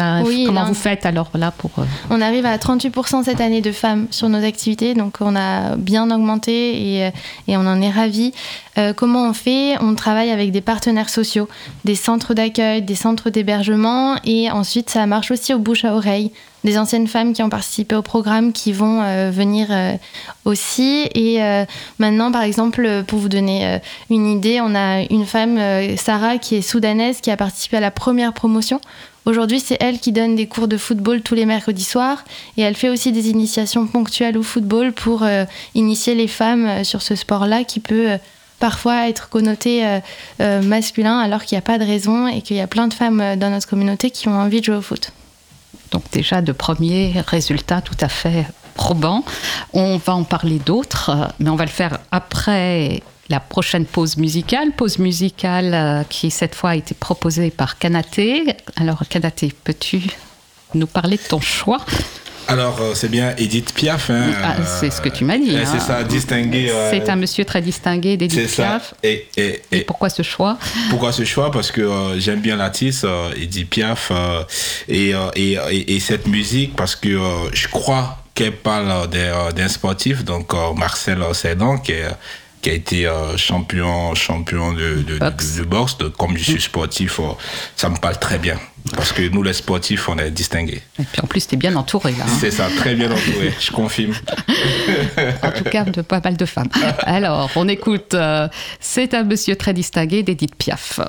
comment 0.47 0.65
vous 0.65 0.75
faites 0.75 1.05
alors 1.05 1.31
là 1.35 1.51
pour 1.51 1.71
euh, 1.79 1.85
On 2.09 2.23
arrive 2.23 2.47
à 2.47 2.57
38% 2.57 3.25
cette 3.25 3.43
année 3.43 3.61
de 3.61 3.73
femmes 3.73 4.07
sur 4.11 4.31
nos 4.31 4.43
activités, 4.43 4.95
donc 4.95 5.19
on 5.21 5.37
a 5.37 5.77
bien 5.77 6.11
augmenté 6.11 6.95
et, 6.95 7.05
euh, 7.05 7.11
et 7.47 7.59
on 7.59 7.67
en 7.67 7.83
est 7.83 7.91
ravis. 7.91 8.33
Euh, 8.79 8.95
comment 8.95 9.29
on 9.29 9.35
fait? 9.35 9.77
On 9.83 9.95
travaille 9.95 10.31
avec 10.31 10.51
des 10.51 10.63
partenaires 10.63 11.11
sociaux, 11.11 11.47
des 11.85 11.95
centres 11.95 12.33
d'accueil, 12.33 12.81
des 12.81 12.95
centres 12.95 13.29
d'hébergement 13.29 14.17
et 14.25 14.51
ensuite 14.51 14.89
ça 14.89 15.05
marche 15.05 15.31
aussi 15.31 15.53
au 15.53 15.59
bouche 15.59 15.85
à 15.85 15.95
oreille 15.95 16.33
des 16.67 16.77
anciennes 16.79 17.07
femmes 17.07 17.33
qui 17.33 17.43
ont 17.43 17.49
participé 17.49 17.95
au 17.95 18.03
programme 18.03 18.53
qui 18.53 18.73
vont 18.73 19.01
euh, 19.01 19.31
venir 19.31 19.69
euh, 19.71 19.97
aussi. 20.45 21.09
Et 21.15 21.43
euh, 21.43 21.65
maintenant, 21.99 22.31
par 22.33 22.43
exemple, 22.43 23.05
pour 23.07 23.21
vous 23.21 23.31
donner 23.31 23.81
une 24.11 24.27
idée, 24.27 24.61
on 24.61 24.75
a 24.75 25.03
une 25.03 25.25
femme, 25.25 25.59
Sarah, 25.97 26.39
qui 26.39 26.57
est 26.57 26.63
soudanaise, 26.63 27.21
qui 27.21 27.31
a 27.31 27.37
participé 27.37 27.79
à 27.79 27.81
la 27.81 27.91
première 27.91 28.33
promotion. 28.33 28.81
Aujourd'hui, 29.25 29.61
c'est 29.61 29.77
elle 29.81 29.99
qui 29.99 30.13
donne 30.13 30.35
des 30.35 30.47
cours 30.47 30.69
de 30.69 30.77
football 30.77 31.23
tous 31.23 31.35
les 31.35 31.47
mercredis 31.47 31.85
soirs 31.85 32.25
et 32.57 32.63
elle 32.63 32.77
fait 32.77 32.89
aussi 32.89 33.11
des 33.11 33.31
initiations 33.31 33.87
ponctuelles 33.87 34.39
au 34.39 34.43
football 34.43 34.93
pour 34.93 35.25
initier 35.75 36.15
les 36.15 36.29
femmes 36.29 36.85
sur 36.85 37.03
ce 37.03 37.17
sport-là 37.17 37.65
qui 37.65 37.81
peut 37.81 38.19
parfois 38.61 39.09
être 39.09 39.29
connoté 39.29 39.85
masculin 40.39 41.19
alors 41.19 41.45
qu'il 41.45 41.57
n'y 41.57 41.61
a 41.61 41.63
pas 41.63 41.79
de 41.79 41.85
raison 41.85 42.29
et 42.29 42.41
qu'il 42.41 42.57
y 42.57 42.61
a 42.61 42.69
plein 42.69 42.87
de 42.87 42.95
femmes 42.95 43.37
dans 43.37 43.51
notre 43.51 43.69
communauté 43.69 44.11
qui 44.11 44.29
ont 44.29 44.39
envie 44.39 44.61
de 44.61 44.67
jouer 44.67 44.77
au 44.77 44.83
foot. 44.83 45.13
Donc 45.91 46.05
déjà 46.13 46.43
de 46.43 46.53
premiers 46.53 47.15
résultats 47.27 47.81
tout 47.81 47.97
à 48.01 48.09
fait 48.09 48.47
probants. 48.75 49.25
On 49.73 49.97
va 49.97 50.15
en 50.15 50.25
parler 50.25 50.59
d'autres, 50.59 51.29
mais 51.39 51.51
on 51.51 51.57
va 51.57 51.65
le 51.65 51.71
faire 51.71 51.99
après 52.13 53.03
la 53.29 53.41
prochaine 53.41 53.87
pause 53.87 54.17
musicale, 54.19 54.73
pause 54.73 54.99
musicale 54.99 55.75
euh, 55.75 56.05
qui 56.05 56.31
cette 56.31 56.55
fois 56.55 56.71
a 56.71 56.77
été 56.77 56.95
proposée 56.95 57.51
par 57.51 57.79
Kanaté. 57.79 58.57
Alors 58.77 59.03
Kanaté, 59.09 59.53
peux-tu 59.65 60.03
nous 60.75 60.87
parler 60.87 61.17
de 61.17 61.23
ton 61.23 61.41
choix? 61.41 61.81
Alors, 62.49 62.79
euh, 62.81 62.95
c'est 62.95 63.09
bien 63.09 63.35
Edith 63.39 63.73
Piaf. 63.75 64.11
Hein, 64.11 64.33
ah, 64.43 64.57
c'est 64.65 64.91
ce 64.91 65.01
que 65.01 65.09
tu 65.09 65.25
m'as 65.25 65.39
dit. 65.39 65.51
C'est 65.51 65.77
hein. 65.77 65.81
ça, 65.81 66.05
distingué. 66.05 66.71
c'est 66.91 67.09
un 67.09 67.17
monsieur 67.17 67.45
très 67.45 67.61
distingué 67.61 68.17
d'Edith 68.17 68.55
Piaf. 68.55 68.95
Et, 69.03 69.27
et, 69.37 69.63
et, 69.73 69.81
pourquoi 69.83 70.09
ce 70.09 70.23
choix? 70.23 70.59
Pourquoi 70.91 71.13
ce 71.13 71.25
choix? 71.25 71.51
Parce 71.51 71.71
que 71.71 71.81
euh, 71.81 72.21
j'aime 72.21 72.41
bien 72.41 72.57
l'artiste 72.57 73.07
Edith 73.37 73.69
Piaf 73.71 74.13
et, 74.89 75.15
et, 75.37 76.01
cette 76.01 76.27
musique 76.27 76.77
parce 76.77 76.95
que 76.95 77.19
je 77.53 77.69
crois 77.69 78.19
qu'elle 78.35 78.53
parle 78.53 79.09
d'un 79.09 79.69
sportif, 79.69 80.25
donc 80.25 80.53
Marcel 80.77 81.23
Sedan, 81.33 81.79
qui 81.79 81.93
est 81.93 82.07
qui 82.63 82.71
a 82.71 82.73
été 82.73 83.11
champion 83.37 84.15
champion 84.15 84.73
de, 84.73 85.03
de, 85.03 85.19
boxe. 85.65 85.99
De, 85.99 86.09
comme 86.09 86.37
je 86.37 86.45
suis 86.45 86.61
sportif, 86.61 87.21
ça 87.77 87.89
me 87.89 87.97
parle 87.97 88.19
très 88.19 88.39
bien. 88.39 88.59
Parce 88.95 89.13
que 89.13 89.23
nous, 89.29 89.43
les 89.43 89.53
sportifs, 89.53 90.09
on 90.09 90.19
est 90.19 90.31
distingués. 90.31 90.83
Et 90.99 91.03
puis 91.03 91.21
en 91.23 91.27
plus, 91.27 91.47
tu 91.47 91.55
es 91.55 91.59
bien 91.59 91.75
entouré 91.77 92.13
là. 92.13 92.25
Hein. 92.25 92.37
C'est 92.41 92.51
ça, 92.51 92.69
très 92.77 92.95
bien 92.95 93.11
entouré, 93.11 93.53
je 93.59 93.71
confirme. 93.73 94.15
en 95.43 95.51
tout 95.51 95.65
cas, 95.65 95.85
de 95.85 96.03
pas 96.03 96.21
mal 96.23 96.37
de 96.37 96.47
femmes. 96.47 96.69
Alors, 97.01 97.51
on 97.57 97.69
écoute 97.69 98.15
euh, 98.15 98.49
C'est 98.81 99.15
un 99.15 99.25
monsieur 99.25 99.57
très 99.57 99.75
distingué 99.75 100.23
d'Edith 100.23 100.55
Piaf. 100.55 101.01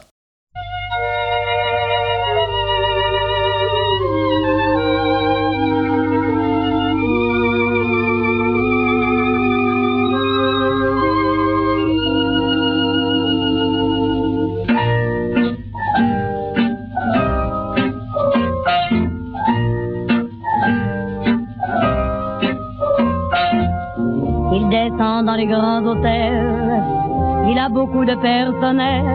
Beaucoup 27.88 28.06
de 28.06 28.16
personnel. 28.16 29.06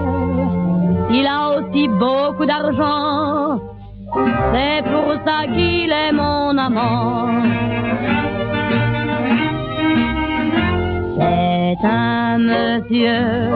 Il 1.11 1.27
a 1.27 1.57
aussi 1.57 1.89
beaucoup 1.89 2.47
d'argent. 2.47 3.61
C'est 4.53 4.83
pour 4.85 5.13
ça 5.25 5.47
qu'il 5.47 5.91
est 5.91 6.13
mon 6.13 6.57
amant. 6.57 7.29
C'est 11.19 11.87
un 11.87 12.39
monsieur 12.39 13.51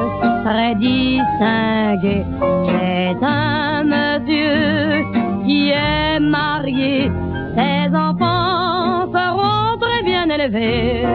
très 0.44 0.74
distingué. 0.74 2.24
C'est 2.66 3.16
un 3.22 3.84
monsieur 3.84 5.04
qui 5.46 5.70
est 5.70 6.20
marié. 6.20 7.10
Ses 7.56 7.94
enfants 7.94 9.06
seront 9.12 9.78
très 9.78 10.02
bien 10.02 10.28
élevés 10.28 11.06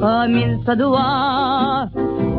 comme 0.00 0.36
il 0.36 0.58
se 0.66 0.72
doit. 0.72 1.88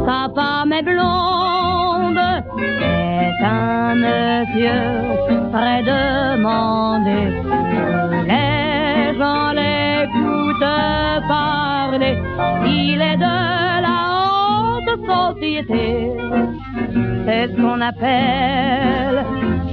Femme 0.09 0.73
est 0.73 0.81
blonde, 0.81 2.19
c'est 2.57 3.45
un 3.45 3.93
monsieur 3.93 5.51
très 5.51 5.83
demandé. 5.83 7.19
Les 8.25 9.15
gens 9.19 9.51
l'écoutent 9.51 11.27
parler, 11.27 12.17
il 12.65 12.99
est 12.99 13.17
de 13.17 13.35
la 13.87 13.99
haute 14.79 15.05
société. 15.05 16.09
C'est 17.25 17.47
ce 17.47 17.61
qu'on 17.61 17.79
appelle 17.79 19.25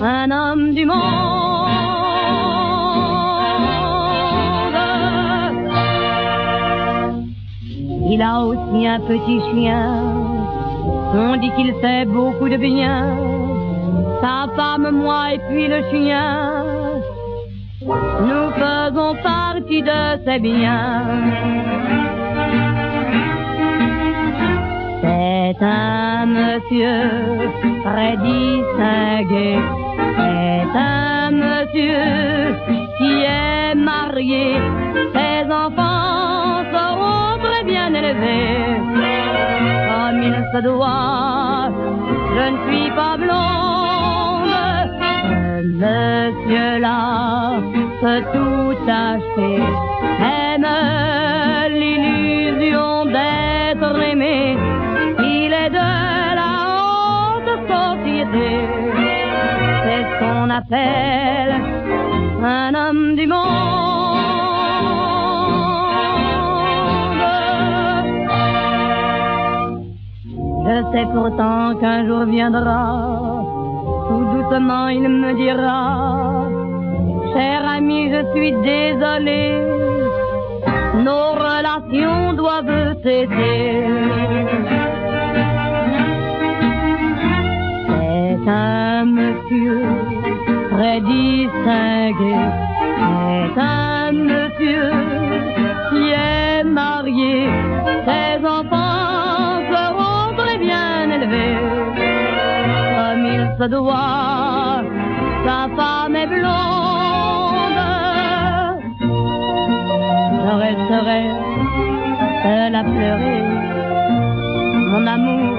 un 0.02 0.30
homme 0.30 0.74
du 0.74 0.84
monde. 0.84 2.05
Il 8.16 8.22
a 8.22 8.40
aussi 8.40 8.86
un 8.86 9.00
petit 9.00 9.40
chien. 9.50 10.02
On 11.12 11.36
dit 11.36 11.50
qu'il 11.54 11.74
fait 11.82 12.06
beaucoup 12.06 12.48
de 12.48 12.56
bien. 12.56 13.14
Sa 14.22 14.46
femme, 14.56 14.88
moi 14.90 15.34
et 15.34 15.40
puis 15.46 15.68
le 15.68 15.82
chien. 15.90 16.54
Nous 17.82 18.48
faisons 18.62 19.16
partie 19.22 19.82
de 19.82 20.02
ses 20.24 20.38
biens. 20.38 21.02
C'est 25.02 25.62
un 25.62 26.24
monsieur 26.24 27.00
très 27.84 28.16
distingué. 28.16 29.58
C'est 30.16 30.72
un 30.74 31.30
monsieur 31.32 32.56
qui 32.96 33.12
est 33.24 33.74
marié. 33.74 34.54
Ses 35.12 35.52
enfants 35.52 35.85
comme 39.88 40.20
il 40.22 40.36
se 40.52 40.60
doit. 40.62 41.70
Je 42.34 42.44
ne 42.52 42.58
suis 42.66 42.90
pas 42.90 43.16
blonde, 43.16 44.56
monsieur-là 45.82 47.36
peut 48.00 48.22
tout 48.32 48.76
acheter, 48.88 49.62
aime 50.20 50.66
l'illusion 51.70 53.06
d'être 53.06 54.02
aimé. 54.02 54.56
Il 55.18 55.52
est 55.52 55.70
de 55.70 55.88
la 56.40 56.52
haute 56.76 57.62
société, 57.74 58.48
c'est 59.84 60.02
ce 60.04 60.14
qu'on 60.20 60.50
appelle 60.50 61.54
un 62.44 62.74
homme 62.74 63.16
du 63.16 63.26
monde. 63.26 63.85
Je 70.68 70.82
sais 70.92 71.06
pourtant 71.14 71.76
qu'un 71.80 72.06
jour 72.06 72.24
viendra 72.24 72.82
tout 74.08 74.24
doucement 74.34 74.88
il 74.88 75.08
me 75.08 75.32
dira, 75.34 76.48
cher 77.32 77.58
ami, 77.76 78.10
je 78.10 78.20
suis 78.32 78.52
désolé, 78.72 79.42
nos 81.06 81.28
relations 81.46 82.32
doivent 82.32 82.96
cesser. 83.02 83.84
C'est 87.88 88.48
un 88.48 89.04
monsieur 89.04 89.82
très 90.72 91.00
distingué, 91.00 92.36
c'est 93.54 93.60
un 93.60 94.12
monsieur 94.12 94.90
qui 95.90 96.10
est 96.10 96.64
marié, 96.64 97.48
ses 98.06 98.46
enfants 98.46 98.75
se 103.58 103.64
doit. 103.64 104.82
Sa 105.44 105.68
femme 105.76 106.16
est 106.16 106.26
blonde. 106.26 107.82
Je 110.44 110.52
resterai 110.66 111.22
seule 112.42 112.74
à 112.74 112.84
pleurer. 112.84 113.42
Mon 114.92 115.06
amour 115.06 115.56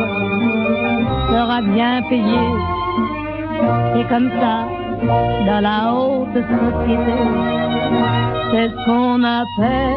sera 1.31 1.61
bien 1.61 2.01
payé. 2.09 2.43
Et 3.97 4.03
comme 4.05 4.29
ça, 4.39 4.67
dans 5.47 5.61
la 5.61 5.93
haute 5.93 6.33
société, 6.33 7.17
c'est 8.51 8.69
ce 8.69 8.85
qu'on 8.85 9.23
appelle 9.23 9.95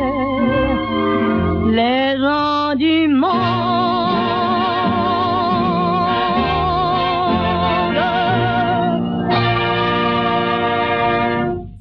les 1.78 2.18
gens 2.18 2.74
du 2.76 3.08
monde. 3.08 3.99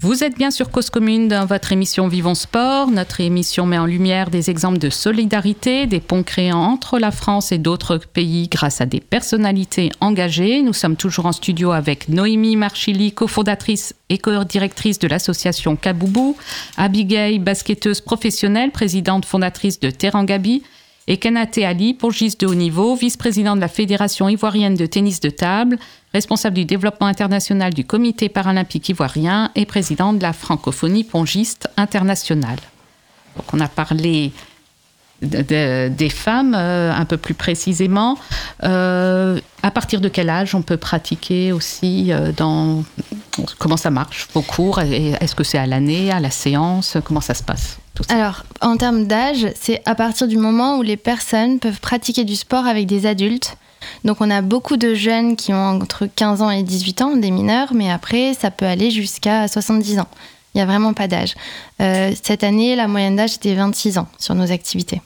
Vous 0.09 0.23
êtes 0.23 0.35
bien 0.35 0.49
sur 0.49 0.71
Cause 0.71 0.89
Commune 0.89 1.27
dans 1.27 1.45
votre 1.45 1.71
émission 1.71 2.07
Vivons 2.07 2.33
Sport. 2.33 2.89
Notre 2.89 3.21
émission 3.21 3.67
met 3.67 3.77
en 3.77 3.85
lumière 3.85 4.31
des 4.31 4.49
exemples 4.49 4.79
de 4.79 4.89
solidarité, 4.89 5.85
des 5.85 5.99
ponts 5.99 6.23
créés 6.23 6.51
entre 6.51 6.97
la 6.97 7.11
France 7.11 7.51
et 7.51 7.59
d'autres 7.59 7.97
pays 7.97 8.47
grâce 8.47 8.81
à 8.81 8.87
des 8.87 9.01
personnalités 9.01 9.91
engagées. 10.01 10.63
Nous 10.63 10.73
sommes 10.73 10.95
toujours 10.95 11.27
en 11.27 11.31
studio 11.31 11.73
avec 11.73 12.09
Noémie 12.09 12.55
Marchili, 12.55 13.11
cofondatrice 13.11 13.93
et 14.09 14.17
co-directrice 14.17 14.97
de 14.97 15.07
l'association 15.07 15.75
Kaboubou, 15.75 16.35
Abigail, 16.75 17.37
basketteuse 17.37 18.01
professionnelle, 18.01 18.71
présidente 18.71 19.25
fondatrice 19.25 19.79
de 19.79 19.91
Terangabi, 19.91 20.63
et 21.09 21.17
Kanate 21.17 21.57
Ali, 21.57 21.95
pongiste 21.95 22.41
de 22.41 22.45
haut 22.45 22.53
niveau, 22.53 22.95
vice-président 22.95 23.55
de 23.55 23.61
la 23.61 23.67
Fédération 23.67 24.29
ivoirienne 24.29 24.75
de 24.75 24.85
tennis 24.85 25.19
de 25.19 25.31
table, 25.31 25.79
responsable 26.13 26.55
du 26.55 26.65
développement 26.65 27.07
international 27.07 27.73
du 27.73 27.83
Comité 27.83 28.29
paralympique 28.29 28.87
ivoirien 28.89 29.49
et 29.55 29.65
président 29.65 30.13
de 30.13 30.21
la 30.21 30.33
francophonie 30.33 31.03
pongiste 31.03 31.67
internationale. 31.77 32.59
Donc 33.35 33.51
on 33.53 33.59
a 33.59 33.67
parlé 33.67 34.31
de, 35.23 35.41
de, 35.41 35.87
des 35.89 36.09
femmes 36.09 36.53
euh, 36.55 36.93
un 36.93 37.05
peu 37.05 37.17
plus 37.17 37.33
précisément. 37.33 38.15
Euh, 38.63 39.39
à 39.63 39.71
partir 39.71 40.01
de 40.01 40.09
quel 40.09 40.29
âge 40.29 40.53
on 40.53 40.61
peut 40.61 40.77
pratiquer 40.77 41.51
aussi 41.51 42.13
euh, 42.13 42.31
dans 42.37 42.83
comment 43.57 43.77
ça 43.77 43.89
marche 43.89 44.27
vos 44.35 44.43
cours 44.43 44.79
Est-ce 44.79 45.33
que 45.33 45.43
c'est 45.43 45.57
à 45.57 45.65
l'année, 45.65 46.11
à 46.11 46.19
la 46.19 46.29
séance? 46.29 46.97
Comment 47.03 47.21
ça 47.21 47.33
se 47.33 47.41
passe? 47.41 47.79
Alors, 48.07 48.43
en 48.61 48.77
termes 48.77 49.05
d'âge, 49.05 49.47
c'est 49.59 49.81
à 49.85 49.93
partir 49.93 50.27
du 50.27 50.37
moment 50.37 50.77
où 50.77 50.81
les 50.81 50.97
personnes 50.97 51.59
peuvent 51.59 51.79
pratiquer 51.79 52.23
du 52.23 52.35
sport 52.35 52.65
avec 52.65 52.85
des 52.85 53.05
adultes. 53.05 53.57
Donc, 54.05 54.21
on 54.21 54.29
a 54.29 54.41
beaucoup 54.41 54.77
de 54.77 54.93
jeunes 54.93 55.35
qui 55.35 55.53
ont 55.53 55.65
entre 55.65 56.05
15 56.05 56.41
ans 56.41 56.49
et 56.49 56.63
18 56.63 57.01
ans, 57.01 57.15
des 57.15 57.31
mineurs, 57.31 57.73
mais 57.73 57.91
après, 57.91 58.33
ça 58.33 58.51
peut 58.51 58.65
aller 58.65 58.91
jusqu'à 58.91 59.47
70 59.47 59.99
ans. 59.99 60.07
Il 60.53 60.57
n'y 60.57 60.61
a 60.61 60.65
vraiment 60.65 60.93
pas 60.93 61.07
d'âge. 61.07 61.35
Euh, 61.81 62.11
cette 62.21 62.43
année, 62.43 62.75
la 62.75 62.87
moyenne 62.87 63.15
d'âge 63.15 63.35
était 63.35 63.53
26 63.53 63.97
ans 63.97 64.07
sur 64.17 64.33
nos 64.35 64.51
activités. 64.51 65.01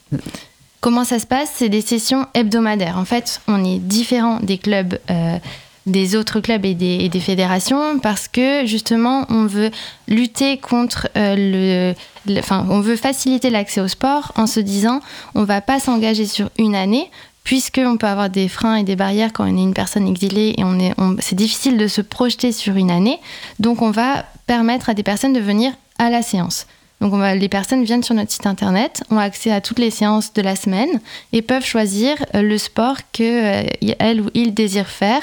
Comment 0.80 1.04
ça 1.04 1.20
se 1.20 1.26
passe? 1.26 1.50
C'est 1.56 1.70
des 1.70 1.82
sessions 1.82 2.28
hebdomadaires. 2.34 2.98
En 2.98 3.06
fait, 3.06 3.42
on 3.48 3.64
est 3.64 3.80
différent 3.80 4.40
des 4.42 4.58
clubs. 4.58 5.00
Euh, 5.10 5.38
des 5.86 6.16
autres 6.16 6.40
clubs 6.40 6.66
et 6.66 6.74
des, 6.74 7.20
fédérations 7.20 8.00
parce 8.00 8.28
que 8.28 8.66
justement 8.66 9.26
on 9.30 9.46
veut 9.46 9.70
lutter 10.08 10.58
contre 10.58 11.10
euh, 11.18 11.94
le, 12.26 12.40
enfin 12.40 12.66
on 12.70 12.80
veut 12.80 12.96
faciliter 12.96 13.50
l'accès 13.50 13.82
au 13.82 13.88
sport 13.88 14.32
en 14.36 14.48
se 14.48 14.60
disant 14.60 15.02
on 15.36 15.44
va 15.44 15.62
pas 15.62 15.80
s'engager 15.80 16.26
sur 16.26 16.50
une 16.58 16.76
année 16.76 17.10
puisqu'on 17.44 17.98
peut 17.98 18.08
avoir 18.08 18.30
des 18.30 18.48
freins 18.48 18.78
et 18.78 18.84
des 18.84 18.96
barrières 18.96 19.34
quand 19.34 19.44
on 19.44 19.58
est 19.58 19.62
une 19.62 19.74
personne 19.74 20.08
exilée 20.08 20.56
et 20.58 20.64
on 20.64 20.80
est 20.80 20.94
c'est 21.20 21.36
difficile 21.36 21.78
de 21.78 21.88
se 21.88 22.02
projeter 22.02 22.52
sur 22.52 22.76
une 22.76 22.92
année. 22.92 23.20
Donc 23.60 23.82
on 23.82 23.92
va 23.92 24.26
permettre 24.48 24.90
à 24.90 24.94
des 24.94 25.04
personnes 25.04 25.34
de 25.34 25.40
venir 25.40 25.74
à 26.00 26.10
la 26.10 26.22
séance. 26.22 26.68
Donc 27.02 27.12
on 27.12 27.18
va, 27.18 27.36
les 27.36 27.50
personnes 27.50 27.84
viennent 27.84 28.04
sur 28.04 28.16
notre 28.16 28.32
site 28.32 28.48
internet, 28.48 29.04
ont 29.12 29.18
accès 29.18 29.52
à 29.52 29.60
toutes 29.60 29.80
les 29.80 29.92
séances 29.92 30.32
de 30.32 30.42
la 30.42 30.56
semaine 30.56 31.02
et 31.34 31.42
peuvent 31.42 31.66
choisir 31.66 32.16
le 32.34 32.58
sport 32.58 32.96
que 33.12 33.64
euh, 33.64 33.94
elle 34.00 34.22
ou 34.22 34.30
il 34.34 34.54
désire 34.54 34.88
faire 34.88 35.22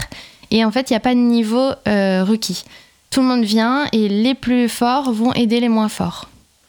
et 0.50 0.64
en 0.64 0.70
fait, 0.70 0.90
il 0.90 0.92
n'y 0.92 0.96
a 0.96 1.00
pas 1.00 1.14
de 1.14 1.20
niveau 1.20 1.70
euh, 1.88 2.24
requis. 2.24 2.64
Tout 3.10 3.20
le 3.20 3.26
monde 3.26 3.44
vient 3.44 3.86
et 3.92 4.08
les 4.08 4.34
plus 4.34 4.68
forts 4.68 5.12
vont 5.12 5.32
aider 5.34 5.60
les 5.60 5.68
moins 5.68 5.88
forts. 5.88 6.28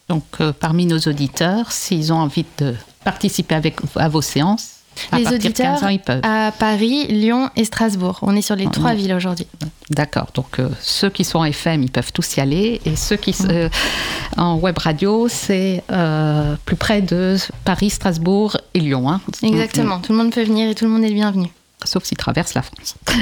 Donc, 0.09 0.23
euh, 0.41 0.51
parmi 0.51 0.85
nos 0.85 0.99
auditeurs, 0.99 1.71
s'ils 1.71 2.11
ont 2.11 2.17
envie 2.17 2.45
de 2.57 2.75
participer 3.03 3.55
avec, 3.55 3.77
à 3.95 4.09
vos 4.09 4.21
séances, 4.21 4.71
à 5.11 5.19
les 5.19 5.27
auditeurs 5.27 5.75
de 5.75 5.79
15 5.79 5.83
ans, 5.83 5.87
ils 5.87 5.99
peuvent. 5.99 6.19
à 6.23 6.51
Paris, 6.51 7.07
Lyon 7.07 7.49
et 7.55 7.63
Strasbourg. 7.63 8.19
On 8.23 8.35
est 8.35 8.41
sur 8.41 8.55
les 8.57 8.67
On 8.67 8.71
trois 8.71 8.91
est- 8.91 8.97
villes 8.97 9.13
aujourd'hui. 9.13 9.47
D'accord. 9.89 10.27
Donc, 10.33 10.59
euh, 10.59 10.67
ceux 10.81 11.09
qui 11.09 11.23
sont 11.23 11.39
en 11.39 11.45
FM, 11.45 11.83
ils 11.83 11.91
peuvent 11.91 12.11
tous 12.11 12.35
y 12.35 12.41
aller. 12.41 12.81
Et 12.85 12.95
ceux 12.97 13.15
qui 13.15 13.31
sont 13.33 13.47
euh, 13.49 13.69
en 14.35 14.55
web 14.57 14.77
radio, 14.77 15.27
c'est 15.29 15.83
euh, 15.91 16.55
plus 16.65 16.75
près 16.75 17.01
de 17.01 17.37
Paris, 17.63 17.89
Strasbourg 17.91 18.57
et 18.73 18.79
Lyon. 18.81 19.09
hein. 19.09 19.21
Exactement. 19.43 19.99
Tout 19.99 20.11
le 20.11 20.17
monde 20.17 20.31
peut 20.33 20.43
venir 20.43 20.69
et 20.69 20.75
tout 20.75 20.83
le 20.85 20.91
monde 20.91 21.03
est 21.03 21.09
le 21.09 21.13
bienvenu. 21.13 21.47
Sauf 21.85 22.03
s'ils 22.03 22.17
traversent 22.17 22.53
la 22.53 22.61
France. 22.63 22.95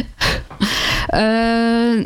Euh, 1.14 2.04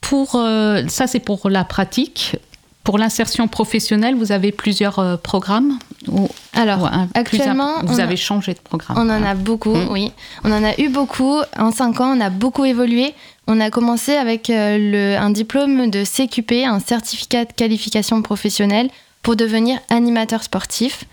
pour, 0.00 0.36
euh, 0.36 0.82
ça, 0.88 1.06
c'est 1.06 1.18
pour 1.20 1.48
la 1.50 1.64
pratique. 1.64 2.36
Pour 2.84 2.98
l'insertion 2.98 3.48
professionnelle, 3.48 4.14
vous 4.14 4.30
avez 4.30 4.52
plusieurs 4.52 4.98
euh, 4.98 5.16
programmes 5.16 5.78
ou, 6.08 6.28
Alors, 6.52 6.82
ou 6.82 6.86
un- 6.86 7.06
plus 7.06 7.20
actuellement, 7.38 7.72
vous 7.82 7.98
a- 7.98 8.02
avez 8.04 8.16
changé 8.16 8.52
de 8.52 8.58
programme. 8.60 8.98
On 8.98 9.08
en 9.10 9.24
a 9.24 9.34
beaucoup, 9.34 9.74
Mm. 9.74 9.88
oui. 9.90 10.12
On 10.44 10.52
en 10.52 10.62
a 10.62 10.78
eu 10.78 10.88
beaucoup. 10.90 11.38
En 11.58 11.72
cinq 11.72 12.00
ans, 12.00 12.14
on 12.16 12.20
a 12.20 12.28
beaucoup 12.30 12.64
évolué. 12.66 13.14
On 13.46 13.58
a 13.60 13.70
commencé 13.70 14.12
avec 14.12 14.48
le, 14.48 15.16
un 15.16 15.30
diplôme 15.30 15.90
de 15.90 16.04
CQP, 16.04 16.64
un 16.66 16.78
certificat 16.80 17.46
de 17.46 17.52
qualification 17.52 18.20
professionnelle, 18.22 18.90
pour 19.22 19.34
devenir 19.36 19.78
animateur 19.90 20.42
sportif. 20.42 21.04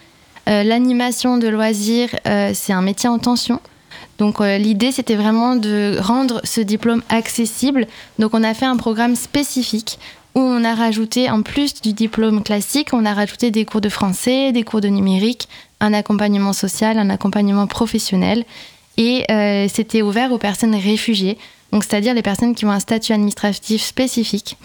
L'animation 0.47 1.37
de 1.37 1.47
loisirs, 1.47 2.09
c'est 2.53 2.73
un 2.73 2.81
métier 2.81 3.07
en 3.07 3.19
tension. 3.19 3.61
Donc 4.21 4.39
euh, 4.39 4.59
l'idée, 4.59 4.91
c'était 4.91 5.15
vraiment 5.15 5.55
de 5.55 5.97
rendre 5.99 6.41
ce 6.43 6.61
diplôme 6.61 7.01
accessible. 7.09 7.87
Donc 8.19 8.35
on 8.35 8.43
a 8.43 8.53
fait 8.53 8.67
un 8.67 8.77
programme 8.77 9.15
spécifique 9.15 9.97
où 10.35 10.41
on 10.41 10.63
a 10.63 10.75
rajouté, 10.75 11.27
en 11.31 11.41
plus 11.41 11.81
du 11.81 11.91
diplôme 11.93 12.43
classique, 12.43 12.89
on 12.93 13.03
a 13.03 13.15
rajouté 13.15 13.49
des 13.49 13.65
cours 13.65 13.81
de 13.81 13.89
français, 13.89 14.51
des 14.51 14.61
cours 14.61 14.79
de 14.79 14.89
numérique, 14.89 15.49
un 15.79 15.91
accompagnement 15.91 16.53
social, 16.53 16.99
un 16.99 17.09
accompagnement 17.09 17.65
professionnel. 17.65 18.45
Et 18.97 19.25
euh, 19.31 19.67
c'était 19.67 20.03
ouvert 20.03 20.31
aux 20.31 20.37
personnes 20.37 20.75
réfugiées, 20.75 21.39
c'est-à-dire 21.73 22.13
les 22.13 22.21
personnes 22.21 22.53
qui 22.53 22.65
ont 22.65 22.71
un 22.71 22.79
statut 22.79 23.13
administratif 23.13 23.81
spécifique. 23.81 24.55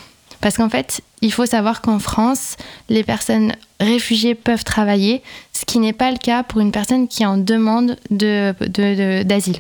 Parce 0.41 0.57
qu'en 0.57 0.69
fait, 0.69 1.01
il 1.23 1.33
faut 1.33 1.47
savoir 1.47 1.81
qu'en 1.81 1.99
France, 1.99 2.57
les 2.89 3.03
personnes 3.05 3.53
réfugiées 3.81 4.35
peuvent 4.35 4.65
travailler, 4.65 5.23
ce 5.53 5.65
qui 5.65 5.79
n'est 5.79 5.93
pas 5.93 6.11
le 6.11 6.19
cas 6.19 6.43
pour 6.43 6.61
une 6.61 6.73
personne 6.73 7.09
qui 7.09 7.25
en 7.25 7.37
demande 7.39 7.97
de- 8.11 8.55
de- 8.61 8.95
de- 8.95 9.23
d'asile. 9.23 9.59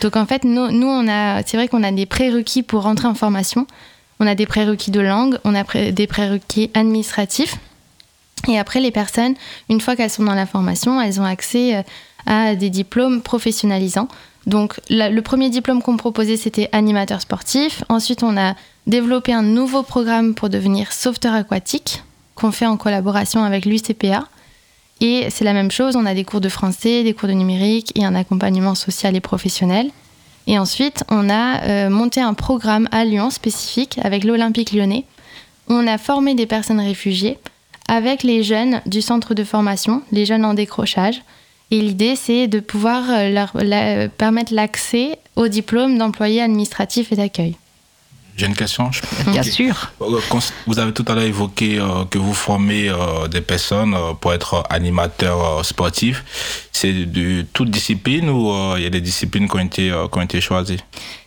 Donc 0.00 0.16
en 0.16 0.24
fait, 0.26 0.44
nous, 0.44 0.66
c'est 1.46 1.56
vrai 1.56 1.68
qu'on 1.68 1.82
a 1.82 1.92
des 1.92 2.06
prérequis 2.06 2.62
pour 2.62 2.82
rentrer 2.82 3.06
en 3.08 3.14
formation. 3.14 3.66
On 4.20 4.26
a 4.26 4.34
des 4.34 4.46
prérequis 4.46 4.90
de 4.90 5.00
langue, 5.00 5.38
on 5.44 5.54
a 5.54 5.64
des 5.92 6.06
prérequis 6.06 6.70
administratifs. 6.72 7.56
Et 8.48 8.58
après, 8.58 8.80
les 8.80 8.90
personnes, 8.90 9.34
une 9.68 9.80
fois 9.80 9.96
qu'elles 9.96 10.10
sont 10.10 10.24
dans 10.24 10.34
la 10.34 10.46
formation, 10.46 11.00
elles 11.00 11.20
ont 11.20 11.24
accès 11.24 11.76
euh, 11.76 11.82
à 12.26 12.54
des 12.54 12.70
diplômes 12.70 13.20
professionnalisants. 13.20 14.08
Donc 14.46 14.80
le 14.88 15.20
premier 15.20 15.50
diplôme 15.50 15.82
qu'on 15.82 15.96
proposait, 15.96 16.36
c'était 16.36 16.68
animateur 16.72 17.20
sportif. 17.20 17.82
Ensuite, 17.88 18.22
on 18.22 18.36
a 18.36 18.54
développé 18.86 19.32
un 19.32 19.42
nouveau 19.42 19.82
programme 19.82 20.34
pour 20.34 20.48
devenir 20.48 20.92
sauveteur 20.92 21.34
aquatique 21.34 22.04
qu'on 22.36 22.52
fait 22.52 22.66
en 22.66 22.76
collaboration 22.76 23.42
avec 23.42 23.64
l'UCPA. 23.64 24.24
Et 25.00 25.28
c'est 25.30 25.44
la 25.44 25.52
même 25.52 25.70
chose, 25.70 25.96
on 25.96 26.06
a 26.06 26.14
des 26.14 26.24
cours 26.24 26.40
de 26.40 26.48
français, 26.48 27.02
des 27.02 27.12
cours 27.12 27.28
de 27.28 27.34
numérique 27.34 27.92
et 27.96 28.04
un 28.04 28.14
accompagnement 28.14 28.74
social 28.74 29.14
et 29.16 29.20
professionnel. 29.20 29.90
Et 30.46 30.58
ensuite, 30.58 31.02
on 31.10 31.28
a 31.28 31.62
euh, 31.64 31.90
monté 31.90 32.20
un 32.20 32.34
programme 32.34 32.88
à 32.92 33.04
Lyon 33.04 33.30
spécifique 33.30 33.98
avec 34.02 34.24
l'Olympique 34.24 34.72
lyonnais. 34.72 35.04
On 35.68 35.86
a 35.86 35.98
formé 35.98 36.34
des 36.34 36.46
personnes 36.46 36.80
réfugiées 36.80 37.38
avec 37.88 38.22
les 38.22 38.42
jeunes 38.42 38.80
du 38.86 39.02
centre 39.02 39.34
de 39.34 39.44
formation, 39.44 40.02
les 40.12 40.24
jeunes 40.24 40.44
en 40.44 40.54
décrochage. 40.54 41.22
Et 41.70 41.80
l'idée, 41.80 42.14
c'est 42.16 42.46
de 42.46 42.60
pouvoir 42.60 43.02
euh, 43.10 43.30
leur 43.30 43.50
la- 43.54 44.08
permettre 44.08 44.54
l'accès 44.54 45.18
au 45.34 45.48
diplôme 45.48 45.98
d'employé 45.98 46.40
administratif 46.42 47.12
et 47.12 47.16
d'accueil. 47.16 47.56
J'ai 48.36 48.46
une 48.46 48.54
question. 48.54 48.92
je- 48.92 49.00
Bien 49.30 49.42
sûr. 49.42 49.90
Euh, 50.02 50.20
Vous 50.66 50.78
avez 50.78 50.92
tout 50.92 51.04
à 51.08 51.14
l'heure 51.14 51.24
évoqué 51.24 51.78
euh, 51.78 52.04
que 52.04 52.18
vous 52.18 52.34
formez 52.34 52.88
euh, 52.88 53.26
des 53.28 53.40
personnes 53.40 53.94
euh, 53.94 54.12
pour 54.12 54.32
être 54.34 54.62
animateurs 54.70 55.58
euh, 55.58 55.62
sportifs. 55.62 56.22
C'est 56.70 56.92
de 56.92 57.46
toute 57.54 57.70
discipline 57.70 58.28
ou 58.28 58.52
euh, 58.52 58.74
il 58.76 58.82
y 58.82 58.86
a 58.86 58.90
des 58.90 59.00
disciplines 59.00 59.48
qui 59.48 59.56
ont 59.56 59.60
été, 59.60 59.90
euh, 59.90 60.06
qui 60.08 60.18
ont 60.18 60.22
été 60.22 60.40
choisies? 60.40 60.80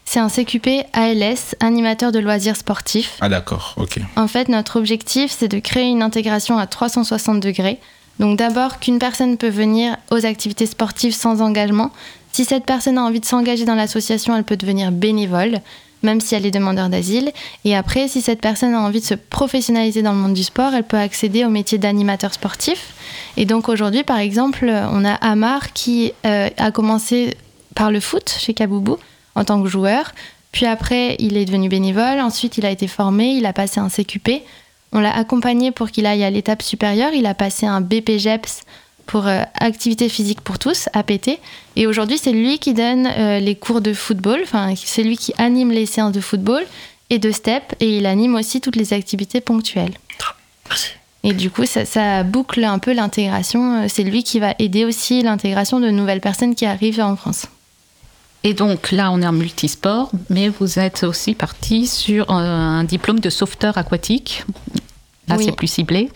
C'est 0.06 0.20
un 0.20 0.30
CQP 0.30 0.86
ALS, 0.94 1.56
animateur 1.60 2.12
de 2.12 2.20
loisirs 2.20 2.56
sportifs. 2.56 3.18
Ah 3.22 3.30
d'accord, 3.30 3.74
ok. 3.78 4.00
En 4.16 4.28
fait, 4.28 4.48
notre 4.48 4.78
objectif, 4.80 5.36
c'est 5.38 5.48
de 5.48 5.60
créer 5.60 5.86
une 5.88 6.02
intégration 6.02 6.58
à 6.60 6.66
360 6.68 7.40
degrés. 7.40 7.80
Donc 8.20 8.38
d'abord 8.38 8.80
qu'une 8.80 9.00
personne 9.00 9.38
peut 9.38 9.50
venir 9.50 9.96
aux 10.12 10.26
activités 10.26 10.66
sportives 10.66 11.16
sans 11.16 11.42
engagement. 11.42 11.92
Si 12.32 12.46
cette 12.46 12.66
personne 12.66 12.98
a 12.98 13.04
envie 13.04 13.22
de 13.22 13.26
s'engager 13.26 13.66
dans 13.66 13.76
l'association, 13.76 14.36
elle 14.36 14.44
peut 14.44 14.58
devenir 14.58 14.92
bénévole, 14.92 15.62
même 16.04 16.22
si 16.22 16.36
elle 16.36 16.46
est 16.46 16.52
demandeur 16.52 16.90
d'asile. 16.90 17.32
Et 17.66 17.76
après, 17.76 18.08
si 18.08 18.22
cette 18.22 18.42
personne 18.42 18.74
a 18.74 18.82
envie 18.82 19.00
de 19.00 19.06
se 19.06 19.16
professionnaliser 19.16 20.02
dans 20.02 20.12
le 20.12 20.20
monde 20.20 20.34
du 20.34 20.44
sport, 20.44 20.74
elle 20.74 20.84
peut 20.84 20.98
accéder 20.98 21.46
au 21.46 21.50
métier 21.50 21.78
d'animateur 21.78 22.34
sportif. 22.34 22.94
Et 23.38 23.46
donc 23.46 23.70
aujourd'hui, 23.70 24.04
par 24.04 24.20
exemple, 24.20 24.70
on 24.70 25.06
a 25.06 25.14
Amar 25.14 25.74
qui 25.74 26.14
euh, 26.26 26.50
a 26.58 26.72
commencé 26.72 27.36
par 27.74 27.92
le 27.92 28.00
foot 28.00 28.36
chez 28.38 28.54
Kaboubou 28.54 28.98
en 29.36 29.46
tant 29.46 29.62
que 29.64 29.70
joueur. 29.70 30.12
Puis 30.52 30.66
après, 30.66 31.16
il 31.20 31.38
est 31.38 31.46
devenu 31.46 31.70
bénévole. 31.70 32.20
Ensuite, 32.20 32.58
il 32.58 32.66
a 32.66 32.72
été 32.72 32.88
formé, 32.88 33.32
il 33.32 33.46
a 33.46 33.54
passé 33.54 33.80
un 33.80 33.88
CQP. 33.88 34.44
On 34.92 35.00
l'a 35.00 35.16
accompagné 35.16 35.72
pour 35.72 35.92
qu'il 35.92 36.06
aille 36.06 36.24
à 36.24 36.30
l'étape 36.30 36.62
supérieure. 36.62 37.12
Il 37.14 37.26
a 37.26 37.34
passé 37.34 37.66
un 37.66 37.82
BPGEPS 37.82 38.64
pour 39.06 39.28
euh, 39.28 39.42
activité 39.60 40.10
physique 40.10 40.42
pour 40.42 40.60
tous, 40.60 40.90
APT. 40.94 41.40
Et 41.76 41.88
aujourd'hui, 41.88 42.18
c'est 42.18 42.32
lui 42.32 42.60
qui 42.60 42.74
donne 42.74 43.08
euh, 43.08 43.40
les 43.40 43.56
cours 43.56 43.82
de 43.82 43.94
football. 43.94 44.40
Enfin, 44.44 44.74
c'est 44.76 45.04
lui 45.04 45.18
qui 45.18 45.34
anime 45.38 45.72
les 45.72 45.86
séances 45.86 46.12
de 46.12 46.22
football 46.22 46.64
et 47.10 47.20
de 47.20 47.32
step. 47.32 47.76
Et 47.80 47.98
il 47.98 48.06
anime 48.06 48.36
aussi 48.36 48.62
toutes 48.62 48.76
les 48.76 48.94
activités 48.94 49.42
ponctuelles. 49.42 49.94
Et 51.24 51.34
du 51.34 51.50
coup, 51.50 51.66
ça, 51.66 51.86
ça 51.86 52.24
boucle 52.24 52.64
un 52.64 52.80
peu 52.80 52.94
l'intégration. 52.94 53.84
Euh, 53.84 53.86
C'est 53.88 54.04
lui 54.04 54.24
qui 54.24 54.40
va 54.40 54.56
aider 54.60 54.86
aussi 54.86 55.22
l'intégration 55.22 55.80
de 55.80 55.90
nouvelles 55.90 56.22
personnes 56.22 56.56
qui 56.56 56.66
arrivent 56.66 57.02
en 57.02 57.16
France. 57.16 57.48
Et 58.44 58.54
donc 58.54 58.92
là, 58.92 59.12
on 59.12 59.22
est 59.22 59.28
en 59.28 59.34
multisport, 59.34 60.12
mais 60.30 60.48
vous 60.50 60.80
êtes 60.80 61.04
aussi 61.04 61.36
parti 61.36 61.88
sur 61.88 62.32
euh, 62.32 62.34
un 62.36 62.84
diplôme 62.86 63.20
de 63.20 63.30
sauveteur 63.30 63.78
aquatique. 63.78 64.46
Là, 65.28 65.36
Oui. 65.38 65.46
c'est 65.46 65.52
plus 65.56 65.68
ciblé. 65.68 66.10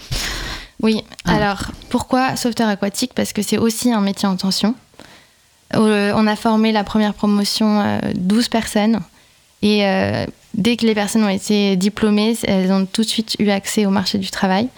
Oui, 0.82 1.04
Ah. 1.26 1.36
alors 1.36 1.64
pourquoi 1.90 2.36
sauveteur 2.36 2.70
aquatique? 2.70 3.12
Parce 3.14 3.34
que 3.34 3.42
c'est 3.42 3.58
aussi 3.58 3.92
un 3.92 4.02
métier 4.02 4.28
en 4.28 4.38
tension. 4.38 4.74
Euh, 5.76 6.14
on 6.16 6.28
a 6.28 6.36
formé 6.36 6.72
la 6.72 6.84
première 6.84 7.14
promotion 7.14 7.82
euh, 7.82 8.00
12 8.16 8.48
personnes 8.48 9.00
et 9.62 9.86
euh, 9.88 10.26
dès 10.54 10.78
que 10.78 10.86
les 10.86 10.94
personnes 10.94 11.24
ont 11.24 11.30
été 11.30 11.76
diplômées, 11.78 12.38
elles 12.44 12.72
ont 12.72 12.86
tout 12.86 13.02
de 13.02 13.08
suite 13.08 13.36
eu 13.40 13.50
accès 13.50 13.86
au 13.86 13.90
marché 13.90 14.18
du 14.18 14.30
travail. 14.30 14.70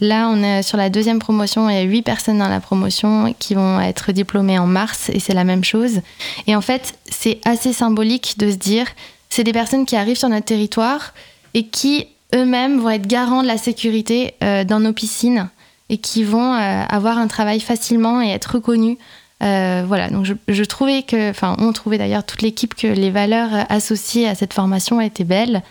Là, 0.00 0.28
on 0.28 0.42
est 0.42 0.62
sur 0.62 0.76
la 0.76 0.90
deuxième 0.90 1.18
promotion, 1.18 1.68
il 1.68 1.74
y 1.74 1.78
a 1.78 1.82
8 1.82 2.02
personnes 2.02 2.38
dans 2.38 2.48
la 2.48 2.60
promotion 2.60 3.34
qui 3.38 3.54
vont 3.54 3.80
être 3.80 4.12
diplômées 4.12 4.58
en 4.58 4.66
mars 4.66 5.10
et 5.12 5.20
c'est 5.20 5.34
la 5.34 5.44
même 5.44 5.64
chose. 5.64 6.00
Et 6.46 6.56
en 6.56 6.60
fait, 6.60 6.94
c'est 7.10 7.40
assez 7.44 7.72
symbolique 7.72 8.38
de 8.38 8.50
se 8.50 8.56
dire, 8.56 8.86
c'est 9.28 9.44
des 9.44 9.52
personnes 9.52 9.86
qui 9.86 9.96
arrivent 9.96 10.18
sur 10.18 10.28
notre 10.28 10.44
territoire 10.44 11.14
et 11.54 11.66
qui 11.66 12.06
eux-mêmes 12.34 12.78
vont 12.80 12.90
être 12.90 13.06
garants 13.06 13.42
de 13.42 13.46
la 13.46 13.58
sécurité 13.58 14.34
euh, 14.42 14.64
dans 14.64 14.80
nos 14.80 14.92
piscines 14.92 15.48
et 15.88 15.98
qui 15.98 16.24
vont 16.24 16.54
euh, 16.54 16.84
avoir 16.88 17.18
un 17.18 17.26
travail 17.26 17.60
facilement 17.60 18.22
et 18.22 18.30
être 18.30 18.54
reconnus. 18.54 18.96
Euh, 19.42 19.84
voilà, 19.86 20.08
donc 20.08 20.26
je, 20.46 20.64
trouvais 20.64 21.02
que, 21.02 21.30
enfin, 21.30 21.56
on 21.58 21.72
trouvait 21.72 21.98
d'ailleurs 21.98 22.24
toute 22.24 22.42
l'équipe 22.42 22.74
que 22.74 22.86
les 22.86 23.10
valeurs 23.10 23.66
associées 23.68 24.28
à 24.28 24.34
cette 24.34 24.54
formation 24.54 25.00
étaient 25.00 25.24
belles. 25.24 25.62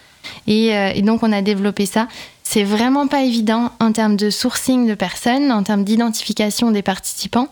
Et 0.46 1.02
donc 1.02 1.24
on 1.24 1.32
a 1.32 1.42
développé 1.42 1.88
ça. 1.88 2.08
C'est 2.54 2.66
vraiment 2.66 3.08
pas 3.08 3.22
évident 3.22 3.72
en 3.80 3.94
termes 3.94 4.18
de 4.18 4.30
sourcing 4.30 4.86
de 4.86 4.94
personnes, 4.94 5.54
en 5.54 5.64
termes 5.64 5.86
d'identification 5.86 6.72
des 6.72 6.82
participants, 6.82 7.48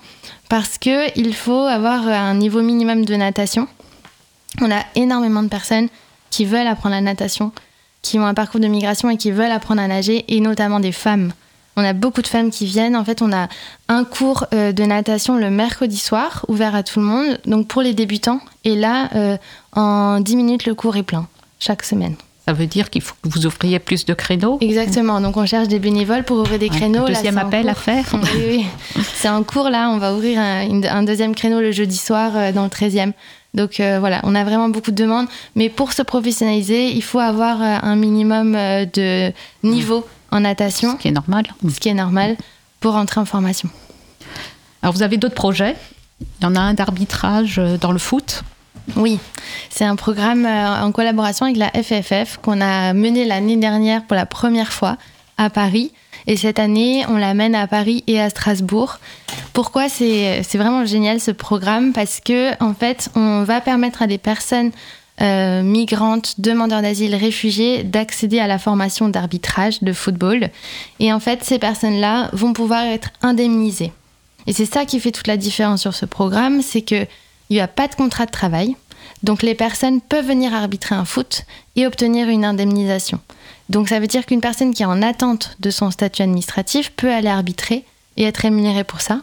parce 0.49 0.77
que 0.77 1.17
il 1.17 1.33
faut 1.33 1.53
avoir 1.53 2.05
un 2.05 2.33
niveau 2.33 2.61
minimum 2.61 3.05
de 3.05 3.15
natation. 3.15 3.69
On 4.59 4.69
a 4.69 4.83
énormément 4.95 5.41
de 5.41 5.47
personnes 5.47 5.87
qui 6.31 6.43
veulent 6.43 6.67
apprendre 6.67 6.95
la 6.95 7.01
natation, 7.01 7.53
qui 8.01 8.19
ont 8.19 8.25
un 8.25 8.33
parcours 8.33 8.59
de 8.59 8.67
migration 8.67 9.09
et 9.09 9.15
qui 9.15 9.31
veulent 9.31 9.53
apprendre 9.53 9.81
à 9.81 9.87
nager, 9.87 10.25
et 10.27 10.41
notamment 10.41 10.81
des 10.81 10.91
femmes. 10.91 11.31
On 11.77 11.83
a 11.85 11.93
beaucoup 11.93 12.21
de 12.21 12.27
femmes 12.27 12.51
qui 12.51 12.65
viennent. 12.65 12.97
En 12.97 13.05
fait, 13.05 13.21
on 13.21 13.31
a 13.31 13.47
un 13.87 14.03
cours 14.03 14.47
euh, 14.53 14.73
de 14.73 14.83
natation 14.83 15.37
le 15.37 15.49
mercredi 15.49 15.95
soir, 15.95 16.45
ouvert 16.49 16.75
à 16.75 16.83
tout 16.83 16.99
le 16.99 17.05
monde, 17.05 17.39
donc 17.45 17.69
pour 17.69 17.81
les 17.81 17.93
débutants. 17.93 18.41
Et 18.65 18.75
là, 18.75 19.07
euh, 19.15 19.37
en 19.71 20.19
10 20.19 20.35
minutes, 20.35 20.65
le 20.65 20.75
cours 20.75 20.97
est 20.97 21.03
plein, 21.03 21.25
chaque 21.57 21.83
semaine. 21.83 22.17
Ça 22.49 22.53
veut 22.53 22.65
dire 22.65 22.89
qu'il 22.89 23.03
faut 23.03 23.13
que 23.21 23.29
vous 23.29 23.45
ouvriez 23.45 23.77
plus 23.77 24.05
de 24.05 24.13
créneaux 24.15 24.57
Exactement. 24.59 25.21
Donc 25.21 25.37
on 25.37 25.45
cherche 25.45 25.67
des 25.67 25.77
bénévoles 25.77 26.23
pour 26.23 26.39
ouvrir 26.39 26.57
des 26.57 26.69
créneaux. 26.69 27.05
Deuxième 27.05 27.37
appel 27.37 27.69
à 27.69 27.75
faire. 27.75 28.05
Oui, 28.13 28.65
oui. 28.95 29.01
C'est 29.13 29.29
en 29.29 29.43
cours 29.43 29.69
là. 29.69 29.91
On 29.91 29.99
va 29.99 30.15
ouvrir 30.15 30.39
un, 30.39 31.03
deuxième 31.03 31.35
créneau 31.35 31.59
le 31.59 31.71
jeudi 31.71 31.95
soir 31.95 32.31
euh, 32.33 32.51
dans 32.51 32.63
le 32.63 32.69
13e. 32.69 33.13
Donc 33.53 33.79
euh, 33.79 33.99
voilà, 33.99 34.19
on 34.23 34.33
a 34.33 34.43
vraiment 34.43 34.67
beaucoup 34.67 34.89
de 34.89 34.95
demandes. 34.95 35.27
Mais 35.55 35.69
pour 35.69 35.93
se 35.93 36.01
professionnaliser, 36.01 36.89
il 36.89 37.03
faut 37.03 37.19
avoir 37.19 37.61
euh, 37.61 37.77
un 37.83 37.95
minimum 37.95 38.55
euh, 38.55 38.85
de 38.85 39.31
niveau 39.61 40.03
en 40.31 40.39
natation. 40.39 40.93
Ce 40.93 41.03
qui 41.03 41.09
est 41.09 41.11
normal. 41.11 41.43
Ce 41.71 41.79
qui 41.79 41.89
est 41.89 41.93
normal 41.93 42.35
pour 42.79 42.95
entrer 42.95 43.21
en 43.21 43.25
formation. 43.25 43.69
Alors, 44.81 44.95
vous 44.95 45.03
avez 45.03 45.17
d'autres 45.17 45.35
projets? 45.35 45.75
Il 46.41 46.45
y 46.45 46.47
en 46.47 46.55
a 46.55 46.61
un 46.61 46.73
d'arbitrage 46.73 47.61
dans 47.79 47.91
le 47.91 47.99
foot? 47.99 48.43
Oui, 48.95 49.19
c'est 49.69 49.85
un 49.85 49.95
programme 49.95 50.45
euh, 50.45 50.83
en 50.83 50.91
collaboration 50.91 51.45
avec 51.45 51.57
la 51.57 51.69
FFF 51.69 52.37
qu'on 52.41 52.61
a 52.61 52.93
mené 52.93 53.25
l'année 53.25 53.57
dernière 53.57 54.05
pour 54.05 54.15
la 54.15 54.25
première 54.25 54.73
fois 54.73 54.97
à 55.37 55.49
Paris. 55.49 55.91
Et 56.27 56.37
cette 56.37 56.59
année, 56.59 57.05
on 57.07 57.17
l'amène 57.17 57.55
à 57.55 57.67
Paris 57.67 58.03
et 58.07 58.19
à 58.19 58.29
Strasbourg. 58.29 58.99
Pourquoi 59.53 59.89
c'est 59.89 60.41
vraiment 60.55 60.85
génial 60.85 61.19
ce 61.19 61.31
programme? 61.31 61.93
Parce 61.93 62.19
que 62.19 62.51
en 62.63 62.73
fait, 62.73 63.09
on 63.15 63.43
va 63.43 63.61
permettre 63.61 64.01
à 64.01 64.07
des 64.07 64.17
personnes 64.17 64.71
euh, 65.21 65.63
migrantes, 65.63 66.35
demandeurs 66.39 66.81
d'asile, 66.81 67.15
réfugiés 67.15 67.83
d'accéder 67.83 68.39
à 68.39 68.47
la 68.47 68.57
formation 68.57 69.09
d'arbitrage 69.09 69.81
de 69.81 69.91
football. 69.91 70.49
Et 70.99 71.11
en 71.11 71.19
fait, 71.19 71.43
ces 71.43 71.59
personnes-là 71.59 72.29
vont 72.33 72.53
pouvoir 72.53 72.83
être 72.83 73.09
indemnisées. 73.21 73.91
Et 74.47 74.53
c'est 74.53 74.65
ça 74.65 74.85
qui 74.85 74.99
fait 74.99 75.11
toute 75.11 75.27
la 75.27 75.37
différence 75.37 75.81
sur 75.81 75.93
ce 75.93 76.05
programme, 76.05 76.61
c'est 76.61 76.81
que 76.81 77.05
il 77.49 77.55
n'y 77.55 77.61
a 77.61 77.67
pas 77.67 77.87
de 77.87 77.95
contrat 77.95 78.25
de 78.25 78.31
travail. 78.31 78.75
Donc 79.23 79.41
les 79.41 79.55
personnes 79.55 80.01
peuvent 80.01 80.27
venir 80.27 80.53
arbitrer 80.53 80.95
un 80.95 81.05
foot 81.05 81.43
et 81.75 81.85
obtenir 81.85 82.29
une 82.29 82.45
indemnisation. 82.45 83.19
Donc 83.69 83.89
ça 83.89 83.99
veut 83.99 84.07
dire 84.07 84.25
qu'une 84.25 84.41
personne 84.41 84.73
qui 84.73 84.83
est 84.83 84.87
en 84.87 85.01
attente 85.01 85.55
de 85.59 85.69
son 85.69 85.91
statut 85.91 86.21
administratif 86.21 86.91
peut 86.91 87.11
aller 87.11 87.29
arbitrer 87.29 87.83
et 88.17 88.23
être 88.23 88.37
rémunérée 88.37 88.83
pour 88.83 89.01
ça, 89.01 89.21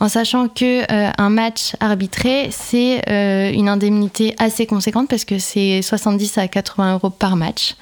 en 0.00 0.08
sachant 0.08 0.48
que 0.48 0.82
euh, 0.90 1.10
un 1.16 1.30
match 1.30 1.76
arbitré 1.80 2.48
c'est 2.50 3.08
euh, 3.08 3.52
une 3.52 3.68
indemnité 3.68 4.34
assez 4.38 4.66
conséquente 4.66 5.08
parce 5.08 5.24
que 5.24 5.38
c'est 5.38 5.82
70 5.82 6.38
à 6.38 6.48
80 6.48 6.94
euros 6.94 7.10
par 7.10 7.36
match. 7.36 7.76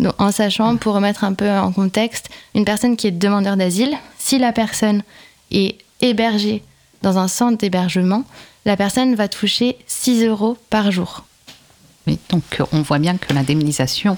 Donc, 0.00 0.14
en 0.20 0.32
sachant, 0.32 0.76
pour 0.76 0.94
remettre 0.94 1.22
un 1.22 1.34
peu 1.34 1.48
en 1.48 1.72
contexte, 1.72 2.28
une 2.54 2.64
personne 2.64 2.96
qui 2.96 3.06
est 3.06 3.12
demandeur 3.12 3.56
d'asile, 3.56 3.96
si 4.18 4.38
la 4.38 4.52
personne 4.52 5.02
est 5.52 5.78
hébergée 6.00 6.62
dans 7.02 7.18
un 7.18 7.28
centre 7.28 7.58
d'hébergement, 7.58 8.24
la 8.64 8.76
personne 8.76 9.14
va 9.14 9.28
toucher 9.28 9.76
6 9.86 10.24
euros 10.24 10.56
par 10.70 10.90
jour. 10.90 11.24
Mais 12.06 12.18
donc, 12.28 12.42
on 12.72 12.82
voit 12.82 12.98
bien 12.98 13.16
que 13.16 13.32
l'indemnisation 13.32 14.14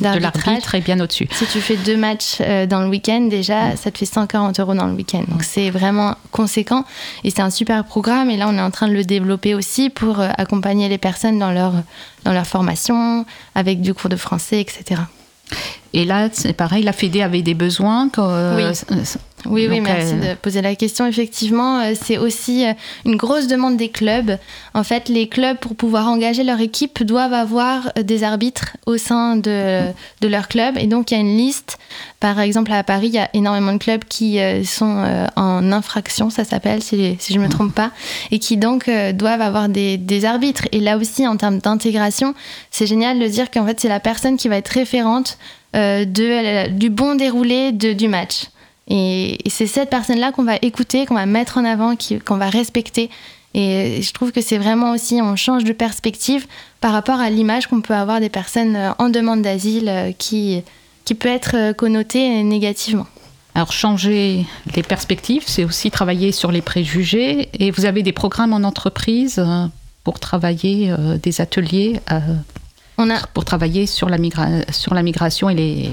de 0.00 0.18
l'arbitre 0.20 0.74
est 0.74 0.80
bien 0.82 1.00
au-dessus. 1.00 1.26
Si 1.32 1.46
tu 1.46 1.60
fais 1.62 1.76
deux 1.76 1.96
matchs 1.96 2.36
euh, 2.40 2.66
dans 2.66 2.80
le 2.80 2.88
week-end, 2.88 3.22
déjà, 3.22 3.76
ça 3.76 3.90
te 3.90 3.96
fait 3.96 4.04
140 4.04 4.60
euros 4.60 4.74
dans 4.74 4.86
le 4.86 4.92
week-end. 4.92 5.24
Donc 5.28 5.42
c'est 5.42 5.70
vraiment 5.70 6.16
conséquent 6.32 6.84
et 7.24 7.30
c'est 7.30 7.40
un 7.40 7.48
super 7.48 7.84
programme. 7.84 8.28
Et 8.28 8.36
là, 8.36 8.46
on 8.46 8.54
est 8.58 8.60
en 8.60 8.70
train 8.70 8.88
de 8.88 8.92
le 8.92 9.04
développer 9.04 9.54
aussi 9.54 9.88
pour 9.88 10.20
euh, 10.20 10.28
accompagner 10.36 10.90
les 10.90 10.98
personnes 10.98 11.38
dans 11.38 11.50
leur, 11.50 11.72
dans 12.24 12.34
leur 12.34 12.46
formation, 12.46 13.24
avec 13.54 13.80
du 13.80 13.94
cours 13.94 14.10
de 14.10 14.16
français, 14.16 14.60
etc. 14.60 15.00
Et 15.94 16.04
là, 16.04 16.28
c'est 16.30 16.52
pareil, 16.52 16.82
la 16.84 16.92
Fédé 16.92 17.22
avait 17.22 17.40
des 17.40 17.54
besoins. 17.54 18.10
euh, 18.18 18.74
Oui. 19.46 19.66
Oui, 19.68 19.80
merci 19.80 20.14
euh, 20.14 20.34
de 20.34 20.38
poser 20.38 20.62
la 20.62 20.74
question. 20.74 21.06
Effectivement, 21.06 21.80
euh, 21.80 21.92
c'est 22.00 22.18
aussi 22.18 22.66
euh, 22.66 22.72
une 23.04 23.16
grosse 23.16 23.46
demande 23.46 23.76
des 23.76 23.88
clubs. 23.88 24.36
En 24.74 24.82
fait, 24.82 25.08
les 25.08 25.28
clubs, 25.28 25.56
pour 25.58 25.74
pouvoir 25.76 26.08
engager 26.08 26.42
leur 26.44 26.60
équipe, 26.60 27.02
doivent 27.04 27.32
avoir 27.32 27.92
des 27.94 28.24
arbitres 28.24 28.76
au 28.86 28.96
sein 28.96 29.36
de, 29.36 29.82
de 30.20 30.28
leur 30.28 30.48
club. 30.48 30.76
Et 30.78 30.86
donc, 30.86 31.10
il 31.10 31.14
y 31.14 31.16
a 31.16 31.20
une 31.20 31.36
liste. 31.36 31.78
Par 32.20 32.40
exemple, 32.40 32.72
à 32.72 32.82
Paris, 32.82 33.08
il 33.08 33.14
y 33.14 33.18
a 33.18 33.30
énormément 33.32 33.72
de 33.72 33.78
clubs 33.78 34.04
qui 34.04 34.38
sont 34.64 35.04
en 35.36 35.70
infraction, 35.72 36.30
ça 36.30 36.42
s'appelle, 36.44 36.82
si, 36.82 37.16
si 37.20 37.32
je 37.32 37.38
ne 37.38 37.44
me 37.44 37.48
trompe 37.48 37.72
pas, 37.72 37.92
et 38.32 38.40
qui 38.40 38.56
donc 38.56 38.90
doivent 39.14 39.40
avoir 39.40 39.68
des, 39.68 39.96
des 39.98 40.24
arbitres. 40.24 40.66
Et 40.72 40.80
là 40.80 40.96
aussi, 40.98 41.26
en 41.28 41.36
termes 41.36 41.58
d'intégration, 41.60 42.34
c'est 42.72 42.86
génial 42.86 43.18
de 43.20 43.26
dire 43.28 43.50
qu'en 43.52 43.64
fait, 43.66 43.78
c'est 43.78 43.88
la 43.88 44.00
personne 44.00 44.36
qui 44.36 44.48
va 44.48 44.56
être 44.56 44.68
référente 44.68 45.38
euh, 45.76 46.04
de, 46.04 46.68
du 46.70 46.90
bon 46.90 47.14
déroulé 47.14 47.70
de- 47.72 47.92
du 47.92 48.08
match. 48.08 48.46
Et, 48.88 49.46
et 49.46 49.50
c'est 49.50 49.66
cette 49.66 49.90
personne-là 49.90 50.32
qu'on 50.32 50.44
va 50.44 50.56
écouter, 50.62 51.06
qu'on 51.06 51.14
va 51.14 51.26
mettre 51.26 51.58
en 51.58 51.64
avant, 51.64 51.94
qu'on 52.24 52.36
va 52.36 52.48
respecter. 52.48 53.10
Et 53.54 54.02
je 54.02 54.12
trouve 54.12 54.32
que 54.32 54.40
c'est 54.40 54.58
vraiment 54.58 54.92
aussi, 54.92 55.20
on 55.22 55.36
change 55.36 55.64
de 55.64 55.72
perspective 55.72 56.46
par 56.80 56.92
rapport 56.92 57.20
à 57.20 57.30
l'image 57.30 57.66
qu'on 57.66 57.80
peut 57.80 57.94
avoir 57.94 58.20
des 58.20 58.28
personnes 58.28 58.76
euh, 58.76 58.90
en 58.98 59.08
demande 59.08 59.42
d'asile 59.42 59.88
euh, 59.88 60.12
qui, 60.12 60.62
qui 61.04 61.14
peut 61.14 61.30
être 61.30 61.56
euh, 61.56 61.72
connotée 61.72 62.42
négativement. 62.42 63.06
Alors 63.54 63.72
changer 63.72 64.44
les 64.76 64.82
perspectives, 64.82 65.44
c'est 65.46 65.64
aussi 65.64 65.90
travailler 65.90 66.30
sur 66.30 66.52
les 66.52 66.60
préjugés. 66.62 67.48
Et 67.58 67.70
vous 67.70 67.86
avez 67.86 68.02
des 68.02 68.12
programmes 68.12 68.52
en 68.52 68.62
entreprise 68.62 69.42
pour 70.04 70.20
travailler 70.20 70.92
euh, 70.92 71.18
des 71.18 71.40
ateliers, 71.40 72.00
euh, 72.12 72.20
On 72.98 73.10
a 73.10 73.18
pour 73.32 73.44
travailler 73.44 73.86
sur 73.86 74.08
la, 74.08 74.18
migra- 74.18 74.70
sur 74.72 74.92
la 74.92 75.02
migration 75.02 75.48
et 75.48 75.54
les 75.54 75.90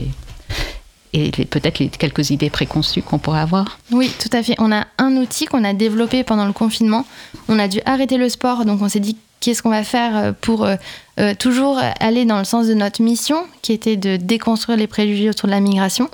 et 1.15 1.45
peut-être 1.45 1.79
les 1.79 1.87
quelques 1.87 2.29
idées 2.29 2.49
préconçues 2.49 3.01
qu'on 3.01 3.19
pourrait 3.19 3.39
avoir. 3.39 3.79
Oui, 3.91 4.11
tout 4.19 4.29
à 4.33 4.43
fait. 4.43 4.55
On 4.57 4.71
a 4.71 4.85
un 4.97 5.15
outil 5.15 5.45
qu'on 5.45 5.63
a 5.63 5.73
développé 5.73 6.25
pendant 6.25 6.45
le 6.45 6.51
confinement. 6.51 7.05
On 7.47 7.57
a 7.57 7.69
dû 7.69 7.79
arrêter 7.85 8.17
le 8.17 8.27
sport, 8.27 8.65
donc 8.65 8.81
on 8.81 8.89
s'est 8.89 8.99
dit 8.99 9.15
qu'est-ce 9.39 9.63
qu'on 9.63 9.69
va 9.69 9.83
faire 9.83 10.17
euh, 10.17 10.31
pour 10.33 10.65
euh, 10.65 10.75
euh, 11.19 11.33
toujours 11.33 11.79
aller 12.01 12.25
dans 12.25 12.37
le 12.37 12.43
sens 12.43 12.67
de 12.67 12.73
notre 12.73 13.01
mission, 13.01 13.45
qui 13.61 13.71
était 13.71 13.95
de 13.95 14.17
déconstruire 14.17 14.77
les 14.77 14.87
préjugés 14.87 15.29
autour 15.29 15.47
de 15.47 15.51
la 15.51 15.61
migration. 15.61 16.09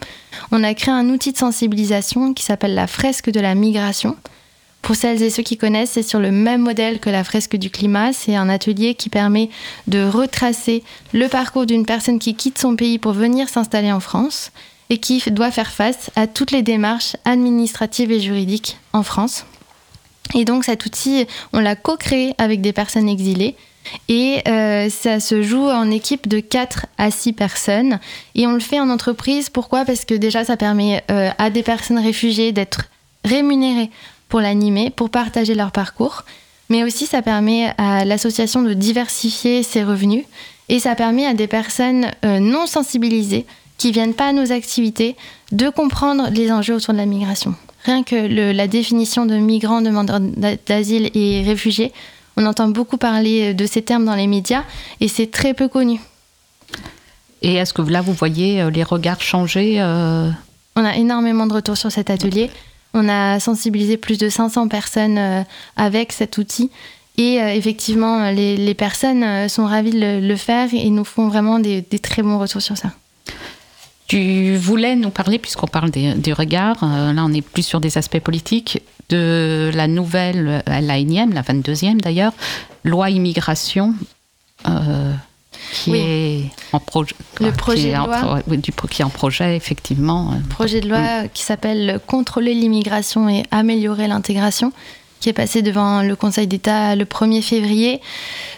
On 0.52 0.64
a 0.64 0.74
créé 0.76 0.94
un 0.94 1.10
outil 1.10 1.32
de 1.32 1.38
sensibilisation 1.38 2.36
qui 2.36 2.44
s'appelle 2.44 2.76
la 2.76 2.86
fresque 2.86 3.32
de 3.32 3.40
la 3.40 3.56
migration. 3.56 4.16
Pour 4.84 4.96
celles 4.96 5.22
et 5.24 5.30
ceux 5.32 5.44
qui 5.44 5.58
connaissent, 5.58 5.92
c'est 5.92 6.04
sur 6.04 6.20
le 6.20 6.32
même 6.32 6.62
modèle 6.62 7.00
que 7.00 7.10
la 7.10 7.24
fresque 7.24 7.56
du 7.56 7.70
climat. 7.70 8.14
C'est 8.14 8.36
un 8.36 8.50
atelier 8.50 8.96
qui 8.96 9.10
permet 9.10 9.50
de 9.88 10.04
retracer 10.04 10.84
le 11.14 11.28
parcours 11.28 11.66
d'une 11.66 11.86
personne 11.86 12.20
qui 12.20 12.36
quitte 12.36 12.58
son 12.58 12.76
pays 12.76 12.98
pour 13.00 13.14
venir 13.14 13.48
s'installer 13.48 13.92
en 13.92 14.00
France 14.00 14.52
et 14.92 14.98
qui 14.98 15.24
doit 15.32 15.52
faire 15.52 15.72
face 15.72 16.12
à 16.18 16.28
toutes 16.28 16.52
les 16.52 16.64
démarches 16.64 17.16
administratives 17.24 18.12
et 18.12 18.20
juridiques 18.20 18.78
en 18.92 19.04
France. 19.04 19.46
Et 20.36 20.44
donc 20.44 20.66
cet 20.66 20.86
outil, 20.86 21.26
on 21.54 21.62
l'a 21.62 21.78
co-créé 21.78 22.36
avec 22.38 22.60
des 22.60 22.74
personnes 22.74 23.08
exilées. 23.08 23.56
Et 24.10 24.42
euh, 24.50 24.90
ça 24.90 25.22
se 25.22 25.42
joue 25.42 25.66
en 25.66 25.90
équipe 25.90 26.28
de 26.28 26.42
4 26.42 26.88
à 26.98 27.10
6 27.10 27.32
personnes. 27.32 28.00
Et 28.36 28.46
on 28.46 28.52
le 28.52 28.60
fait 28.60 28.82
en 28.82 28.90
entreprise. 28.90 29.50
Pourquoi? 29.50 29.86
Parce 29.86 30.04
que 30.04 30.14
déjà, 30.14 30.44
ça 30.44 30.58
permet 30.58 31.04
euh, 31.10 31.30
à 31.38 31.50
des 31.50 31.64
personnes 31.64 31.98
réfugiées 31.98 32.52
d'être 32.52 32.90
rémunérées 33.24 33.90
pour 34.28 34.42
l'animer, 34.42 34.90
pour 34.90 35.10
partager 35.10 35.56
leur 35.56 35.72
parcours. 35.72 36.26
Mais 36.70 36.84
aussi, 36.84 37.06
ça 37.06 37.22
permet 37.22 37.74
à 37.78 38.04
l'association 38.04 38.62
de 38.62 38.74
diversifier 38.74 39.64
ses 39.64 39.84
revenus. 39.84 40.26
Et 40.68 40.80
ça 40.80 40.96
permet 40.96 41.26
à 41.26 41.34
des 41.34 41.48
personnes 41.48 42.12
euh, 42.24 42.40
non 42.40 42.66
sensibilisées, 42.68 43.46
qui 43.82 43.92
viennent 43.92 44.14
pas 44.14 44.28
à 44.28 44.32
nos 44.34 44.52
activités, 44.52 45.16
de 45.52 45.70
comprendre 45.70 46.30
les 46.32 46.52
enjeux 46.52 46.76
autour 46.76 46.94
de 46.94 47.00
la 47.00 47.08
migration. 47.08 47.56
Rien 47.86 48.04
que 48.04 48.16
le- 48.16 48.52
la 48.52 48.68
définition 48.68 49.26
de 49.26 49.36
migrants, 49.38 49.82
demandeurs 49.82 50.20
d'a- 50.20 50.56
d'asile 50.68 51.10
et 51.16 51.42
réfugiés, 51.44 51.92
on 52.38 52.46
entend 52.46 52.68
beaucoup 52.68 52.98
parler 52.98 53.56
de 53.56 53.66
ces 53.66 53.82
termes 53.82 54.06
dans 54.06 54.14
les 54.16 54.28
médias 54.28 54.64
et 55.00 55.08
c'est 55.08 55.32
très 55.32 55.56
peu 55.56 55.68
connu. 55.68 56.00
Et 57.42 57.56
est-ce 57.56 57.74
que 57.74 57.82
là, 57.82 58.02
vous 58.02 58.14
voyez 58.14 58.62
euh, 58.62 58.70
les 58.70 58.84
regards 58.84 59.20
changer 59.22 59.78
euh, 59.82 60.30
On 60.76 60.86
a 60.86 60.96
énormément 60.96 61.48
de 61.48 61.54
retours 61.54 61.76
sur 61.78 61.92
cet 61.92 62.12
atelier. 62.12 62.52
On 62.94 63.10
a 63.10 63.40
sensibilisé 63.40 63.98
plus 63.98 64.20
de 64.20 64.30
500 64.30 64.68
personnes 64.68 65.18
euh, 65.18 65.42
avec 65.76 66.12
cet 66.12 66.38
outil. 66.38 66.70
Et 67.18 67.42
euh, 67.42 67.48
effectivement, 67.56 68.30
les, 68.30 68.58
les 68.58 68.74
personnes 68.76 69.24
euh, 69.24 69.48
sont 69.48 69.66
ravies 69.66 69.92
de 69.92 70.00
le, 70.00 70.20
le 70.20 70.36
faire 70.36 70.70
et 70.72 70.90
nous 70.92 71.04
font 71.04 71.30
vraiment 71.30 71.58
des, 71.58 71.82
des 71.82 71.98
très 72.00 72.22
bons 72.22 72.38
retours 72.38 72.62
sur 72.62 72.78
ça. 72.78 72.92
Tu 74.12 74.58
voulais 74.58 74.98
nous 74.98 75.10
parler, 75.10 75.40
puisqu'on 75.40 75.68
parle 75.68 75.90
des, 75.90 76.14
des 76.16 76.34
regards, 76.34 76.84
euh, 76.84 77.14
là 77.14 77.24
on 77.24 77.32
est 77.34 77.42
plus 77.42 77.64
sur 77.66 77.80
des 77.80 77.98
aspects 77.98 78.20
politiques, 78.20 78.82
de 79.08 79.72
la 79.74 79.88
nouvelle, 79.88 80.62
euh, 80.68 80.80
la 80.82 80.98
énième, 80.98 81.32
la 81.34 81.44
22e 81.44 82.02
d'ailleurs, 82.02 82.34
loi 82.84 83.10
immigration, 83.10 83.94
euh, 84.68 85.14
qui 85.72 85.92
Oui. 85.92 86.00
est 86.00 86.44
en 86.74 86.80
projet. 86.82 87.16
Le 87.40 87.54
projet 87.54 87.82
qui 87.84 87.88
est 87.88 87.94
de 87.94 87.98
en 88.00 88.06
loi. 88.08 88.18
pro- 88.18 88.36
oui, 88.48 88.58
du, 88.58 88.74
qui 88.74 89.02
est 89.02 89.06
en 89.06 89.10
projet, 89.10 89.56
effectivement. 89.56 90.34
projet 90.50 90.82
de 90.82 90.90
loi 90.90 91.28
qui 91.34 91.44
s'appelle 91.44 92.02
Contrôler 92.06 92.54
l'immigration 92.54 93.30
et 93.30 93.44
améliorer 93.50 94.08
l'intégration, 94.10 94.74
qui 95.22 95.30
est 95.30 95.34
passé 95.34 95.62
devant 95.62 96.02
le 96.02 96.16
Conseil 96.18 96.48
d'État 96.48 96.96
le 96.96 97.06
1er 97.06 97.42
février. 97.42 98.02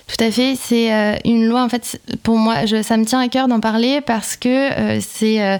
Tout 0.08 0.24
à 0.24 0.32
fait, 0.32 0.58
c'est 0.60 0.92
euh, 0.92 1.16
une 1.26 1.46
loi, 1.46 1.62
en 1.62 1.70
fait, 1.70 2.02
pour 2.24 2.38
moi, 2.38 2.66
ça 2.82 2.98
me 2.98 3.06
tient 3.06 3.20
à 3.20 3.28
cœur 3.28 3.48
d'en 3.48 3.60
parler 3.60 4.02
parce 4.02 4.36
que 4.36 4.50
euh, 4.50 5.00
c'est 5.02 5.60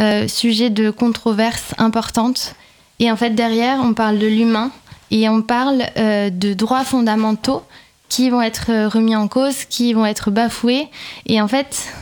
euh, 0.00 0.28
sujet 0.28 0.70
de 0.70 0.90
controverse 0.90 1.74
importante. 1.76 2.54
Et 3.00 3.10
en 3.10 3.16
fait, 3.16 3.30
derrière, 3.30 3.80
on 3.82 3.92
parle 3.92 4.18
de 4.18 4.26
l'humain 4.26 4.70
et 5.10 5.28
on 5.28 5.42
parle 5.42 5.84
de 5.96 6.54
droits 6.54 6.84
fondamentaux 6.84 7.62
qui 8.08 8.30
vont 8.30 8.40
être 8.40 8.86
remis 8.86 9.14
en 9.14 9.28
cause, 9.28 9.64
qui 9.64 9.92
vont 9.92 10.06
être 10.06 10.30
bafoués. 10.30 10.88
Et 11.26 11.40
en 11.40 11.48
fait, 11.48 11.92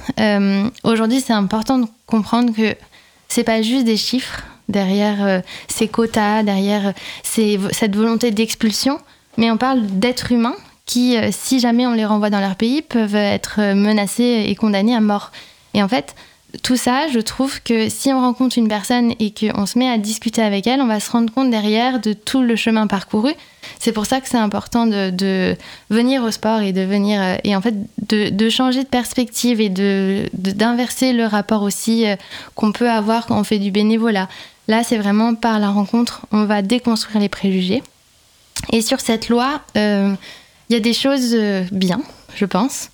aujourd'hui, 0.84 1.20
c'est 1.20 1.32
important 1.32 1.78
de 1.78 1.86
comprendre 2.07 2.55
que 2.55 2.76
c'est 3.28 3.45
pas 3.45 3.62
juste 3.62 3.84
des 3.84 3.97
chiffres 3.97 4.42
derrière 4.68 5.24
euh, 5.24 5.40
ces 5.68 5.88
quotas, 5.88 6.42
derrière 6.42 6.88
euh, 7.38 7.68
cette 7.72 7.96
volonté 7.96 8.30
d'expulsion, 8.30 8.98
mais 9.36 9.50
on 9.50 9.56
parle 9.56 9.86
d'êtres 9.86 10.32
humains 10.32 10.56
qui, 10.86 11.16
euh, 11.16 11.30
si 11.32 11.60
jamais 11.60 11.86
on 11.86 11.92
les 11.92 12.04
renvoie 12.04 12.30
dans 12.30 12.40
leur 12.40 12.56
pays, 12.56 12.82
peuvent 12.82 13.14
être 13.14 13.74
menacés 13.74 14.44
et 14.48 14.54
condamnés 14.54 14.94
à 14.94 15.00
mort. 15.00 15.32
Et 15.74 15.82
en 15.82 15.88
fait, 15.88 16.14
tout 16.62 16.76
ça, 16.76 17.08
je 17.08 17.18
trouve 17.18 17.60
que 17.62 17.88
si 17.88 18.12
on 18.12 18.20
rencontre 18.20 18.58
une 18.58 18.68
personne 18.68 19.12
et 19.18 19.32
qu'on 19.32 19.66
se 19.66 19.76
met 19.76 19.88
à 19.88 19.98
discuter 19.98 20.40
avec 20.40 20.68
elle, 20.68 20.80
on 20.80 20.86
va 20.86 21.00
se 21.00 21.10
rendre 21.10 21.32
compte 21.32 21.50
derrière 21.50 22.00
de 22.00 22.12
tout 22.12 22.42
le 22.42 22.54
chemin 22.54 22.86
parcouru. 22.86 23.32
C'est 23.80 23.90
pour 23.90 24.06
ça 24.06 24.20
que 24.20 24.28
c'est 24.28 24.38
important 24.38 24.86
de, 24.86 25.56
venir 25.90 26.22
au 26.22 26.30
sport 26.30 26.60
et 26.60 26.72
de 26.72 26.82
venir 26.82 27.20
et 27.42 27.56
en 27.56 27.60
fait 27.60 27.74
de, 28.08 28.48
changer 28.50 28.84
de 28.84 28.88
perspective 28.88 29.60
et 29.60 29.68
de 29.68 30.28
d'inverser 30.34 31.12
le 31.12 31.24
rapport 31.24 31.62
aussi 31.62 32.04
qu'on 32.54 32.70
peut 32.70 32.90
avoir 32.90 33.26
quand 33.26 33.38
on 33.38 33.44
fait 33.44 33.58
du 33.58 33.72
bénévolat. 33.72 34.28
Là, 34.68 34.82
c'est 34.82 34.96
vraiment 34.96 35.34
par 35.34 35.58
la 35.58 35.70
rencontre, 35.70 36.26
on 36.32 36.44
va 36.44 36.62
déconstruire 36.62 37.20
les 37.20 37.28
préjugés. 37.28 37.82
Et 38.72 38.80
sur 38.80 39.00
cette 39.00 39.28
loi, 39.28 39.60
euh, 39.76 40.14
il 40.68 40.72
y 40.72 40.76
a 40.76 40.80
des 40.80 40.94
choses 40.94 41.34
euh, 41.34 41.64
bien, 41.70 42.00
je 42.34 42.46
pense, 42.46 42.90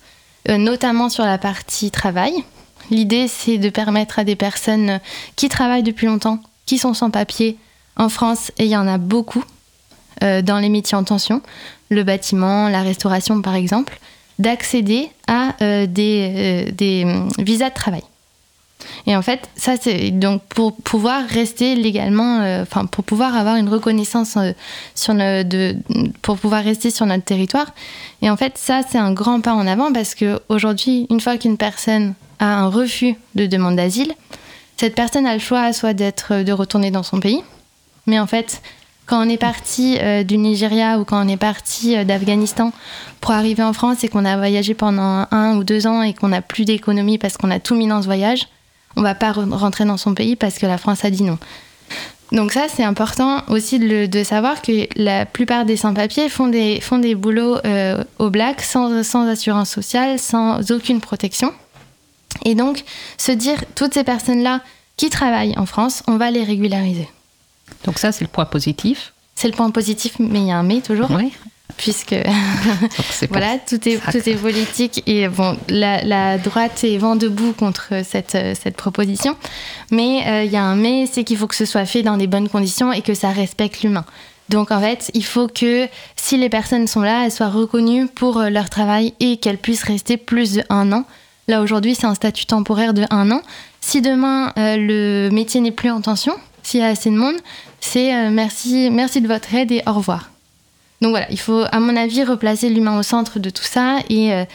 euh, 0.49 0.57
notamment 0.57 1.09
sur 1.09 1.23
la 1.23 1.37
partie 1.37 1.91
travail. 1.91 2.33
L'idée, 2.89 3.27
c'est 3.27 3.57
de 3.57 3.69
permettre 3.69 4.19
à 4.19 4.23
des 4.23 4.35
personnes 4.35 4.99
qui 5.35 5.47
travaillent 5.47 5.83
depuis 5.83 6.07
longtemps, 6.07 6.39
qui 6.65 6.77
sont 6.77 6.93
sans 6.93 7.09
papier 7.09 7.57
en 7.95 8.09
France, 8.09 8.51
et 8.57 8.65
il 8.65 8.71
y 8.71 8.75
en 8.75 8.87
a 8.87 8.97
beaucoup 8.97 9.43
euh, 10.23 10.41
dans 10.41 10.59
les 10.59 10.69
métiers 10.69 10.97
en 10.97 11.03
tension, 11.03 11.41
le 11.89 12.03
bâtiment, 12.03 12.69
la 12.69 12.83
restauration 12.83 13.41
par 13.41 13.55
exemple, 13.55 13.99
d'accéder 14.37 15.09
à 15.27 15.55
euh, 15.61 15.87
des, 15.87 16.71
euh, 17.05 17.27
visas 17.39 17.69
de 17.69 17.73
travail. 17.73 18.03
Et 19.07 19.15
en 19.15 19.21
fait, 19.21 19.49
ça 19.55 19.73
c'est 19.79 20.11
donc 20.11 20.43
pour 20.43 20.75
pouvoir 20.75 21.23
rester 21.25 21.75
légalement, 21.75 22.41
euh, 22.41 22.63
enfin 22.63 22.85
pour 22.85 23.03
pouvoir 23.03 23.35
avoir 23.35 23.55
une 23.55 23.69
reconnaissance 23.69 24.37
euh, 24.37 24.51
sur 24.95 25.13
le, 25.13 25.43
de, 25.43 25.75
pour 26.21 26.37
pouvoir 26.37 26.63
rester 26.63 26.91
sur 26.91 27.05
notre 27.05 27.23
territoire. 27.23 27.73
Et 28.21 28.29
en 28.29 28.37
fait, 28.37 28.57
ça 28.57 28.81
c'est 28.87 28.97
un 28.97 29.13
grand 29.13 29.41
pas 29.41 29.53
en 29.53 29.67
avant 29.67 29.91
parce 29.91 30.15
que 30.15 30.39
aujourd'hui, 30.49 31.07
une 31.09 31.19
fois 31.19 31.37
qu'une 31.37 31.57
personne 31.57 32.13
a 32.39 32.45
un 32.45 32.67
refus 32.67 33.15
de 33.35 33.45
demande 33.45 33.75
d'asile, 33.75 34.13
cette 34.77 34.95
personne 34.95 35.25
a 35.25 35.33
le 35.33 35.39
choix 35.39 35.73
soit 35.73 35.93
d'être, 35.93 36.43
de 36.43 36.51
retourner 36.51 36.91
dans 36.91 37.03
son 37.03 37.19
pays, 37.19 37.41
mais 38.07 38.19
en 38.19 38.27
fait, 38.27 38.61
quand 39.11 39.25
on 39.25 39.29
est 39.29 39.37
parti 39.37 39.97
euh, 39.99 40.23
du 40.23 40.37
Nigeria 40.37 40.97
ou 40.97 41.03
quand 41.03 41.25
on 41.25 41.27
est 41.27 41.35
parti 41.35 41.97
euh, 41.97 42.05
d'Afghanistan 42.05 42.71
pour 43.19 43.31
arriver 43.31 43.61
en 43.61 43.73
France 43.73 44.05
et 44.05 44.07
qu'on 44.07 44.23
a 44.23 44.37
voyagé 44.37 44.73
pendant 44.73 45.27
un 45.31 45.57
ou 45.57 45.65
deux 45.65 45.85
ans 45.85 46.01
et 46.01 46.13
qu'on 46.13 46.29
n'a 46.29 46.41
plus 46.41 46.63
d'économie 46.63 47.17
parce 47.17 47.35
qu'on 47.35 47.51
a 47.51 47.59
tout 47.59 47.75
mis 47.75 47.87
dans 47.87 48.01
ce 48.01 48.05
voyage, 48.05 48.47
on 48.95 49.01
va 49.01 49.15
pas 49.15 49.31
re- 49.31 49.53
rentrer 49.53 49.85
dans 49.85 49.97
son 49.97 50.13
pays 50.13 50.35
parce 50.35 50.57
que 50.57 50.65
la 50.65 50.77
France 50.77 51.03
a 51.05 51.09
dit 51.09 51.23
non. 51.23 51.37
Donc 52.31 52.53
ça, 52.53 52.67
c'est 52.73 52.83
important 52.85 53.43
aussi 53.49 53.77
de 53.79 54.23
savoir 54.23 54.61
que 54.61 54.87
la 54.95 55.25
plupart 55.25 55.65
des 55.65 55.75
sans-papiers 55.75 56.29
font 56.29 56.47
des, 56.47 56.79
font 56.79 56.97
des 56.97 57.13
boulots 57.13 57.57
euh, 57.65 58.01
au 58.19 58.29
black, 58.29 58.61
sans, 58.61 59.03
sans 59.03 59.27
assurance 59.27 59.69
sociale, 59.69 60.17
sans 60.17 60.71
aucune 60.71 61.01
protection. 61.01 61.51
Et 62.45 62.55
donc, 62.55 62.85
se 63.17 63.33
dire, 63.33 63.57
toutes 63.75 63.93
ces 63.93 64.05
personnes-là 64.05 64.61
qui 64.95 65.09
travaillent 65.09 65.57
en 65.57 65.65
France, 65.65 66.03
on 66.07 66.15
va 66.15 66.31
les 66.31 66.43
régulariser. 66.45 67.09
Donc 67.83 67.99
ça, 67.99 68.13
c'est 68.13 68.23
le 68.23 68.29
point 68.29 68.45
positif. 68.45 69.11
C'est 69.35 69.49
le 69.49 69.53
point 69.53 69.69
positif, 69.71 70.13
mais 70.19 70.39
il 70.39 70.47
y 70.47 70.51
a 70.51 70.57
un 70.57 70.63
mais 70.63 70.79
toujours. 70.79 71.11
Oui. 71.11 71.33
Puisque 71.77 72.15
pour 73.19 73.27
voilà, 73.29 73.57
tout 73.57 73.87
est, 73.87 73.97
tout 73.97 74.37
politique 74.39 75.03
et 75.07 75.27
bon, 75.27 75.57
la, 75.69 76.03
la 76.03 76.37
droite 76.37 76.83
est 76.83 76.97
vent 76.97 77.15
debout 77.15 77.53
contre 77.53 78.03
cette, 78.03 78.37
cette 78.61 78.75
proposition. 78.75 79.35
Mais 79.91 80.23
euh, 80.27 80.43
il 80.43 80.51
y 80.51 80.57
a 80.57 80.63
un 80.63 80.75
mais, 80.75 81.05
c'est 81.05 81.23
qu'il 81.23 81.37
faut 81.37 81.47
que 81.47 81.55
ce 81.55 81.65
soit 81.65 81.85
fait 81.85 82.03
dans 82.03 82.17
des 82.17 82.27
bonnes 82.27 82.49
conditions 82.49 82.91
et 82.91 83.01
que 83.01 83.13
ça 83.13 83.29
respecte 83.29 83.83
l'humain. 83.83 84.05
Donc 84.51 84.71
en 84.71 84.81
fait, 84.81 85.09
il 85.13 85.23
faut 85.23 85.47
que 85.47 85.87
si 86.17 86.37
les 86.37 86.49
personnes 86.49 86.85
sont 86.85 87.01
là, 87.01 87.25
elles 87.25 87.31
soient 87.31 87.49
reconnues 87.49 88.07
pour 88.07 88.37
euh, 88.37 88.49
leur 88.49 88.69
travail 88.69 89.13
et 89.21 89.37
qu'elles 89.37 89.57
puissent 89.57 89.83
rester 89.83 90.17
plus 90.17 90.53
de 90.53 90.63
un 90.69 90.91
an. 90.91 91.05
Là 91.47 91.61
aujourd'hui, 91.61 91.95
c'est 91.95 92.05
un 92.05 92.15
statut 92.15 92.45
temporaire 92.45 92.93
de 92.93 93.05
un 93.09 93.31
an. 93.31 93.41
Si 93.79 94.01
demain 94.01 94.51
euh, 94.57 94.75
le 94.77 95.29
métier 95.31 95.61
n'est 95.61 95.71
plus 95.71 95.89
en 95.89 96.01
tension, 96.01 96.33
s'il 96.63 96.81
y 96.81 96.83
a 96.83 96.87
assez 96.87 97.09
de 97.09 97.15
monde, 97.15 97.37
c'est 97.79 98.13
euh, 98.13 98.29
merci, 98.29 98.89
merci 98.91 99.21
de 99.21 99.27
votre 99.27 99.53
aide 99.55 99.71
et 99.71 99.81
au 99.87 99.93
revoir. 99.93 100.30
Donc 101.01 101.09
voilà, 101.11 101.25
il 101.31 101.39
faut, 101.39 101.63
à 101.71 101.79
mon 101.79 101.95
avis, 101.95 102.23
replacer 102.23 102.69
l'humain 102.69 102.97
au 102.99 103.03
centre 103.03 103.39
de 103.39 103.49
tout 103.49 103.63
ça 103.63 103.97
et, 104.09 104.33
euh, 104.33 104.45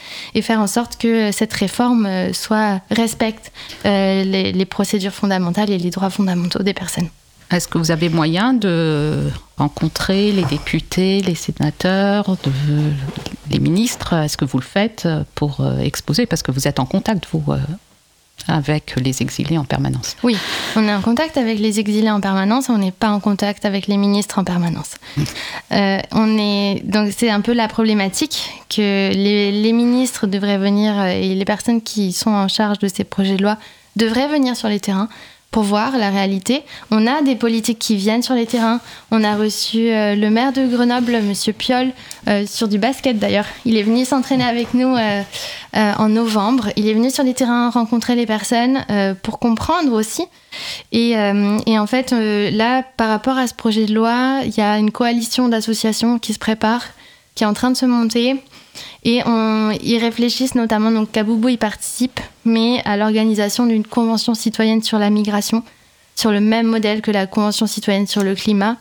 faire 0.41 0.61
en 0.61 0.67
sorte 0.67 0.97
que 0.97 1.31
cette 1.33 1.53
réforme 1.53 2.05
euh, 2.05 2.31
soit 2.31 2.79
respecte 2.89 3.51
euh, 3.85 4.23
les, 4.23 4.65
procédures 4.65 5.11
fondamentales 5.11 5.69
et 5.69 5.77
les 5.77 5.89
droits 5.89 6.09
fondamentaux 6.09 6.63
des 6.63 6.73
personnes. 6.73 7.09
Est-ce 7.51 7.67
que 7.67 7.77
vous 7.77 7.91
avez 7.91 8.09
moyen 8.09 8.53
de 8.53 9.23
rencontrer 9.57 10.31
les 10.31 10.43
députés, 10.43 11.21
les 11.21 11.35
sénateurs, 11.35 12.35
les 13.49 13.59
ministres? 13.59 14.13
Est-ce 14.13 14.37
que 14.37 14.45
vous 14.45 14.57
le 14.57 14.65
faites 14.65 15.07
pour 15.35 15.65
exposer? 15.81 16.25
Parce 16.25 16.43
que 16.43 16.51
vous 16.51 16.67
êtes 16.67 16.79
en 16.79 16.85
contact, 16.85 17.25
vous, 17.31 17.41
avec 18.47 18.95
les 18.97 19.21
exilés 19.21 19.57
en 19.57 19.65
permanence. 19.65 20.15
Oui, 20.23 20.37
on 20.75 20.87
est 20.87 20.93
en 20.93 21.01
contact 21.01 21.37
avec 21.37 21.59
les 21.59 21.79
exilés 21.79 22.11
en 22.11 22.21
permanence, 22.21 22.69
on 22.69 22.77
n'est 22.77 22.91
pas 22.91 23.09
en 23.09 23.19
contact 23.19 23.65
avec 23.65 23.87
les 23.87 23.97
ministres 23.97 24.39
en 24.39 24.43
permanence. 24.43 24.95
Euh, 25.73 25.99
on 26.13 26.37
est 26.37 26.81
donc 26.85 27.11
c'est 27.15 27.29
un 27.29 27.41
peu 27.41 27.51
la 27.51 27.67
problématique 27.67 28.49
que 28.69 29.11
les, 29.13 29.51
les 29.51 29.73
ministres 29.73 30.25
devraient 30.25 30.57
venir 30.57 30.97
euh, 30.97 31.07
et 31.07 31.35
les 31.35 31.45
personnes 31.45 31.81
qui 31.81 32.13
sont 32.13 32.29
en 32.29 32.47
charge 32.47 32.79
de 32.79 32.87
ces 32.87 33.03
projets 33.03 33.35
de 33.35 33.43
loi 33.43 33.57
devraient 33.97 34.29
venir 34.29 34.55
sur 34.55 34.69
les 34.69 34.79
terrains 34.79 35.09
pour 35.51 35.63
voir 35.63 35.97
la 35.97 36.09
réalité. 36.09 36.63
On 36.91 37.07
a 37.07 37.21
des 37.21 37.35
politiques 37.35 37.79
qui 37.79 37.95
viennent 37.95 38.21
sur 38.21 38.35
les 38.35 38.45
terrains. 38.45 38.79
On 39.11 39.23
a 39.23 39.35
reçu 39.35 39.89
euh, 39.89 40.13
le 40.15 40.29
maire 40.29 40.51
de 40.51 40.67
Grenoble, 40.67 41.21
Monsieur 41.21 41.53
Piolle, 41.53 41.91
euh, 42.27 42.45
sur 42.45 42.67
du 42.67 42.77
basket 42.77 43.17
d'ailleurs. 43.17 43.45
Il 43.65 43.77
est 43.77 43.83
venu 43.83 44.03
s'entraîner 44.05 44.43
avec 44.43 44.73
nous 44.73 44.95
euh, 44.95 45.23
en 45.73 46.09
novembre. 46.09 46.69
Il 46.75 46.87
est 46.87 46.93
venu 46.93 47.09
sur 47.09 47.23
les 47.23 47.33
terrains 47.33 47.69
rencontrer 47.69 48.15
les 48.15 48.25
personnes 48.25 48.83
pour 49.23 49.39
comprendre 49.39 49.93
aussi. 49.93 50.25
Et, 50.91 51.11
et 51.11 51.79
en 51.79 51.87
fait, 51.87 52.11
là, 52.11 52.83
par 52.97 53.09
rapport 53.09 53.37
à 53.37 53.45
ce 53.45 53.53
projet 53.53 53.85
de 53.85 53.93
loi, 53.93 54.39
il 54.43 54.57
y 54.57 54.61
a 54.61 54.77
une 54.79 54.91
coalition 54.91 55.49
d'associations 55.49 56.17
qui 56.17 56.33
se 56.33 56.39
prépare, 56.39 56.83
qui 57.35 57.43
est 57.43 57.47
en 57.47 57.53
train 57.53 57.69
de 57.69 57.77
se 57.77 57.85
monter. 57.85 58.41
Et 59.03 59.21
on, 59.25 59.71
ils 59.81 59.99
réfléchissent 59.99 60.55
notamment, 60.55 60.91
donc 60.91 61.11
Kaboubou 61.11 61.49
y 61.49 61.57
participe, 61.57 62.19
mais 62.45 62.81
à 62.85 62.97
l'organisation 62.97 63.65
d'une 63.65 63.85
convention 63.85 64.33
citoyenne 64.33 64.83
sur 64.83 64.99
la 64.99 65.09
migration, 65.09 65.63
sur 66.15 66.31
le 66.31 66.41
même 66.41 66.67
modèle 66.67 67.01
que 67.01 67.11
la 67.11 67.27
convention 67.27 67.67
citoyenne 67.67 68.07
sur 68.07 68.23
le 68.23 68.35
climat, 68.35 68.77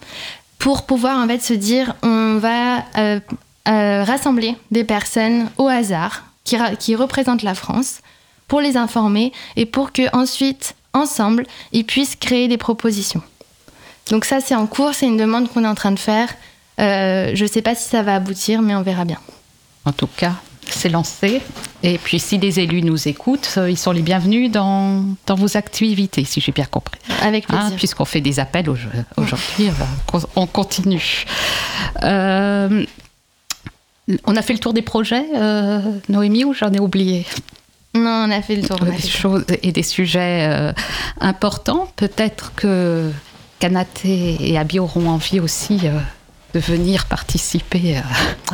pour 0.59 0.85
pouvoir 0.85 1.23
en 1.23 1.29
fait 1.29 1.43
se 1.43 1.53
dire 1.53 1.95
on 2.03 2.39
va 2.39 2.79
euh, 2.99 3.21
euh, 3.69 4.05
rassembler 4.05 4.57
des 4.71 4.85
personnes 4.85 5.49
au 5.59 5.69
hasard 5.69 6.25
qui, 6.45 6.95
représentent 6.95 7.43
la 7.43 7.55
France 7.55 8.01
pour 8.49 8.61
les 8.61 8.77
informer 8.77 9.33
et 9.57 9.67
pour 9.67 9.93
que 9.93 10.03
ensuite 10.17 10.75
ensemble 10.93 11.47
ils 11.73 11.85
puissent 11.85 12.17
créer 12.17 12.49
des 12.49 12.59
propositions. 12.59 13.23
Donc 14.11 14.25
ça 14.25 14.41
c'est 14.41 14.55
en 14.55 14.67
cours, 14.67 14.95
c'est 14.95 15.07
une 15.07 15.17
demande 15.17 15.51
qu'on 15.53 15.65
est 15.65 15.69
en 15.69 15.75
train 15.75 15.93
de 15.93 15.99
faire. 15.99 16.35
Euh, 16.79 17.33
je 17.35 17.43
ne 17.43 17.49
sais 17.49 17.63
pas 17.63 17.75
si 17.75 17.89
ça 17.89 18.03
va 18.03 18.15
aboutir, 18.15 18.63
mais 18.63 18.75
on 18.75 18.83
verra 18.83 19.05
bien. 19.05 19.19
En 19.87 19.93
tout 19.93 20.09
cas, 20.17 20.33
c'est 20.69 20.89
lancé. 20.89 21.41
Et 21.83 21.97
puis, 21.99 22.19
si 22.19 22.39
les 22.39 22.59
élus 22.61 22.83
nous 22.83 23.07
écoutent, 23.09 23.55
euh, 23.57 23.71
ils 23.71 23.79
sont 23.79 23.93
les 23.93 24.03
bienvenus 24.03 24.51
dans, 24.51 25.05
dans 25.27 25.35
vos 25.37 25.57
activités, 25.57 26.25
si 26.25 26.41
j'ai 26.41 26.53
bien 26.53 26.65
compris. 26.65 26.99
Avec 27.23 27.47
plaisir. 27.47 27.65
Hein, 27.67 27.73
Puisqu'on 27.77 28.05
fait 28.05 28.21
des 28.21 28.41
appels 28.41 28.69
au- 28.69 28.77
aujourd'hui, 29.17 29.71
on 30.13 30.19
va- 30.19 30.27
on 30.37 30.47
continue. 30.47 31.25
Euh, 32.03 32.85
on 34.25 34.37
a 34.37 34.43
fait 34.43 34.53
le 34.53 34.59
tour 34.59 34.73
des 34.73 34.83
projets, 34.83 35.25
euh, 35.37 35.81
Noémie, 36.09 36.45
ou 36.45 36.53
j'en 36.53 36.73
ai 36.73 36.81
oublié? 36.81 37.27
Non, 37.95 38.27
on 38.27 38.31
a 38.31 38.43
fait 38.43 38.57
le 38.57 38.63
tour. 38.67 38.79
Des 38.81 38.87
fait 38.87 38.97
le 38.97 39.03
tour. 39.03 39.11
choses 39.11 39.45
et 39.63 39.73
des 39.73 39.83
sujets 39.83 40.49
euh, 40.51 40.73
importants. 41.21 41.89
Peut-être 41.97 42.53
que 42.57 43.11
Kanaté 43.59 44.37
et 44.41 44.59
Abi 44.59 44.79
auront 44.79 45.09
envie 45.09 45.41
aussi 45.41 45.81
euh, 45.85 45.99
de 46.57 46.61
venir 46.61 47.05
participer 47.07 47.99
euh, 47.99 48.01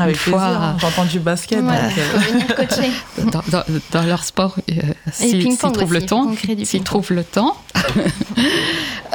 Avec 0.03 0.17
une 0.17 0.23
plaisir. 0.23 0.39
fois 0.41 0.43
hein. 0.49 0.77
J'entends 0.81 1.05
du 1.05 1.21
basket. 1.21 1.61
Ouais, 1.63 1.67
donc, 1.83 1.99
euh, 1.99 2.19
faut 2.19 2.33
venir 2.33 2.55
coacher. 2.57 2.91
dans, 3.31 3.43
dans- 3.49 3.65
dans 3.93 4.03
leur 4.03 4.25
sport, 4.25 4.57
euh, 4.71 4.75
si- 5.13 5.41
s'ils 5.43 5.57
trouvent 5.59 5.93
le 5.93 6.05
temps. 6.05 6.33
S'ils 6.65 6.83
trouvent 6.83 7.13
le 7.13 7.25
temps. 7.25 7.57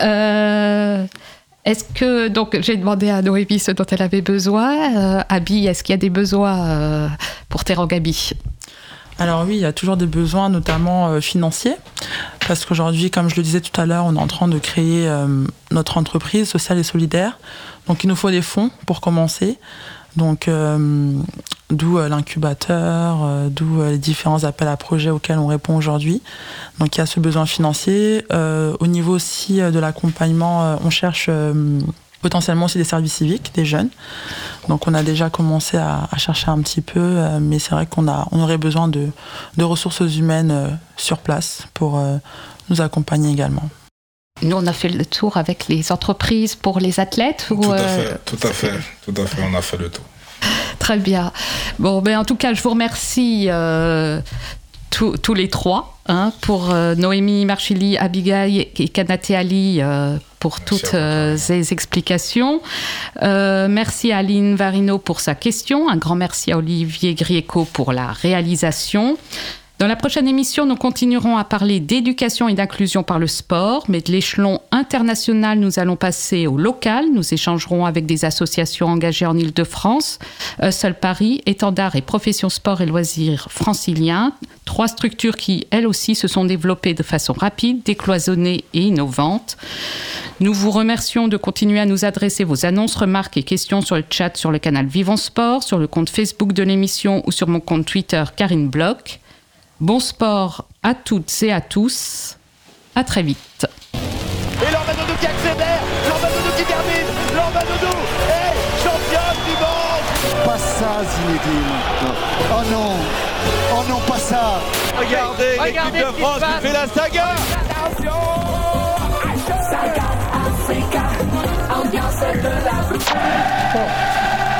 Euh, 0.03 1.05
est-ce 1.65 1.83
que 1.95 2.27
donc 2.27 2.55
j'ai 2.61 2.77
demandé 2.77 3.09
à 3.09 3.21
Noémie 3.23 3.57
ce 3.59 3.71
dont 3.71 3.85
elle 3.89 4.01
avait 4.03 4.21
besoin. 4.21 4.95
Euh, 4.95 5.21
Abi, 5.27 5.65
est-ce 5.65 5.83
qu'il 5.83 5.93
y 5.93 5.95
a 5.95 5.97
des 5.97 6.11
besoins 6.11 6.67
euh, 6.67 7.07
pour 7.49 7.63
Terrangabi 7.63 8.33
Alors 9.17 9.43
oui, 9.47 9.55
il 9.55 9.61
y 9.61 9.65
a 9.65 9.73
toujours 9.73 9.97
des 9.97 10.05
besoins, 10.05 10.49
notamment 10.49 11.07
euh, 11.09 11.19
financiers, 11.19 11.75
parce 12.47 12.63
qu'aujourd'hui, 12.63 13.09
comme 13.09 13.27
je 13.29 13.35
le 13.37 13.41
disais 13.43 13.59
tout 13.61 13.79
à 13.81 13.85
l'heure, 13.87 14.05
on 14.05 14.15
est 14.15 14.19
en 14.19 14.27
train 14.27 14.47
de 14.47 14.59
créer 14.59 15.07
euh, 15.07 15.25
notre 15.71 15.97
entreprise 15.97 16.47
sociale 16.47 16.77
et 16.77 16.83
solidaire. 16.83 17.39
Donc 17.87 18.03
il 18.03 18.07
nous 18.07 18.15
faut 18.15 18.31
des 18.31 18.41
fonds 18.41 18.69
pour 18.85 19.01
commencer. 19.01 19.57
Donc 20.17 20.47
euh, 20.47 21.13
d'où 21.69 21.97
euh, 21.97 22.09
l'incubateur, 22.09 23.19
euh, 23.23 23.49
d'où 23.49 23.83
les 23.83 23.99
différents 23.99 24.43
appels 24.43 24.67
à 24.67 24.75
projets 24.75 25.11
auxquels 25.11 25.37
on 25.37 25.47
répond 25.47 25.77
aujourd'hui. 25.77 26.21
Donc 26.79 26.95
il 26.95 26.99
y 26.99 27.01
a 27.01 27.05
ce 27.05 27.19
besoin 27.19 27.45
financier. 27.45 28.25
Au 28.31 28.87
niveau 28.87 29.13
aussi 29.13 29.59
de 29.59 29.79
l'accompagnement, 29.79 30.77
on 30.83 30.89
cherche 30.89 31.29
potentiellement 32.21 32.65
aussi 32.65 32.77
des 32.77 32.83
services 32.83 33.13
civiques, 33.13 33.51
des 33.53 33.65
jeunes. 33.65 33.89
Donc 34.67 34.87
on 34.87 34.93
a 34.93 35.03
déjà 35.03 35.29
commencé 35.29 35.77
à, 35.77 36.07
chercher 36.17 36.49
un 36.49 36.59
petit 36.61 36.81
peu, 36.81 37.21
mais 37.39 37.59
c'est 37.59 37.71
vrai 37.71 37.85
qu'on 37.85 38.07
aurait 38.07 38.57
besoin 38.57 38.87
de, 38.87 39.09
ressources 39.59 40.01
humaines 40.17 40.79
sur 40.97 41.19
place 41.19 41.67
pour 41.73 42.01
nous 42.69 42.81
accompagner 42.81 43.31
également. 43.31 43.69
Nous, 44.41 44.55
on 44.55 44.67
a 44.67 44.73
fait 44.73 44.89
le 44.89 45.05
tour 45.05 45.37
avec 45.37 45.67
les 45.67 45.91
entreprises 45.91 46.55
pour 46.55 46.79
les 46.79 46.99
athlètes. 46.99 47.47
ou, 47.49 47.63
Tout 47.63 47.71
à 47.71 47.75
euh, 47.75 48.11
fait, 48.11 48.19
tout 48.25 48.47
à 48.47 48.51
fait, 48.53 48.71
tout 49.05 49.21
à 49.21 49.25
fait, 49.25 49.41
on 49.41 49.53
a 49.55 49.61
fait 49.61 49.77
le 49.77 49.89
tour. 49.89 50.05
Très 50.79 50.97
bien. 50.97 51.31
Bon, 51.79 52.01
ben, 52.01 52.19
en 52.19 52.25
tout 52.25 52.35
cas, 52.35 52.53
je 52.53 52.61
vous 52.61 52.69
remercie 52.69 53.47
euh, 53.49 54.21
tous 54.89 55.17
tous 55.17 55.33
les 55.33 55.49
trois 55.49 55.97
hein, 56.07 56.31
pour 56.41 56.71
euh, 56.71 56.95
Noémie 56.95 57.45
Marchili, 57.45 57.97
Abigail 57.97 58.69
et 58.75 58.87
Kanaté 58.87 59.35
Ali 59.35 59.79
euh, 59.81 60.17
pour 60.39 60.61
toutes 60.61 60.93
euh, 60.93 61.37
ces 61.37 61.73
explications. 61.73 62.61
Merci 63.21 64.11
à 64.11 64.17
Aline 64.17 64.55
Varino 64.55 64.97
pour 64.97 65.19
sa 65.19 65.35
question. 65.35 65.89
Un 65.89 65.97
grand 65.97 66.15
merci 66.15 66.51
à 66.51 66.57
Olivier 66.57 67.15
Grieco 67.15 67.65
pour 67.65 67.91
la 67.91 68.11
réalisation. 68.11 69.17
Dans 69.79 69.85
la 69.85 69.95
prochaine 69.95 70.27
émission, 70.27 70.65
nous 70.65 70.75
continuerons 70.75 71.37
à 71.37 71.43
parler 71.43 71.79
d'éducation 71.79 72.49
et 72.49 72.55
d'inclusion 72.55 73.03
par 73.03 73.19
le 73.19 73.27
sport, 73.27 73.83
mais 73.87 74.01
de 74.01 74.11
l'échelon 74.11 74.59
international, 74.71 75.59
nous 75.59 75.77
allons 75.77 75.95
passer 75.95 76.47
au 76.47 76.57
local. 76.57 77.05
Nous 77.13 77.31
échangerons 77.31 77.85
avec 77.85 78.07
des 78.07 78.25
associations 78.25 78.87
engagées 78.87 79.27
en 79.27 79.37
Ile-de-France, 79.37 80.17
Seul 80.71 80.95
Paris, 80.95 81.43
Étendard 81.45 81.95
et 81.95 82.01
Profession 82.01 82.49
Sport 82.49 82.81
et 82.81 82.87
Loisirs 82.87 83.49
franciliens, 83.51 84.33
trois 84.65 84.87
structures 84.87 85.37
qui, 85.37 85.67
elles 85.69 85.85
aussi, 85.85 86.15
se 86.15 86.27
sont 86.27 86.45
développées 86.45 86.95
de 86.95 87.03
façon 87.03 87.33
rapide, 87.33 87.83
décloisonnée 87.83 88.63
et 88.73 88.81
innovante. 88.81 89.57
Nous 90.39 90.55
vous 90.55 90.71
remercions 90.71 91.27
de 91.27 91.37
continuer 91.37 91.79
à 91.79 91.85
nous 91.85 92.03
adresser 92.03 92.45
vos 92.45 92.65
annonces, 92.65 92.95
remarques 92.95 93.37
et 93.37 93.43
questions 93.43 93.81
sur 93.81 93.95
le 93.95 94.03
chat 94.09 94.37
sur 94.37 94.49
le 94.49 94.57
canal 94.57 94.87
Vivons 94.87 95.17
Sport, 95.17 95.61
sur 95.61 95.77
le 95.77 95.85
compte 95.85 96.09
Facebook 96.09 96.53
de 96.53 96.63
l'émission 96.63 97.21
ou 97.27 97.31
sur 97.31 97.47
mon 97.47 97.59
compte 97.59 97.85
Twitter 97.85 98.23
Karine 98.35 98.69
Bloch. 98.69 99.19
Bon 99.79 99.99
sport 99.99 100.65
à 100.81 100.95
toutes 100.95 101.31
et 101.43 101.53
à 101.53 101.61
tous. 101.61 102.37
À 102.95 103.03
très 103.03 103.21
vite. 103.21 103.67
Et 103.93 104.71
Lormanodou 104.71 105.13
qui 105.19 105.27
accélère, 105.27 105.81
Lormanodou 106.09 106.51
qui 106.57 106.63
termine, 106.63 107.07
Lormanodou 107.35 107.95
est 108.27 108.83
championne 108.83 109.37
du 109.45 109.53
monde 109.61 110.45
Pas 110.45 110.57
ça, 110.57 111.03
Zinedine. 111.05 111.77
Oh 112.51 112.63
non. 112.71 112.95
Oh 113.71 113.83
non, 113.87 113.99
pas 114.07 114.17
ça. 114.17 114.59
Regardez, 114.97 115.59
l'équipe 115.63 115.93
de 115.93 116.11
France 116.21 116.41
qui 116.41 116.67
fait 116.67 116.73
la 116.73 116.87
saga 116.87 117.35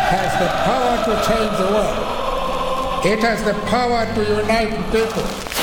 has 0.10 0.40
the 0.40 0.48
power 0.64 0.96
to 1.04 1.12
change 1.28 1.58
the 1.58 1.68
world. 1.74 2.27
It 3.08 3.20
has 3.20 3.42
the 3.42 3.54
power 3.68 4.06
to 4.16 4.22
unite 4.22 4.74
people. 4.92 5.57